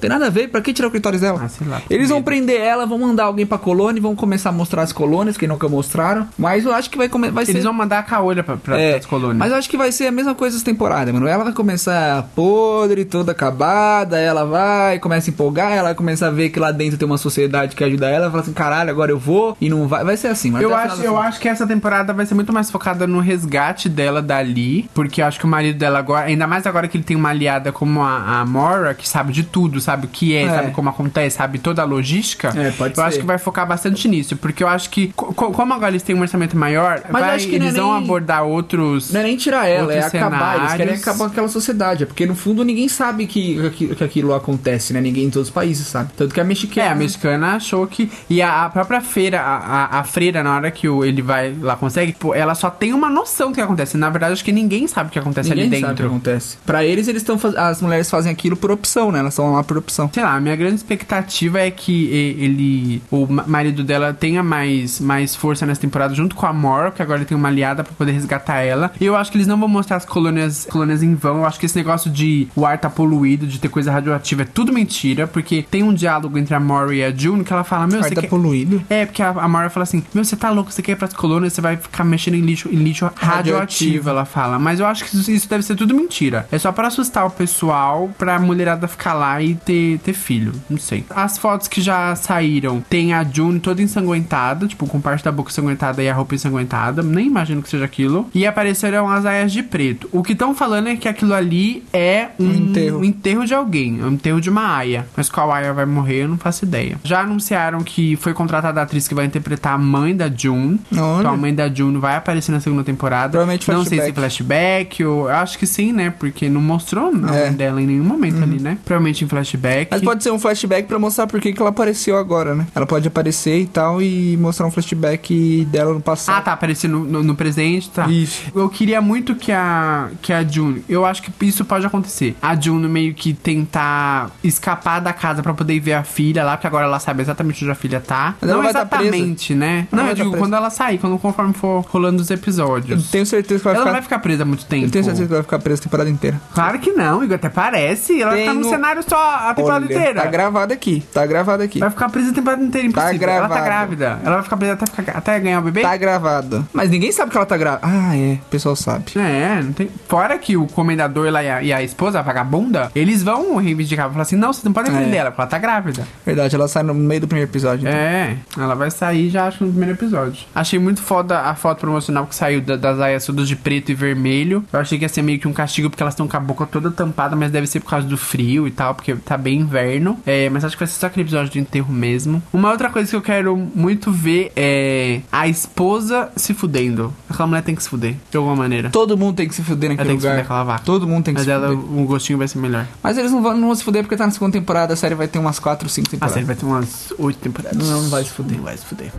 Tem 0.00 0.08
nada 0.10 0.26
a 0.26 0.30
ver, 0.30 0.48
pra 0.48 0.60
que 0.60 0.72
tirar 0.72 0.88
o 0.88 0.90
clitóris 0.90 1.20
dela? 1.20 1.40
Ah, 1.44 1.48
sei 1.48 1.66
lá, 1.66 1.80
Eles 1.90 2.08
vão 2.08 2.18
medo. 2.18 2.24
prender 2.24 2.60
ela, 2.60 2.86
vão 2.86 2.98
mandar 2.98 3.24
alguém 3.24 3.46
pra 3.46 3.58
colônia, 3.58 4.00
vão 4.00 4.14
começar 4.16 4.50
a 4.50 4.52
mostrar 4.52 4.82
as 4.82 4.92
colônias, 4.92 5.36
que 5.36 5.46
nunca 5.46 5.68
mostraram. 5.68 6.26
Mas 6.38 6.64
eu 6.64 6.72
acho 6.74 6.90
que 6.90 6.96
vai, 6.98 7.08
vai 7.08 7.44
ser. 7.44 7.52
Eles 7.52 7.64
vão 7.64 7.72
mandar 7.72 7.98
a 7.98 8.02
caolha 8.02 8.42
pra, 8.42 8.56
pra, 8.56 8.78
É, 8.78 8.92
pras 8.92 9.06
colônias. 9.06 9.38
Mas 9.38 9.50
eu 9.52 9.58
acho 9.58 9.68
que 9.68 9.76
vai 9.76 9.90
ser 9.92 10.06
a 10.06 10.12
mesma 10.12 10.34
coisa 10.34 10.56
essa 10.56 10.64
temporada, 10.64 11.12
mano. 11.12 11.26
Ela 11.26 11.44
vai 11.44 11.52
começar 11.52 12.28
podre, 12.34 13.04
toda 13.04 13.32
acabada, 13.32 14.18
ela 14.18 14.44
vai, 14.44 14.98
começa 14.98 15.30
a 15.30 15.32
empolgar, 15.32 15.72
ela 15.72 15.84
vai 15.84 15.94
começar 15.94 16.28
a 16.28 16.30
ver 16.30 16.50
que 16.50 16.58
lá 16.60 16.70
dentro 16.70 16.98
tem 16.98 17.06
uma 17.06 17.18
sociedade 17.18 17.74
que 17.76 17.82
ajuda 17.84 18.08
ela, 18.08 18.30
fala 18.30 18.42
assim, 18.42 18.52
caralho, 18.52 18.90
agora 18.90 19.10
eu 19.10 19.18
vou 19.18 19.56
e 19.60 19.68
não 19.68 19.86
vai. 19.88 20.04
Vai 20.04 20.16
ser 20.16 20.28
assim, 20.28 20.50
mano. 20.50 20.62
Eu 20.64 20.74
acho, 20.74 21.02
eu 21.02 21.14
da- 21.14 21.20
acho 21.20 21.40
que 21.40 21.48
essa 21.48 21.66
temporada 21.66 22.12
vai 22.12 22.26
ser 22.26 22.34
muito 22.34 22.52
mais 22.52 22.70
focada 22.70 23.06
no 23.06 23.20
resgate 23.20 23.88
dela 23.88 24.20
dali, 24.22 24.88
porque 24.94 25.22
eu 25.22 25.26
acho 25.26 25.38
que 25.38 25.44
o 25.44 25.48
marido 25.48 25.78
dela 25.78 25.98
agora, 25.98 26.26
ainda 26.26 26.46
mais 26.46 26.66
agora 26.66 26.88
que 26.88 26.96
ele 26.96 27.04
tem 27.04 27.16
uma 27.16 27.30
aliada 27.30 27.72
como 27.72 28.02
a, 28.02 28.40
a 28.40 28.46
Mora, 28.46 28.94
que 28.94 29.08
sabe 29.08 29.32
de 29.32 29.42
tudo, 29.46 29.80
sabe 29.80 30.06
o 30.06 30.08
que 30.08 30.34
é, 30.34 30.42
É. 30.42 30.48
sabe 30.48 30.70
como 30.72 30.88
acontece, 30.88 31.36
sabe 31.36 31.58
toda 31.58 31.82
a 31.82 31.84
logística. 31.84 32.48
É, 32.48 32.70
pode 32.72 32.90
eu 32.92 32.96
ser. 32.96 33.00
acho 33.02 33.18
que 33.20 33.26
vai 33.26 33.38
focar 33.38 33.66
bastante 33.66 34.06
nisso, 34.08 34.36
porque 34.36 34.62
eu 34.62 34.68
acho 34.68 34.90
que, 34.90 35.12
co- 35.16 35.32
co- 35.32 35.50
como 35.52 35.72
agora 35.72 35.90
eles 35.92 36.02
têm 36.02 36.14
um 36.16 36.20
orçamento 36.20 36.56
maior, 36.56 37.02
Mas 37.10 37.22
vai- 37.24 37.34
acho 37.36 37.46
que 37.48 37.58
não 37.58 37.66
é 37.66 37.68
eles 37.68 37.78
vão 37.80 37.94
nem- 37.94 38.04
abordar 38.04 38.44
outros. 38.44 39.12
Não 39.12 39.20
é 39.20 39.24
nem 39.24 39.36
tirar 39.36 39.66
ela, 39.66 39.92
é 39.92 39.96
outros 39.96 40.14
acabar. 40.14 40.56
Eles 40.56 40.70
querem 40.72 40.76
cenários. 40.86 41.02
acabar 41.02 41.18
com 41.18 41.24
aquela 41.32 41.48
sociedade. 41.48 42.02
É 42.02 42.06
porque 42.06 42.26
no 42.26 42.34
fundo 42.34 42.64
ninguém 42.64 42.88
sabe 42.88 43.26
que, 43.26 43.70
que, 43.70 43.94
que 43.94 44.04
aquilo 44.04 44.34
acontece, 44.34 44.92
né? 44.92 45.00
Ninguém 45.00 45.24
em 45.24 45.30
todos 45.30 45.48
os 45.48 45.54
países 45.54 45.86
sabe. 45.86 46.10
Tanto 46.16 46.32
que 46.34 46.40
a 46.40 46.42
É, 46.42 46.46
mexicana. 46.46 46.90
a 46.90 46.94
mexicana 46.94 47.46
achou 47.56 47.86
que. 47.86 48.10
E 48.28 48.40
a, 48.42 48.64
a 48.64 48.70
própria 48.70 49.00
feira, 49.00 49.40
a, 49.40 49.56
a, 49.56 50.00
a 50.00 50.04
freira, 50.04 50.42
na 50.42 50.56
hora 50.56 50.70
que 50.70 50.88
o, 50.88 51.04
ele 51.04 51.22
vai 51.22 51.54
lá 51.60 51.76
consegue, 51.76 52.12
pô, 52.12 52.34
ela 52.34 52.54
só 52.54 52.70
tem 52.70 52.92
uma 52.92 53.08
noção 53.10 53.50
do 53.50 53.54
que 53.54 53.60
acontece. 53.60 53.96
Na 53.96 54.08
verdade, 54.10 54.32
acho 54.32 54.44
que 54.44 54.52
ninguém 54.52 54.86
sabe 54.86 55.08
o 55.08 55.12
que 55.12 55.18
acontece 55.18 55.50
Ninguém 55.50 55.66
ali 55.66 55.80
sabe 55.80 55.92
o 55.92 55.96
que 55.96 56.02
dentro. 56.02 56.06
acontece. 56.16 56.56
Pra 56.64 56.84
eles, 56.84 57.08
eles 57.08 57.22
estão 57.22 57.38
as 57.56 57.80
mulheres 57.82 58.10
fazem 58.10 58.32
aquilo 58.32 58.56
por 58.56 58.70
opção, 58.70 59.10
né? 59.12 59.22
Elas 59.26 59.34
estão 59.34 59.52
lá 59.52 59.62
por 59.64 59.76
opção. 59.76 60.08
Sei 60.12 60.22
lá, 60.22 60.34
a 60.36 60.40
minha 60.40 60.54
grande 60.56 60.76
expectativa 60.76 61.60
é 61.60 61.70
que 61.70 62.06
ele, 62.38 63.02
o 63.10 63.26
ma- 63.26 63.44
marido 63.46 63.82
dela, 63.84 64.12
tenha 64.14 64.42
mais, 64.42 65.00
mais 65.00 65.34
força 65.34 65.66
nessa 65.66 65.80
temporada 65.80 66.14
junto 66.14 66.34
com 66.36 66.46
a 66.46 66.52
Mor, 66.52 66.92
que 66.92 67.02
agora 67.02 67.18
ele 67.18 67.26
tem 67.26 67.36
uma 67.36 67.48
aliada 67.48 67.82
pra 67.84 67.92
poder 67.92 68.12
resgatar 68.12 68.58
ela. 68.60 68.92
E 69.00 69.04
eu 69.04 69.16
acho 69.16 69.30
que 69.30 69.36
eles 69.36 69.46
não 69.46 69.58
vão 69.58 69.68
mostrar 69.68 69.96
as 69.96 70.04
colônias, 70.04 70.66
colônias 70.70 71.02
em 71.02 71.14
vão. 71.14 71.38
Eu 71.38 71.46
acho 71.46 71.58
que 71.58 71.66
esse 71.66 71.76
negócio 71.76 72.10
de 72.10 72.48
o 72.54 72.64
ar 72.64 72.78
tá 72.78 72.88
poluído, 72.88 73.46
de 73.46 73.58
ter 73.58 73.68
coisa 73.68 73.90
radioativa, 73.92 74.42
é 74.42 74.44
tudo 74.44 74.72
mentira, 74.72 75.26
porque 75.26 75.64
tem 75.70 75.82
um 75.82 75.92
diálogo 75.92 76.38
entre 76.38 76.54
a 76.54 76.60
Mor 76.60 76.92
e 76.94 77.02
a 77.04 77.10
June 77.14 77.42
que 77.44 77.52
ela 77.52 77.64
fala: 77.64 77.86
Meu, 77.86 77.98
O 78.00 78.02
você 78.02 78.08
ar 78.10 78.14
tá 78.14 78.20
quer... 78.22 78.28
poluído. 78.28 78.82
É, 78.88 79.06
porque 79.06 79.22
a, 79.22 79.30
a 79.30 79.70
fala 79.70 79.82
assim: 79.82 80.02
Meu, 80.14 80.24
você 80.24 80.36
tá 80.36 80.50
louco, 80.50 80.70
você 80.72 80.82
quer 80.82 80.92
ir 80.92 80.96
pras 80.96 81.12
colônias, 81.12 81.52
você 81.52 81.60
vai 81.60 81.76
ficar 81.76 82.04
mexendo 82.04 82.34
em 82.34 82.40
lixo, 82.42 82.68
em 82.68 82.76
lixo 82.76 83.04
radioativo, 83.14 83.34
Radioativo. 83.58 84.10
ela 84.10 84.24
fala. 84.24 84.58
Mas 84.58 84.80
eu 84.80 84.86
acho 84.86 85.04
que 85.04 85.16
isso, 85.16 85.30
isso 85.30 85.48
deve 85.48 85.62
ser 85.62 85.74
tudo 85.74 85.94
mentira. 85.94 86.46
É 86.52 86.58
só 86.58 86.70
pra 86.72 86.88
assustar 86.88 87.26
o 87.26 87.30
pessoal, 87.30 88.10
pra 88.18 88.38
mulherada 88.38 88.86
ficar 88.88 89.14
lá 89.16 89.40
e 89.42 89.54
ter, 89.54 89.98
ter 90.00 90.12
filho. 90.12 90.52
Não 90.68 90.78
sei. 90.78 91.04
As 91.10 91.38
fotos 91.38 91.68
que 91.68 91.80
já 91.80 92.14
saíram, 92.16 92.80
tem 92.88 93.12
a 93.12 93.24
June 93.24 93.58
toda 93.60 93.82
ensanguentada, 93.82 94.66
tipo, 94.66 94.86
com 94.86 95.00
parte 95.00 95.24
da 95.24 95.32
boca 95.32 95.50
ensanguentada 95.50 96.02
e 96.02 96.08
a 96.08 96.14
roupa 96.14 96.34
ensanguentada. 96.34 97.02
Nem 97.02 97.26
imagino 97.26 97.62
que 97.62 97.68
seja 97.68 97.84
aquilo. 97.84 98.28
E 98.34 98.46
apareceram 98.46 99.08
as 99.08 99.24
aias 99.26 99.52
de 99.52 99.62
preto. 99.62 100.08
O 100.12 100.22
que 100.22 100.32
estão 100.32 100.54
falando 100.54 100.88
é 100.88 100.96
que 100.96 101.08
aquilo 101.08 101.34
ali 101.34 101.82
é 101.92 102.28
um, 102.38 102.44
Um 102.46 102.52
enterro. 102.54 102.98
um 103.00 103.04
enterro 103.04 103.44
de 103.46 103.54
alguém, 103.54 104.02
um 104.02 104.12
enterro 104.12 104.40
de 104.40 104.50
uma 104.50 104.76
aia. 104.76 105.06
Mas 105.16 105.28
qual 105.28 105.50
aia 105.52 105.72
vai 105.72 105.86
morrer, 105.86 106.22
eu 106.24 106.28
não 106.28 106.38
faço 106.38 106.64
ideia. 106.64 106.98
Já 107.04 107.20
anunciaram 107.20 107.80
que 107.80 108.16
foi 108.16 108.32
contratada 108.34 108.80
a 108.80 108.82
atriz 108.84 109.08
que 109.08 109.14
vai 109.14 109.24
interpretar 109.24 109.74
a 109.74 109.78
mãe 109.78 110.14
da 110.16 110.28
June. 110.34 110.78
Olha. 110.92 111.20
Então 111.20 111.34
a 111.34 111.36
mãe 111.36 111.54
da 111.54 111.68
June 111.72 111.98
vai 111.98 112.16
aparecer 112.16 112.52
na 112.52 112.60
segunda 112.60 112.84
temporada. 112.84 113.30
Provavelmente 113.30 113.68
Não 113.70 113.84
sei 113.84 113.98
se 114.00 114.12
flashback. 114.12 114.14
flashback, 114.14 115.04
ou 115.04 115.28
eu 115.28 115.34
acho 115.34 115.58
que 115.58 115.66
sim, 115.66 115.92
né? 115.92 116.10
Porque 116.10 116.48
não 116.48 116.60
mostrou 116.60 117.08
a 117.08 117.12
mãe 117.12 117.36
É. 117.38 117.50
dela 117.50 117.80
em 117.80 117.86
nenhum 117.86 118.04
momento 118.04 118.42
ali, 118.42 118.60
né? 118.60 118.78
Provavelmente 118.84 119.05
em 119.24 119.28
flashback. 119.28 119.88
Mas 119.90 120.02
pode 120.02 120.22
ser 120.22 120.30
um 120.30 120.38
flashback 120.38 120.86
pra 120.88 120.98
mostrar 120.98 121.26
por 121.26 121.40
que 121.40 121.54
ela 121.58 121.70
apareceu 121.70 122.16
agora, 122.16 122.54
né? 122.54 122.66
Ela 122.74 122.86
pode 122.86 123.06
aparecer 123.08 123.60
e 123.60 123.66
tal 123.66 124.00
e 124.02 124.36
mostrar 124.36 124.66
um 124.66 124.70
flashback 124.70 125.66
dela 125.70 125.92
no 125.94 126.00
passado. 126.00 126.38
Ah, 126.38 126.40
tá, 126.42 126.52
aparecendo 126.52 126.98
no, 127.00 127.22
no 127.22 127.34
presente, 127.34 127.90
tá. 127.90 128.06
Isso. 128.08 128.50
Eu 128.54 128.68
queria 128.68 129.00
muito 129.00 129.34
que 129.34 129.52
a, 129.52 130.08
que 130.22 130.32
a 130.32 130.42
June. 130.42 130.84
Eu 130.88 131.04
acho 131.04 131.22
que 131.22 131.32
isso 131.46 131.64
pode 131.64 131.86
acontecer. 131.86 132.36
A 132.42 132.54
June 132.58 132.88
meio 132.88 133.14
que 133.14 133.32
tentar 133.32 134.30
escapar 134.42 135.00
da 135.00 135.12
casa 135.12 135.42
pra 135.42 135.54
poder 135.54 135.78
ver 135.80 135.94
a 135.94 136.04
filha 136.04 136.44
lá, 136.44 136.56
porque 136.56 136.66
agora 136.66 136.84
ela 136.86 136.98
sabe 136.98 137.22
exatamente 137.22 137.64
onde 137.64 137.72
a 137.72 137.74
filha 137.74 138.00
tá. 138.00 138.34
Mas 138.40 138.48
ela 138.50 138.56
não 138.62 138.64
vai 138.64 138.72
tá 138.72 138.80
exatamente, 138.80 139.54
né? 139.54 139.86
Ela 139.92 140.02
não, 140.02 140.02
vai 140.04 140.12
eu 140.12 140.16
tá 140.16 140.22
digo 140.22 140.30
presa. 140.30 140.44
quando 140.44 140.54
ela 140.54 140.70
sair, 140.70 140.98
quando 140.98 141.18
conforme 141.18 141.52
for 141.54 141.84
rolando 141.88 142.22
os 142.22 142.30
Eu 142.30 142.36
episódios. 142.36 143.10
tenho 143.10 143.26
certeza 143.26 143.58
que 143.60 143.64
vai 143.64 143.74
ela 143.74 143.80
ficar. 143.82 143.90
não 143.90 143.92
vai 143.94 144.02
ficar 144.02 144.18
presa 144.20 144.44
muito 144.44 144.64
tempo. 144.66 144.86
Eu 144.86 144.90
tenho 144.90 145.04
certeza 145.04 145.26
que 145.26 145.32
vai 145.32 145.42
ficar 145.42 145.58
presa 145.58 145.80
a 145.80 145.84
temporada 145.84 146.10
inteira. 146.10 146.40
Claro 146.54 146.78
que 146.78 146.92
não, 146.92 147.22
Igor, 147.24 147.36
até 147.36 147.48
parece. 147.48 148.20
Ela 148.20 148.30
vai 148.32 148.40
ficar 148.40 148.54
no 148.54 148.60
Tenho- 148.60 148.70
cenário 149.02 149.08
só 149.08 149.48
a 149.50 149.54
temporada 149.54 149.84
Olha, 149.86 149.94
inteira. 149.94 150.22
Tá 150.22 150.26
gravado 150.30 150.72
aqui. 150.72 151.02
Tá 151.12 151.26
gravado 151.26 151.62
aqui. 151.62 151.78
Vai 151.78 151.90
ficar 151.90 152.08
presa 152.08 152.30
a 152.30 152.34
temporada 152.34 152.62
inteira, 152.62 152.86
impossível. 152.86 153.18
Tá 153.18 153.32
ela 153.32 153.40
tá 153.42 153.48
gravado. 153.48 153.64
grávida. 153.64 154.20
Ela 154.24 154.34
vai 154.36 154.42
ficar 154.44 154.56
presa 154.56 154.72
até, 154.74 154.86
ficar- 154.86 155.16
até 155.18 155.40
ganhar 155.40 155.58
o 155.60 155.62
bebê? 155.62 155.82
Tá 155.82 155.96
gravado. 155.96 156.66
Mas 156.72 156.90
ninguém 156.90 157.12
sabe 157.12 157.30
que 157.30 157.36
ela 157.36 157.46
tá 157.46 157.56
grávida. 157.56 157.80
Ah, 157.86 158.16
é. 158.16 158.34
O 158.34 158.50
pessoal 158.50 158.76
sabe. 158.76 159.04
É, 159.16 159.60
não 159.62 159.72
tem. 159.72 159.90
Fora 160.08 160.38
que 160.38 160.56
o 160.56 160.66
comendador 160.66 161.30
lá 161.30 161.42
e 161.42 161.50
a, 161.50 161.62
e 161.62 161.72
a 161.72 161.82
esposa, 161.82 162.18
a 162.18 162.22
vagabunda, 162.22 162.90
eles 162.94 163.22
vão 163.22 163.56
reivindicar. 163.56 164.10
Falar 164.10 164.22
assim: 164.22 164.36
não, 164.36 164.52
vocês 164.52 164.64
não 164.64 164.72
podem 164.72 164.92
É. 164.92 164.96
prender 164.96 165.20
ela, 165.20 165.30
porque 165.30 165.40
ela 165.42 165.50
tá 165.50 165.58
grávida. 165.58 166.06
Verdade, 166.24 166.54
ela 166.54 166.68
sai 166.68 166.82
no 166.82 166.94
meio 166.94 167.20
do 167.22 167.28
primeiro 167.28 167.50
episódio. 167.50 167.86
então. 167.88 167.92
É, 167.98 168.36
ela 168.58 168.74
vai 168.74 168.90
sair 168.90 169.30
já 169.30 169.46
acho 169.46 169.64
no 169.64 169.70
primeiro 169.70 169.94
episódio. 169.94 170.44
Achei 170.54 170.78
muito 170.78 171.02
foda 171.02 171.40
a 171.40 171.54
foto 171.54 171.80
promocional 171.80 172.26
que 172.26 172.34
saiu 172.34 172.60
da- 172.60 172.76
das 172.76 173.00
aias 173.00 173.24
todas 173.24 173.48
de 173.48 173.56
preto 173.56 173.90
e 173.90 173.94
vermelho. 173.94 174.64
Eu 174.72 174.80
achei 174.80 174.98
que 174.98 175.04
ia 175.04 175.08
ser 175.08 175.22
meio 175.22 175.38
que 175.38 175.48
um 175.48 175.52
castigo 175.52 175.90
porque 175.90 176.02
elas 176.02 176.14
estão 176.14 176.26
com 176.28 176.36
a 176.36 176.40
boca 176.40 176.66
toda 176.66 176.90
tampada, 176.90 177.34
mas 177.36 177.50
deve 177.50 177.66
ser 177.66 177.80
por 177.80 177.90
causa 177.90 178.06
do 178.06 178.16
frio 178.16 178.66
e 178.66 178.70
tal, 178.70 178.85
porque 178.94 179.14
tá 179.16 179.36
bem 179.36 179.60
inverno. 179.60 180.18
É, 180.26 180.48
mas 180.50 180.64
acho 180.64 180.76
que 180.76 180.80
vai 180.80 180.88
ser 180.88 180.98
só 180.98 181.06
aquele 181.06 181.22
episódio 181.24 181.52
do 181.52 181.58
enterro 181.58 181.92
mesmo. 181.92 182.42
Uma 182.52 182.70
outra 182.70 182.88
coisa 182.90 183.08
que 183.10 183.16
eu 183.16 183.22
quero 183.22 183.56
muito 183.56 184.10
ver 184.12 184.52
é 184.56 185.20
a 185.30 185.48
esposa 185.48 186.30
se 186.36 186.54
fudendo. 186.54 187.12
Aquela 187.28 187.46
mulher 187.46 187.62
tem 187.62 187.74
que 187.74 187.82
se 187.82 187.88
fuder, 187.88 188.14
de 188.30 188.36
alguma 188.36 188.56
maneira. 188.56 188.90
Todo 188.90 189.16
mundo 189.16 189.36
tem 189.36 189.48
que 189.48 189.54
se 189.54 189.62
fuder 189.62 189.90
Ela 189.90 189.96
naquele 189.96 190.08
tem 190.10 190.16
que 190.16 190.22
se 190.22 190.28
fuder 190.28 190.42
lugar. 190.44 190.64
vaca. 190.64 190.84
Todo 190.84 191.06
mundo 191.06 191.24
tem 191.24 191.34
que 191.34 191.40
Mas 191.40 191.44
se 191.46 191.50
ela, 191.50 191.68
fuder. 191.68 191.98
o 191.98 192.04
gostinho 192.06 192.38
vai 192.38 192.48
ser 192.48 192.58
melhor. 192.58 192.86
Mas 193.02 193.18
eles 193.18 193.30
não 193.32 193.42
vão, 193.42 193.56
não 193.56 193.66
vão 193.68 193.74
se 193.74 193.84
fuder 193.84 194.02
porque 194.02 194.16
tá 194.16 194.24
na 194.26 194.32
segunda 194.32 194.52
temporada. 194.52 194.92
A 194.94 194.96
série 194.96 195.14
vai 195.14 195.28
ter 195.28 195.38
umas 195.38 195.58
4, 195.58 195.88
5 195.88 196.06
A 196.06 196.10
temporadas. 196.10 196.34
série 196.34 196.46
vai 196.46 196.56
ter 196.56 196.64
umas 196.66 197.12
oito 197.18 197.38
temporadas. 197.38 197.88
Não, 197.88 198.02
não 198.02 198.10
vai 198.10 198.24
se 198.24 198.30
fuder. 198.30 198.56
Não 198.56 198.64
vai 198.64 198.76
se 198.76 198.84
fuder. 198.84 199.12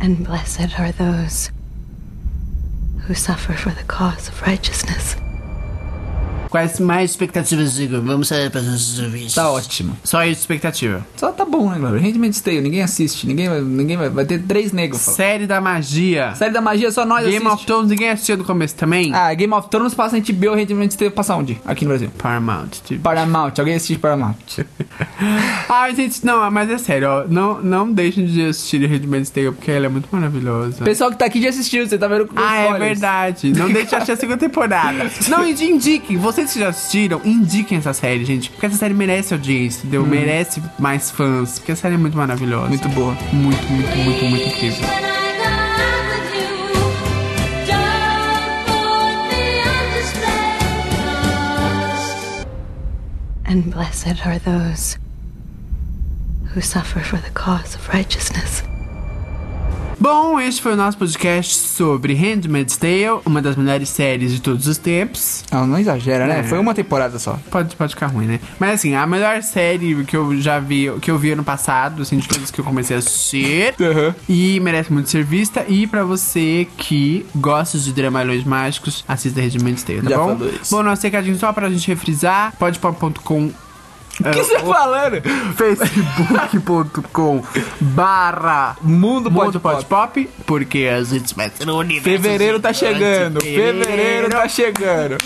And 0.00 0.14
blessed 0.24 0.74
are 0.78 0.92
those 0.92 1.50
who 3.08 3.14
suffer 3.14 3.56
for 3.56 3.72
the 3.72 3.84
cause 3.84 4.28
of 4.30 4.42
righteousness. 4.46 5.16
Quais 6.54 6.78
mais 6.78 7.10
expectativas, 7.10 7.80
Igor? 7.80 8.00
Vamos 8.00 8.28
sair 8.28 8.48
para 8.48 8.60
os 8.60 9.00
ouvintes. 9.00 9.34
Tá 9.34 9.50
ótimo. 9.50 9.96
Só 10.04 10.24
isso, 10.24 10.40
expectativa. 10.42 11.04
Só 11.16 11.32
tá 11.32 11.44
bom, 11.44 11.68
né, 11.68 11.80
Glória? 11.80 12.00
Handmaid's 12.00 12.40
Tale, 12.40 12.60
ninguém 12.60 12.80
assiste. 12.80 13.26
Ninguém 13.26 13.48
vai, 13.48 13.60
ninguém 13.60 13.96
vai, 13.96 14.08
vai 14.08 14.24
ter 14.24 14.40
três 14.40 14.70
negros. 14.70 15.00
Série 15.00 15.48
da 15.48 15.60
magia. 15.60 16.32
Série 16.36 16.52
da 16.52 16.60
magia, 16.60 16.92
só 16.92 17.04
nós 17.04 17.24
Game 17.24 17.38
assiste. 17.38 17.52
of 17.54 17.66
Thrones, 17.66 17.90
ninguém 17.90 18.10
assistiu 18.10 18.36
do 18.36 18.44
começo 18.44 18.76
também? 18.76 19.12
Ah, 19.12 19.34
Game 19.34 19.52
of 19.52 19.68
Thrones 19.68 19.94
passa 19.94 20.16
em 20.16 20.20
HBO, 20.22 20.54
Handmaid's 20.54 20.94
Tale 20.94 21.10
passa 21.10 21.34
onde? 21.34 21.60
Aqui 21.66 21.84
no 21.84 21.88
Brasil. 21.88 22.08
Paramount. 22.16 22.68
tipo. 22.84 23.02
Paramount, 23.02 23.52
alguém 23.58 23.74
assiste 23.74 23.98
Paramount? 23.98 24.36
Ai, 25.68 25.92
gente, 25.96 26.24
não, 26.24 26.48
mas 26.52 26.70
é 26.70 26.78
sério, 26.78 27.08
ó. 27.08 27.24
Não, 27.28 27.60
não 27.60 27.92
deixem 27.92 28.26
de 28.26 28.46
assistir 28.46 28.86
Handmaid's 28.88 29.28
Tale, 29.30 29.50
porque 29.50 29.72
ela 29.72 29.86
é 29.86 29.88
muito 29.88 30.08
maravilhosa. 30.12 30.82
O 30.82 30.84
pessoal 30.84 31.10
que 31.10 31.18
tá 31.18 31.24
aqui 31.24 31.42
já 31.42 31.48
assistiu, 31.48 31.84
você 31.84 31.98
tá 31.98 32.06
vendo 32.06 32.28
Ah, 32.36 32.56
é 32.58 32.78
verdade. 32.78 33.52
Não 33.52 33.66
deixe 33.68 33.88
de 33.88 33.94
assistir 33.96 34.12
a 34.12 34.16
segunda 34.16 34.38
temporada. 34.38 35.10
Não, 35.28 35.44
indi- 35.44 35.64
indiquem. 35.64 36.16
Vocês 36.44 36.62
já 36.62 36.68
assistiram, 36.68 37.22
indiquem 37.24 37.78
essa 37.78 37.94
série, 37.94 38.22
gente. 38.24 38.50
Porque 38.50 38.66
essa 38.66 38.76
série 38.76 38.92
merece 38.92 39.32
audiência, 39.32 39.78
entendeu? 39.78 40.06
Merece 40.06 40.62
mais 40.78 41.10
fãs. 41.10 41.58
Porque 41.58 41.72
a 41.72 41.76
série 41.76 41.94
é 41.94 41.98
muito 41.98 42.16
maravilhosa. 42.16 42.68
Muito 42.68 42.88
boa. 42.90 43.16
Muito, 43.32 43.66
muito, 43.72 43.96
muito, 43.96 44.24
muito 44.26 44.48
incrível. 44.48 44.86
And 53.46 53.70
blessed 53.70 54.26
are 54.26 54.38
those 54.38 54.98
who 56.52 56.60
suffer 56.60 57.00
for 57.00 57.18
the 57.18 57.30
cause 57.30 57.74
of 57.74 57.88
righteousness. 57.88 58.62
Bom, 59.98 60.38
este 60.40 60.60
foi 60.60 60.72
o 60.72 60.76
nosso 60.76 60.98
podcast 60.98 61.54
sobre 61.54 62.14
Handmaid's 62.14 62.76
Tale, 62.76 63.20
uma 63.24 63.40
das 63.40 63.56
melhores 63.56 63.88
séries 63.88 64.32
de 64.32 64.40
todos 64.40 64.66
os 64.66 64.76
tempos. 64.76 65.44
Não, 65.50 65.66
não 65.66 65.78
exagera, 65.78 66.26
né? 66.26 66.40
É. 66.40 66.42
Foi 66.42 66.58
uma 66.58 66.74
temporada 66.74 67.18
só. 67.18 67.38
Pode, 67.50 67.74
pode 67.76 67.94
ficar 67.94 68.08
ruim, 68.08 68.26
né? 68.26 68.40
Mas 68.58 68.74
assim, 68.74 68.94
a 68.94 69.06
melhor 69.06 69.42
série 69.42 70.04
que 70.04 70.16
eu 70.16 70.38
já 70.40 70.58
vi, 70.58 70.90
que 71.00 71.10
eu 71.10 71.18
vi 71.18 71.30
ano 71.30 71.44
passado, 71.44 72.02
assim, 72.02 72.18
de 72.18 72.28
todas 72.28 72.50
que 72.50 72.60
eu 72.60 72.64
comecei 72.64 72.96
a 72.96 72.98
assistir. 72.98 73.74
E 74.28 74.58
merece 74.60 74.92
muito 74.92 75.08
ser 75.08 75.24
vista. 75.24 75.64
E 75.68 75.86
pra 75.86 76.04
você 76.04 76.66
que 76.76 77.24
gosta 77.34 77.78
de 77.78 77.92
dramalhões 77.92 78.44
mágicos, 78.44 79.04
assista 79.06 79.40
Handmaid's 79.40 79.82
Tale, 79.82 80.02
tá 80.02 80.10
Já 80.10 80.18
bom? 80.18 80.36
falou 80.36 80.48
isso. 80.48 80.74
Bom, 80.74 80.82
nosso 80.82 81.02
recadinho 81.02 81.36
só 81.38 81.52
pra 81.52 81.68
gente 81.70 81.86
refrisar, 81.88 82.52
podpop.com 82.58 83.50
O 84.20 84.30
que 84.30 84.44
você 84.44 84.54
tá 84.54 84.60
falando? 84.60 85.20
facebook.com 85.56 87.42
barra 87.80 88.76
Mundo 88.80 89.30
Pode 89.30 89.58
Pop, 89.58 90.28
porque 90.46 90.88
a 90.92 91.02
gente 91.02 91.34
vai 91.34 91.50
um 91.66 91.72
universo 91.72 92.22
Fevereiro 92.22 92.60
tá 92.60 92.72
chegando, 92.72 93.40
fevereiro 93.40 94.30
tá 94.30 94.48
chegando. 94.48 95.16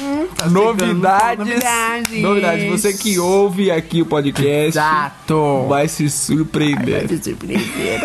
novidades, 0.50 1.46
novidades. 1.46 2.22
novidades. 2.22 2.70
Você 2.70 2.92
que 2.94 3.18
ouve 3.18 3.70
aqui 3.70 4.00
o 4.00 4.06
podcast 4.06 4.68
Exato. 4.68 5.66
vai 5.68 5.86
se 5.86 6.08
surpreender. 6.08 7.06
Vai 7.06 7.08
se 7.08 7.24
surpreender. 7.24 8.00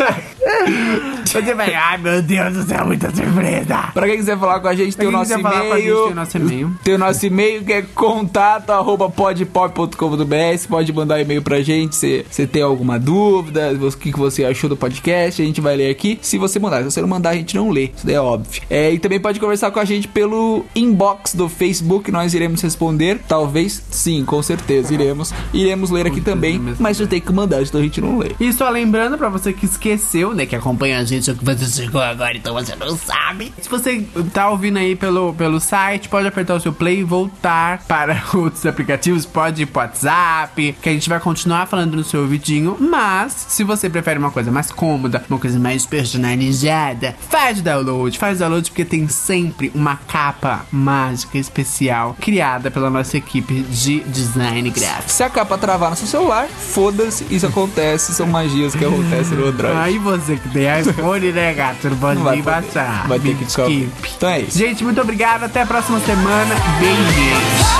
Você 1.40 1.54
vai, 1.54 1.74
ai 1.74 1.98
meu 1.98 2.22
Deus 2.22 2.54
do 2.54 2.62
céu, 2.62 2.86
muita 2.86 3.14
surpresa. 3.14 3.90
Pra 3.92 4.06
quem 4.06 4.16
quiser 4.16 4.38
falar 4.38 4.60
com 4.60 4.68
a 4.68 4.74
gente, 4.74 4.96
tem 4.96 5.08
o 5.08 5.24
gente, 5.24 5.40
e-mail. 5.40 6.04
tem 6.04 6.12
o 6.12 6.14
nosso 6.14 6.36
e-mail. 6.36 6.76
Tem 6.84 6.94
o 6.94 6.98
nosso 6.98 7.26
e-mail 7.26 7.64
que 7.64 7.72
é 7.72 7.82
contato 7.82 8.70
arroba 8.70 9.10
podpop.com.br. 9.10 10.56
Você 10.56 10.68
pode 10.68 10.92
mandar 10.92 11.20
e-mail 11.20 11.42
pra 11.42 11.60
gente 11.62 11.96
se 11.96 12.24
você 12.30 12.46
tem 12.46 12.62
alguma 12.62 12.98
dúvida, 12.98 13.72
o 13.72 13.92
que, 13.92 14.12
que 14.12 14.18
você 14.18 14.44
achou 14.44 14.68
do 14.68 14.76
podcast. 14.76 15.40
A 15.40 15.44
gente 15.44 15.60
vai 15.60 15.76
ler 15.76 15.90
aqui. 15.90 16.18
Se 16.22 16.38
você 16.38 16.58
mandar, 16.58 16.78
se 16.78 16.90
você 16.90 17.00
não 17.00 17.08
mandar, 17.08 17.30
a 17.30 17.34
gente 17.34 17.54
não 17.56 17.70
lê. 17.70 17.90
Isso 17.96 18.06
daí 18.06 18.14
é 18.14 18.20
óbvio. 18.20 18.62
É, 18.70 18.92
e 18.92 18.98
também 18.98 19.20
pode 19.20 19.40
conversar 19.40 19.70
com 19.70 19.80
a 19.80 19.84
gente 19.84 20.08
pelo 20.08 20.64
inbox 20.74 21.34
do 21.34 21.48
Facebook. 21.48 22.10
Nós 22.10 22.34
iremos 22.34 22.60
responder. 22.60 23.20
Talvez 23.26 23.82
sim, 23.90 24.24
com 24.24 24.42
certeza 24.42 24.92
iremos. 24.92 25.32
Iremos 25.52 25.90
ler 25.90 26.06
aqui 26.06 26.20
também. 26.20 26.60
Mas 26.78 26.96
você 26.96 27.06
tem 27.06 27.20
que 27.20 27.32
mandar, 27.32 27.64
senão 27.66 27.80
a 27.80 27.84
gente 27.84 28.00
não 28.00 28.18
lê. 28.18 28.32
E 28.38 28.52
só 28.52 28.68
lembrando 28.68 29.16
pra 29.16 29.28
você 29.28 29.52
que 29.52 29.66
esqueceu, 29.66 30.34
né, 30.34 30.46
que 30.46 30.56
acompanha 30.56 30.98
a 30.98 31.04
gente, 31.04 31.23
que 31.32 31.44
você 31.44 31.64
chegou 31.66 32.00
agora, 32.00 32.36
então 32.36 32.52
você 32.52 32.74
não 32.74 32.96
sabe. 32.96 33.54
Se 33.60 33.68
você 33.68 34.04
tá 34.32 34.50
ouvindo 34.50 34.78
aí 34.78 34.96
pelo, 34.96 35.32
pelo 35.34 35.60
site, 35.60 36.08
pode 36.08 36.26
apertar 36.26 36.54
o 36.56 36.60
seu 36.60 36.72
play 36.72 37.00
e 37.00 37.04
voltar 37.04 37.82
para 37.86 38.22
outros 38.34 38.66
aplicativos, 38.66 39.24
pode 39.24 39.62
ir 39.62 39.66
pro 39.66 39.80
WhatsApp, 39.80 40.76
que 40.82 40.88
a 40.88 40.92
gente 40.92 41.08
vai 41.08 41.20
continuar 41.20 41.66
falando 41.66 41.96
no 41.96 42.04
seu 42.04 42.22
ouvidinho. 42.22 42.76
Mas, 42.78 43.46
se 43.48 43.64
você 43.64 43.88
prefere 43.88 44.18
uma 44.18 44.30
coisa 44.30 44.50
mais 44.50 44.70
cômoda, 44.70 45.24
uma 45.30 45.38
coisa 45.38 45.58
mais 45.58 45.86
personalizada, 45.86 47.14
faz 47.30 47.60
o 47.60 47.62
download, 47.62 48.18
faz 48.18 48.36
o 48.36 48.40
download 48.40 48.70
porque 48.70 48.84
tem 48.84 49.06
sempre 49.08 49.70
uma 49.74 49.96
capa 49.96 50.66
mágica 50.70 51.38
especial 51.38 52.16
criada 52.20 52.70
pela 52.70 52.90
nossa 52.90 53.16
equipe 53.16 53.62
de 53.62 54.00
design 54.00 54.68
gráfico. 54.70 55.10
Se 55.10 55.22
a 55.22 55.30
capa 55.30 55.56
travar 55.56 55.90
no 55.90 55.96
seu 55.96 56.06
celular, 56.06 56.48
foda-se, 56.48 57.26
isso 57.30 57.46
acontece, 57.46 58.12
são 58.14 58.26
magias 58.26 58.74
que 58.74 58.84
acontecem 58.84 59.38
no 59.38 59.46
Android. 59.46 59.76
Aí 59.76 59.98
você 59.98 60.36
que 60.36 60.48
tem 60.48 60.64
iPhone, 60.80 61.13
né, 61.20 61.54
gato? 61.54 61.88
Não 61.88 61.96
pode 61.96 62.20
nem 62.22 62.42
baixar. 62.42 63.06
Vai 63.08 63.18
ter 63.18 63.36
que 63.36 63.44
descobrir. 63.44 63.84
Skip. 63.84 64.14
Então 64.16 64.28
é 64.28 64.40
isso. 64.40 64.58
Gente, 64.58 64.84
muito 64.84 65.00
obrigado. 65.00 65.44
Até 65.44 65.62
a 65.62 65.66
próxima 65.66 66.00
semana. 66.00 66.54
Beijos. 66.78 67.14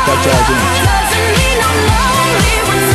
Tchau, 0.05 0.17
tchau, 0.23 0.35
gente. 2.79 2.94